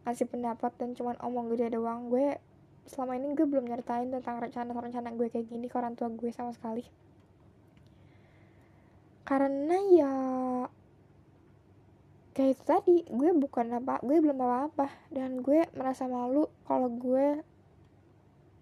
ngasih 0.08 0.26
pendapat 0.28 0.72
dan 0.80 0.96
cuman 0.96 1.20
omong 1.22 1.52
gede 1.54 1.78
doang. 1.78 2.08
Gue 2.10 2.40
selama 2.86 3.18
ini 3.18 3.34
gue 3.34 3.46
belum 3.46 3.66
nyeritain 3.66 4.10
tentang 4.10 4.38
rencana-rencana 4.40 5.14
gue 5.14 5.28
kayak 5.30 5.46
gini 5.50 5.66
ke 5.66 5.76
orang 5.78 5.94
tua 5.94 6.10
gue 6.10 6.30
sama 6.32 6.56
sekali. 6.56 6.82
Karena 9.26 9.76
ya 9.90 10.14
kayak 12.36 12.52
itu 12.52 12.62
tadi 12.68 12.96
gue 13.08 13.30
bukan 13.32 13.80
apa 13.80 14.04
gue 14.04 14.16
belum 14.20 14.36
apa 14.44 14.56
apa 14.68 14.86
dan 15.08 15.40
gue 15.40 15.64
merasa 15.72 16.04
malu 16.04 16.52
kalau 16.68 16.92
gue 16.92 17.40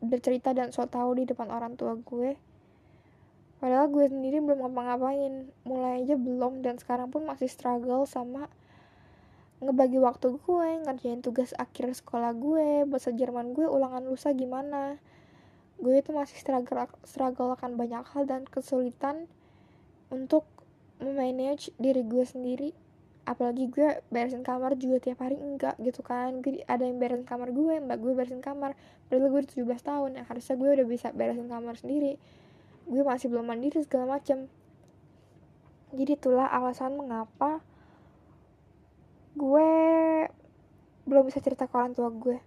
bercerita 0.07 0.53
dan 0.53 0.71
so 0.71 0.85
tau 0.87 1.11
di 1.17 1.25
depan 1.27 1.51
orang 1.51 1.75
tua 1.75 1.99
gue. 1.99 2.37
Padahal 3.59 3.89
gue 3.89 4.07
sendiri 4.13 4.45
belum 4.45 4.61
ngapa-ngapain. 4.61 5.49
Mulai 5.65 6.05
aja 6.05 6.15
belum 6.21 6.61
dan 6.61 6.77
sekarang 6.77 7.09
pun 7.09 7.25
masih 7.25 7.49
struggle 7.49 8.05
sama 8.05 8.53
ngebagi 9.65 9.97
waktu 9.97 10.37
gue 10.37 10.69
ngerjain 10.85 11.25
tugas 11.25 11.57
akhir 11.57 11.97
sekolah 11.97 12.37
gue 12.37 12.85
bahasa 12.85 13.09
Jerman 13.17 13.57
gue 13.57 13.65
ulangan 13.65 14.05
lusa 14.05 14.37
gimana. 14.37 15.01
Gue 15.81 16.05
itu 16.05 16.13
masih 16.13 16.37
struggle 16.37 16.87
struggle 17.09 17.57
akan 17.57 17.81
banyak 17.81 18.05
hal 18.05 18.29
dan 18.29 18.45
kesulitan 18.45 19.27
untuk 20.13 20.45
memanage 21.01 21.73
diri 21.81 22.05
gue 22.05 22.25
sendiri 22.29 22.71
apalagi 23.25 23.73
gue 23.73 24.05
beresin 24.13 24.45
kamar 24.45 24.77
juga 24.77 25.01
tiap 25.01 25.25
hari 25.25 25.41
enggak 25.41 25.77
gitu 25.81 26.01
kan. 26.05 26.45
Gue 26.45 26.65
ada 26.69 26.85
yang 26.85 27.01
beresin 27.01 27.25
kamar 27.25 27.51
gue 27.51 27.81
mbak 27.81 27.99
gue 28.01 28.13
beresin 28.13 28.45
kamar. 28.45 28.77
Padahal 29.09 29.33
gue 29.33 29.43
17 29.45 29.65
tahun 29.81 30.11
yang 30.21 30.27
harusnya 30.29 30.55
gue 30.57 30.71
udah 30.81 30.87
bisa 30.87 31.09
beresin 31.13 31.49
kamar 31.49 31.75
sendiri. 31.77 32.21
Gue 32.85 33.03
masih 33.03 33.33
belum 33.33 33.49
mandiri 33.49 33.81
segala 33.81 34.21
macam 34.21 34.49
jadi 35.95 36.19
itulah 36.19 36.51
alasan 36.51 36.99
mengapa 36.99 37.63
gue 39.39 39.71
belum 41.07 41.31
bisa 41.31 41.39
cerita 41.39 41.71
ke 41.71 41.75
orang 41.79 41.95
tua 41.95 42.11
gue. 42.11 42.39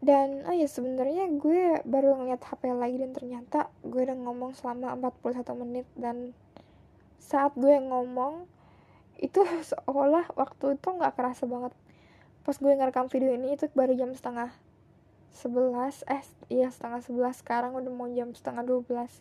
Dan 0.00 0.48
oh 0.48 0.56
ya 0.56 0.64
sebenarnya 0.64 1.28
gue 1.36 1.84
baru 1.84 2.16
ngeliat 2.16 2.40
HP 2.40 2.72
lagi 2.72 2.96
dan 3.04 3.12
ternyata 3.12 3.68
gue 3.84 4.00
udah 4.00 4.16
ngomong 4.16 4.56
selama 4.56 4.96
41 4.96 5.44
menit 5.60 5.86
dan 5.92 6.32
saat 7.20 7.52
gue 7.54 7.76
ngomong 7.78 8.48
itu 9.20 9.40
seolah 9.70 10.32
waktu 10.34 10.80
itu 10.80 10.88
nggak 10.88 11.14
kerasa 11.14 11.44
banget. 11.44 11.76
Pas 12.42 12.56
gue 12.56 12.72
ngerekam 12.72 13.06
video 13.12 13.36
ini 13.36 13.54
itu 13.54 13.68
baru 13.76 13.92
jam 13.94 14.16
setengah 14.16 14.50
sebelas. 15.30 16.02
Eh 16.08 16.24
iya 16.48 16.72
setengah 16.72 17.04
sebelas. 17.04 17.44
Sekarang 17.44 17.76
udah 17.76 17.92
mau 17.92 18.08
jam 18.10 18.32
setengah 18.32 18.64
dua 18.64 18.80
belas. 18.80 19.12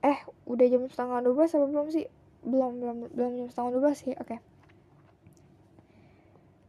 Eh 0.00 0.18
udah 0.46 0.66
jam 0.70 0.86
setengah 0.86 1.20
dua 1.20 1.34
belas 1.34 1.50
apa 1.52 1.66
belum 1.66 1.90
sih? 1.90 2.06
Belum 2.46 2.78
belum 2.78 2.96
belum 3.12 3.30
jam 3.42 3.48
setengah 3.50 3.70
dua 3.76 3.82
belas 3.90 3.98
sih 4.00 4.14
oke. 4.14 4.26
Okay. 4.26 4.40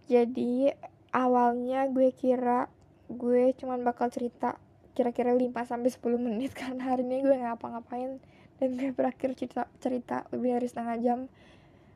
jadi 0.04 0.76
awalnya 1.16 1.88
gue 1.88 2.12
kira 2.12 2.68
gue 3.08 3.54
cuman 3.56 3.86
bakal 3.86 4.10
cerita 4.10 4.58
kira-kira 4.94 5.34
5 5.34 5.54
sampai 5.66 5.90
10 5.90 6.18
menit 6.22 6.52
karena 6.60 6.94
hari 6.94 7.06
ini 7.06 7.22
gue 7.22 7.38
ngapa-ngapain 7.38 8.22
dan 8.64 8.80
gue 8.80 8.96
berakhir 8.96 9.36
cerita 9.36 9.68
cerita 9.84 10.24
lebih 10.32 10.56
dari 10.56 10.68
setengah 10.72 10.96
jam. 11.04 11.20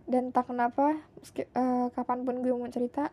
Dan 0.07 0.35
tak 0.35 0.51
kenapa 0.51 0.99
meski, 1.19 1.47
uh, 1.55 1.87
kapan 1.95 2.27
pun 2.27 2.43
gue 2.43 2.51
mau 2.51 2.67
cerita 2.67 3.11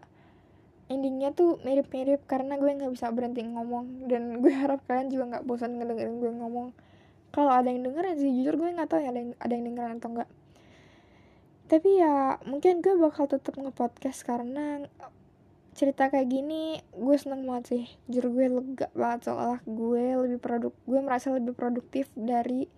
endingnya 0.90 1.30
tuh 1.32 1.62
mirip-mirip 1.62 2.26
karena 2.26 2.58
gue 2.58 2.70
nggak 2.70 2.90
bisa 2.90 3.14
berhenti 3.14 3.46
ngomong. 3.46 4.10
Dan 4.10 4.42
gue 4.42 4.50
harap 4.50 4.82
kalian 4.90 5.14
juga 5.14 5.38
nggak 5.38 5.44
bosan 5.46 5.78
ngedengerin 5.78 6.18
gue 6.18 6.32
ngomong. 6.34 6.74
Kalau 7.30 7.54
ada 7.54 7.70
yang 7.70 7.86
dengerin 7.86 8.18
sih 8.18 8.30
jujur 8.42 8.58
gue 8.58 8.74
nggak 8.74 8.90
tahu 8.90 9.00
ya 9.06 9.14
ada 9.14 9.22
yang 9.22 9.30
ada 9.38 9.52
yang 9.54 9.64
dengerin 9.70 9.98
atau 10.02 10.10
enggak 10.10 10.30
tapi 11.64 11.96
ya 11.96 12.36
mungkin 12.44 12.84
gue 12.84 12.92
bakal 13.00 13.24
tetap 13.24 13.56
ngepodcast 13.56 14.20
karena 14.28 14.84
cerita 15.74 16.12
kayak 16.12 16.28
gini 16.30 16.78
gue 16.92 17.16
seneng 17.16 17.48
banget 17.48 17.64
sih. 17.66 17.84
Jujur 18.06 18.30
gue 18.30 18.46
lega 18.52 18.88
banget 18.92 19.32
soalnya 19.32 19.58
gue 19.64 20.04
lebih 20.28 20.38
produk 20.38 20.72
gue 20.84 21.00
merasa 21.00 21.32
lebih 21.32 21.56
produktif 21.56 22.12
dari 22.14 22.68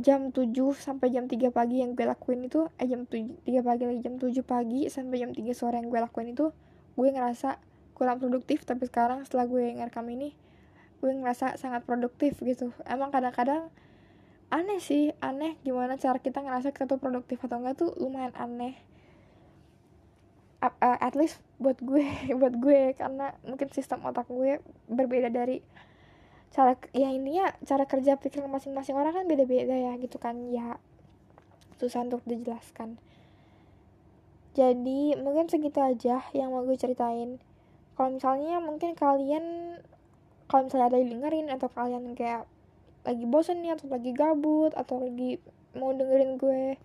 jam 0.00 0.32
7 0.32 0.48
sampai 0.72 1.12
jam 1.12 1.28
3 1.28 1.52
pagi 1.52 1.84
yang 1.84 1.92
gue 1.92 2.08
lakuin 2.08 2.48
itu 2.48 2.72
eh 2.80 2.88
jam 2.88 3.04
7, 3.04 3.44
3 3.44 3.60
pagi 3.60 3.84
lagi 3.84 4.00
jam 4.00 4.16
7 4.16 4.32
pagi 4.40 4.88
sampai 4.88 5.20
jam 5.20 5.30
3 5.36 5.44
sore 5.52 5.76
yang 5.76 5.92
gue 5.92 6.00
lakuin 6.00 6.32
itu 6.32 6.48
gue 6.96 7.08
ngerasa 7.12 7.60
kurang 7.92 8.16
produktif. 8.16 8.64
Tapi 8.64 8.88
sekarang 8.88 9.28
setelah 9.28 9.44
gue 9.44 9.60
ngerekam 9.76 10.08
ini 10.08 10.32
gue 11.04 11.10
ngerasa 11.12 11.60
sangat 11.60 11.84
produktif 11.84 12.40
gitu. 12.40 12.72
Emang 12.88 13.12
kadang-kadang 13.12 13.68
aneh 14.48 14.80
sih 14.80 15.12
aneh 15.20 15.56
gimana 15.64 15.96
cara 15.96 16.20
kita 16.20 16.40
ngerasa 16.44 16.72
kita 16.72 16.84
tuh 16.88 17.00
produktif 17.00 17.40
atau 17.44 17.60
enggak 17.60 17.76
tuh 17.76 17.92
lumayan 18.00 18.32
aneh. 18.38 18.80
Uh, 20.62 20.98
at 21.02 21.18
least 21.18 21.42
buat 21.58 21.76
gue 21.82 22.06
buat 22.40 22.54
gue 22.56 22.96
karena 22.96 23.34
mungkin 23.44 23.68
sistem 23.74 24.00
otak 24.08 24.30
gue 24.30 24.62
berbeda 24.88 25.28
dari 25.28 25.60
cara 26.52 26.76
ya 26.92 27.08
intinya 27.08 27.48
cara 27.64 27.88
kerja 27.88 28.20
pikir 28.20 28.44
masing-masing 28.44 28.92
orang 28.92 29.16
kan 29.16 29.24
beda-beda 29.24 29.72
ya 29.72 29.96
gitu 29.96 30.20
kan. 30.20 30.36
Ya 30.52 30.76
susah 31.80 32.04
untuk 32.04 32.22
dijelaskan. 32.28 33.00
Jadi 34.52 35.16
mungkin 35.16 35.48
segitu 35.48 35.80
aja 35.80 36.20
yang 36.36 36.52
mau 36.52 36.60
gue 36.62 36.76
ceritain. 36.76 37.40
Kalau 37.96 38.12
misalnya 38.12 38.60
mungkin 38.60 38.92
kalian 38.92 39.80
kalau 40.46 40.68
misalnya 40.68 40.92
ada 40.92 40.98
yang 41.00 41.10
dengerin 41.16 41.48
atau 41.48 41.72
kalian 41.72 42.12
kayak 42.12 42.44
lagi 43.02 43.24
bosen 43.24 43.64
nih 43.64 43.72
atau 43.72 43.88
lagi 43.88 44.12
gabut 44.12 44.76
atau 44.76 45.00
lagi 45.00 45.40
mau 45.72 45.96
dengerin 45.96 46.36
gue 46.36 46.76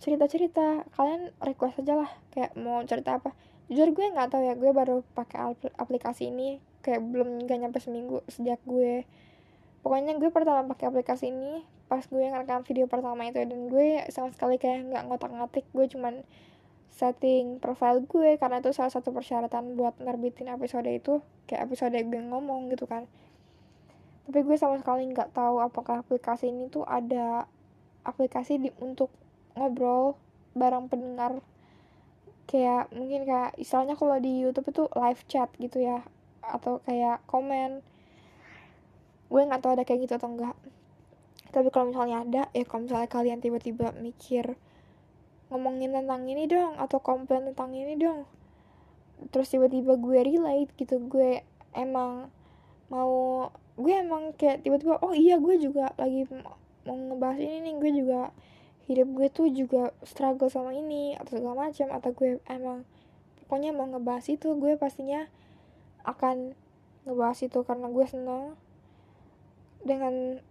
cerita-cerita 0.00 0.88
kalian 0.96 1.28
request 1.44 1.84
aja 1.84 1.94
lah 2.06 2.10
kayak 2.32 2.56
mau 2.56 2.80
cerita 2.88 3.20
apa. 3.20 3.36
Jujur 3.68 3.92
gue 3.92 4.08
nggak 4.08 4.32
tahu 4.32 4.42
ya 4.48 4.56
gue 4.56 4.72
baru 4.72 5.04
pakai 5.12 5.52
aplikasi 5.76 6.32
ini 6.32 6.56
kayak 6.82 7.02
belum 7.02 7.44
gak 7.46 7.58
nyampe 7.58 7.78
seminggu 7.82 8.22
sejak 8.30 8.60
gue. 8.64 9.04
Pokoknya 9.82 10.14
gue 10.18 10.30
pertama 10.30 10.66
pakai 10.66 10.90
aplikasi 10.90 11.30
ini 11.30 11.62
pas 11.88 12.04
gue 12.04 12.20
ngerekam 12.20 12.60
video 12.68 12.84
pertama 12.84 13.24
itu 13.24 13.40
dan 13.40 13.72
gue 13.72 14.04
sama 14.12 14.28
sekali 14.36 14.60
kayak 14.60 14.92
nggak 14.92 15.02
ngotak-ngatik. 15.08 15.64
Gue 15.72 15.88
cuman 15.88 16.22
setting 16.92 17.62
profile 17.62 18.02
gue 18.04 18.36
karena 18.36 18.58
itu 18.58 18.74
salah 18.74 18.90
satu 18.90 19.14
persyaratan 19.14 19.78
buat 19.78 19.96
nerbitin 20.02 20.50
episode 20.50 20.90
itu 20.90 21.22
kayak 21.46 21.70
episode 21.70 21.94
gue 21.94 22.20
ngomong 22.20 22.68
gitu 22.74 22.84
kan. 22.84 23.08
Tapi 24.28 24.44
gue 24.44 24.56
sama 24.60 24.76
sekali 24.76 25.08
nggak 25.08 25.32
tahu 25.32 25.62
apakah 25.64 26.04
aplikasi 26.04 26.52
ini 26.52 26.68
tuh 26.68 26.84
ada 26.84 27.48
aplikasi 28.04 28.60
di, 28.60 28.68
untuk 28.82 29.08
ngobrol 29.56 30.20
bareng 30.52 30.92
pendengar. 30.92 31.40
Kayak 32.48 32.92
mungkin 32.92 33.24
kayak 33.24 33.56
istilahnya 33.56 33.96
kalau 33.96 34.16
di 34.20 34.44
YouTube 34.44 34.68
itu 34.68 34.84
live 34.92 35.22
chat 35.28 35.48
gitu 35.56 35.80
ya 35.84 36.04
atau 36.48 36.80
kayak 36.84 37.22
komen. 37.28 37.84
Gue 39.28 39.42
nggak 39.44 39.60
tahu 39.60 39.72
ada 39.76 39.84
kayak 39.84 40.08
gitu 40.08 40.16
atau 40.16 40.32
enggak 40.32 40.56
tapi 41.48 41.72
kalau 41.72 41.90
misalnya 41.92 42.18
ada 42.24 42.42
ya 42.52 42.64
kalau 42.68 42.84
misalnya 42.84 43.08
kalian 43.08 43.40
tiba-tiba 43.40 43.96
mikir 43.96 44.60
ngomongin 45.48 45.96
tentang 45.96 46.28
ini 46.28 46.44
dong 46.44 46.76
atau 46.76 47.00
komplain 47.00 47.48
tentang 47.48 47.72
ini 47.72 47.96
dong. 47.96 48.28
Terus 49.32 49.48
tiba-tiba 49.48 49.96
gue 49.96 50.18
relate 50.20 50.70
gitu 50.76 51.00
gue 51.08 51.40
emang 51.72 52.28
mau 52.92 53.48
gue 53.80 53.94
emang 53.96 54.36
kayak 54.36 54.60
tiba-tiba 54.60 55.00
oh 55.00 55.16
iya 55.16 55.40
gue 55.40 55.56
juga 55.56 55.96
lagi 55.96 56.28
mau 56.84 56.96
ngebahas 56.96 57.40
ini 57.40 57.56
nih 57.64 57.74
gue 57.80 57.90
juga 58.04 58.20
hidup 58.88 59.08
gue 59.16 59.28
tuh 59.32 59.48
juga 59.52 59.92
struggle 60.04 60.52
sama 60.52 60.72
ini 60.76 61.16
atau 61.16 61.40
segala 61.40 61.68
macam 61.68 61.92
atau 61.92 62.10
gue 62.12 62.40
emang 62.48 62.84
pokoknya 63.44 63.72
mau 63.76 63.88
ngebahas 63.88 64.24
itu 64.28 64.52
gue 64.56 64.76
pastinya 64.80 65.28
akan 66.04 66.54
ngebahas 67.08 67.38
itu 67.42 67.58
karena 67.64 67.88
gue 67.88 68.06
seneng. 68.06 68.54
Dengan 69.82 70.42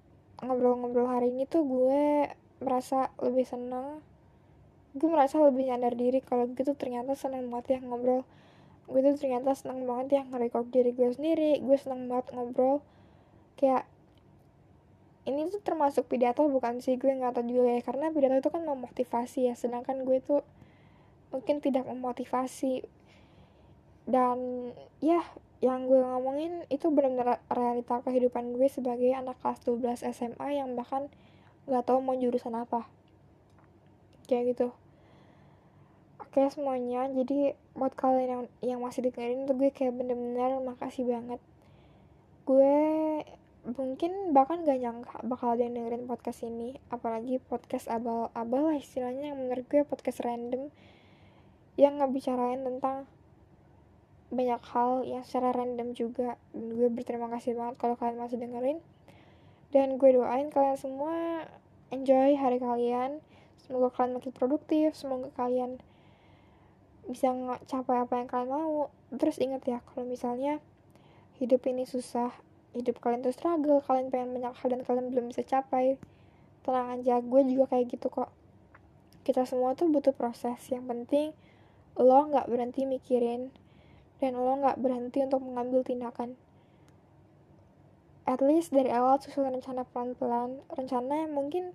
ngobrol-ngobrol 0.41 1.09
hari 1.09 1.33
ini 1.33 1.45
tuh 1.45 1.63
gue 1.65 2.31
merasa 2.63 3.13
lebih 3.21 3.45
seneng. 3.45 4.01
Gue 4.97 5.09
merasa 5.13 5.37
lebih 5.43 5.69
nyadar 5.69 5.93
diri 5.93 6.23
kalau 6.25 6.49
gitu 6.57 6.73
ternyata 6.73 7.13
seneng 7.13 7.47
banget 7.53 7.77
ya 7.77 7.79
ngobrol. 7.85 8.25
Gue 8.87 9.03
tuh 9.03 9.19
ternyata 9.19 9.53
seneng 9.53 9.83
banget 9.85 10.19
ya 10.19 10.21
nge-record 10.25 10.67
diri 10.73 10.91
gue 10.95 11.09
sendiri. 11.13 11.61
Gue 11.61 11.77
seneng 11.77 12.09
banget 12.09 12.33
ngobrol. 12.33 12.81
Kayak 13.59 13.85
ini 15.27 15.51
tuh 15.51 15.59
termasuk 15.59 16.07
pidato 16.07 16.47
bukan 16.47 16.79
sih? 16.79 16.95
Gue 16.95 17.11
nggak 17.11 17.35
tahu 17.35 17.51
juga 17.51 17.77
ya 17.77 17.81
karena 17.83 18.09
pidato 18.15 18.39
itu 18.39 18.49
kan 18.49 18.63
memotivasi 18.63 19.51
ya. 19.51 19.53
Sedangkan 19.59 20.07
gue 20.07 20.23
tuh 20.23 20.41
mungkin 21.35 21.59
tidak 21.59 21.83
memotivasi 21.83 22.87
dan 24.07 24.71
ya 25.03 25.19
yang 25.59 25.89
gue 25.89 25.99
ngomongin 25.99 26.63
itu 26.69 26.87
benar-benar 26.93 27.41
realita 27.49 27.99
kehidupan 28.05 28.55
gue 28.55 28.69
sebagai 28.69 29.09
anak 29.11 29.35
kelas 29.41 29.59
12 29.65 30.05
SMA 30.15 30.47
yang 30.63 30.77
bahkan 30.77 31.09
gak 31.67 31.83
tahu 31.89 31.99
mau 31.99 32.13
jurusan 32.13 32.53
apa. 32.53 32.85
Kayak 34.29 34.53
gitu. 34.53 34.67
Oke 36.21 36.45
semuanya. 36.53 37.09
Jadi 37.09 37.57
buat 37.73 37.97
kalian 37.97 38.29
yang 38.29 38.43
yang 38.61 38.79
masih 38.85 39.09
dengerin 39.09 39.49
tuh 39.49 39.57
gue 39.57 39.73
kayak 39.73 39.97
bener-bener 39.97 40.61
makasih 40.61 41.09
banget. 41.09 41.41
Gue 42.45 42.77
mungkin 43.67 44.31
bahkan 44.31 44.61
gak 44.61 44.77
nyangka 44.77 45.19
bakal 45.25 45.57
ada 45.57 45.65
yang 45.65 45.73
dengerin 45.73 46.05
podcast 46.05 46.45
ini. 46.45 46.77
Apalagi 46.93 47.41
podcast 47.41 47.89
abal-abal 47.89 48.71
lah 48.71 48.77
istilahnya. 48.77 49.33
Yang 49.33 49.37
menurut 49.41 49.65
gue 49.65 49.81
podcast 49.89 50.21
random 50.21 50.69
yang 51.81 51.97
ngebicarain 51.97 52.61
tentang 52.61 53.09
banyak 54.27 54.59
hal 54.75 55.07
yang 55.07 55.23
secara 55.23 55.55
random 55.55 55.95
juga. 55.95 56.35
Dan 56.51 56.75
gue 56.75 56.89
berterima 56.91 57.31
kasih 57.31 57.55
banget 57.55 57.75
kalau 57.79 57.95
kalian 57.95 58.19
masih 58.19 58.37
dengerin. 58.39 58.79
Dan 59.71 59.99
gue 59.99 60.09
doain 60.15 60.47
kalian 60.51 60.77
semua 60.79 61.47
enjoy 61.91 62.35
hari 62.35 62.59
kalian. 62.59 63.23
Semoga 63.63 63.91
kalian 63.91 64.19
makin 64.19 64.31
produktif 64.31 64.95
semoga 64.95 65.27
kalian 65.35 65.83
bisa 67.07 67.31
capai 67.67 68.03
apa 68.03 68.19
yang 68.19 68.27
kalian 68.27 68.51
mau. 68.51 68.91
Terus 69.15 69.39
ingat 69.39 69.63
ya 69.63 69.79
kalau 69.91 70.03
misalnya 70.07 70.59
hidup 71.39 71.63
ini 71.67 71.87
susah 71.87 72.31
hidup 72.75 72.99
kalian 72.99 73.23
tuh 73.23 73.33
struggle 73.33 73.79
kalian 73.81 74.11
pengen 74.11 74.35
banyak 74.37 74.53
hal 74.53 74.67
dan 74.69 74.81
kalian 74.83 75.09
belum 75.09 75.31
bisa 75.31 75.41
capai 75.41 75.97
tenang 76.61 76.99
aja 76.99 77.23
gue 77.23 77.41
juga 77.47 77.71
kayak 77.71 77.95
gitu 77.95 78.11
kok. 78.11 78.31
Kita 79.23 79.47
semua 79.47 79.75
tuh 79.75 79.87
butuh 79.87 80.11
proses. 80.11 80.59
Yang 80.67 80.85
penting 80.87 81.27
lo 81.97 82.27
nggak 82.29 82.47
berhenti 82.47 82.83
mikirin 82.83 83.49
dan 84.17 84.37
lo 84.37 84.57
nggak 84.57 84.77
berhenti 84.81 85.21
untuk 85.25 85.41
mengambil 85.43 85.85
tindakan. 85.85 86.33
At 88.27 88.43
least 88.43 88.75
dari 88.75 88.91
awal 88.91 89.21
susun 89.23 89.47
rencana 89.47 89.87
pelan-pelan, 89.87 90.59
rencana 90.73 91.25
yang 91.25 91.31
mungkin 91.31 91.71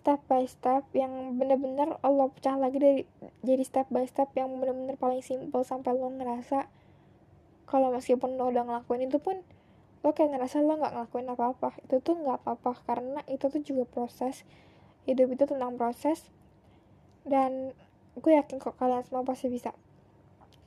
step 0.00 0.20
by 0.28 0.44
step 0.44 0.84
yang 0.92 1.40
bener-bener 1.40 1.96
lo 2.04 2.28
pecah 2.32 2.60
lagi 2.60 2.76
dari 2.76 3.00
jadi 3.40 3.64
step 3.64 3.88
by 3.88 4.04
step 4.04 4.32
yang 4.36 4.52
bener-bener 4.60 5.00
paling 5.00 5.24
simple 5.24 5.64
sampai 5.64 5.96
lo 5.96 6.12
ngerasa 6.12 6.68
kalau 7.64 7.88
meskipun 7.88 8.36
lo 8.36 8.52
udah 8.52 8.68
ngelakuin 8.68 9.08
itu 9.08 9.16
pun 9.16 9.40
lo 10.04 10.12
kayak 10.12 10.36
ngerasa 10.36 10.60
lo 10.60 10.76
nggak 10.76 10.92
ngelakuin 10.92 11.28
apa-apa. 11.32 11.68
Itu 11.88 12.04
tuh 12.04 12.20
nggak 12.20 12.44
apa-apa 12.44 12.72
karena 12.84 13.20
itu 13.24 13.48
tuh 13.48 13.64
juga 13.64 13.88
proses. 13.88 14.44
Hidup 15.08 15.32
itu 15.32 15.48
tentang 15.48 15.80
proses. 15.80 16.28
Dan 17.24 17.72
gue 18.20 18.32
yakin 18.36 18.60
kok 18.60 18.76
kalian 18.76 19.00
semua 19.08 19.24
pasti 19.24 19.48
bisa. 19.48 19.72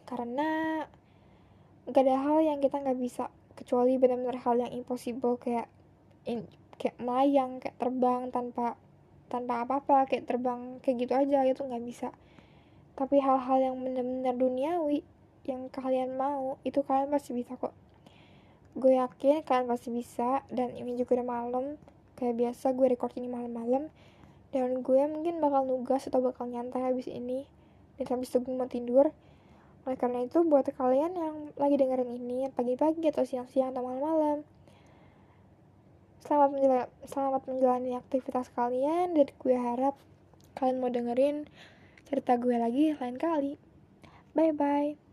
Karena 0.09 0.81
gak 1.87 2.03
ada 2.03 2.19
hal 2.19 2.43
yang 2.43 2.59
kita 2.59 2.83
nggak 2.83 2.99
bisa 2.99 3.31
kecuali 3.55 3.95
benar-benar 3.95 4.37
hal 4.43 4.59
yang 4.59 4.71
impossible 4.75 5.39
kayak 5.39 5.71
in, 6.27 6.43
kayak 6.75 6.99
melayang 6.99 7.63
kayak 7.63 7.79
terbang 7.79 8.29
tanpa 8.29 8.75
tanpa 9.27 9.63
apa-apa 9.63 10.07
kayak 10.07 10.27
terbang 10.27 10.79
kayak 10.83 11.07
gitu 11.07 11.13
aja 11.15 11.43
itu 11.47 11.63
nggak 11.63 11.83
bisa. 11.83 12.09
Tapi 12.97 13.21
hal-hal 13.23 13.71
yang 13.71 13.75
benar-benar 13.79 14.35
duniawi 14.35 15.03
yang 15.47 15.71
kalian 15.71 16.19
mau 16.19 16.59
itu 16.67 16.83
kalian 16.83 17.07
pasti 17.07 17.31
bisa 17.31 17.55
kok. 17.55 17.71
Gue 18.75 18.99
yakin 18.99 19.47
kalian 19.47 19.67
pasti 19.71 19.89
bisa 19.89 20.43
dan 20.51 20.75
ini 20.75 20.99
juga 20.99 21.17
udah 21.19 21.27
malam 21.27 21.65
kayak 22.19 22.35
biasa 22.35 22.75
gue 22.75 22.87
record 22.93 23.13
ini 23.15 23.31
malam-malam 23.31 23.89
dan 24.51 24.81
gue 24.83 25.01
mungkin 25.07 25.39
bakal 25.39 25.63
nugas 25.63 26.07
atau 26.07 26.19
bakal 26.19 26.51
nyantai 26.51 26.83
habis 26.83 27.07
ini. 27.07 27.47
Dan 27.97 28.05
habis 28.13 28.29
itu 28.29 28.43
gue 28.43 28.53
mau 28.53 28.69
tidur 28.69 29.09
oleh 29.87 29.95
karena 29.95 30.19
itu 30.27 30.43
buat 30.43 30.67
kalian 30.67 31.15
yang 31.15 31.35
lagi 31.55 31.79
dengerin 31.79 32.11
ini 32.11 32.51
pagi-pagi 32.51 33.07
atau 33.07 33.23
siang-siang 33.23 33.71
atau 33.71 33.87
malam-malam 33.87 34.43
selamat 36.27 36.49
menjalani, 36.51 36.91
selamat 37.07 37.41
menjalani 37.47 37.91
aktivitas 37.95 38.51
kalian 38.51 39.15
dan 39.15 39.31
gue 39.31 39.55
harap 39.55 39.95
kalian 40.59 40.83
mau 40.83 40.91
dengerin 40.91 41.47
cerita 42.03 42.35
gue 42.35 42.55
lagi 42.59 42.91
lain 42.99 43.15
kali. 43.15 43.55
Bye 44.35 44.51
bye 44.51 45.06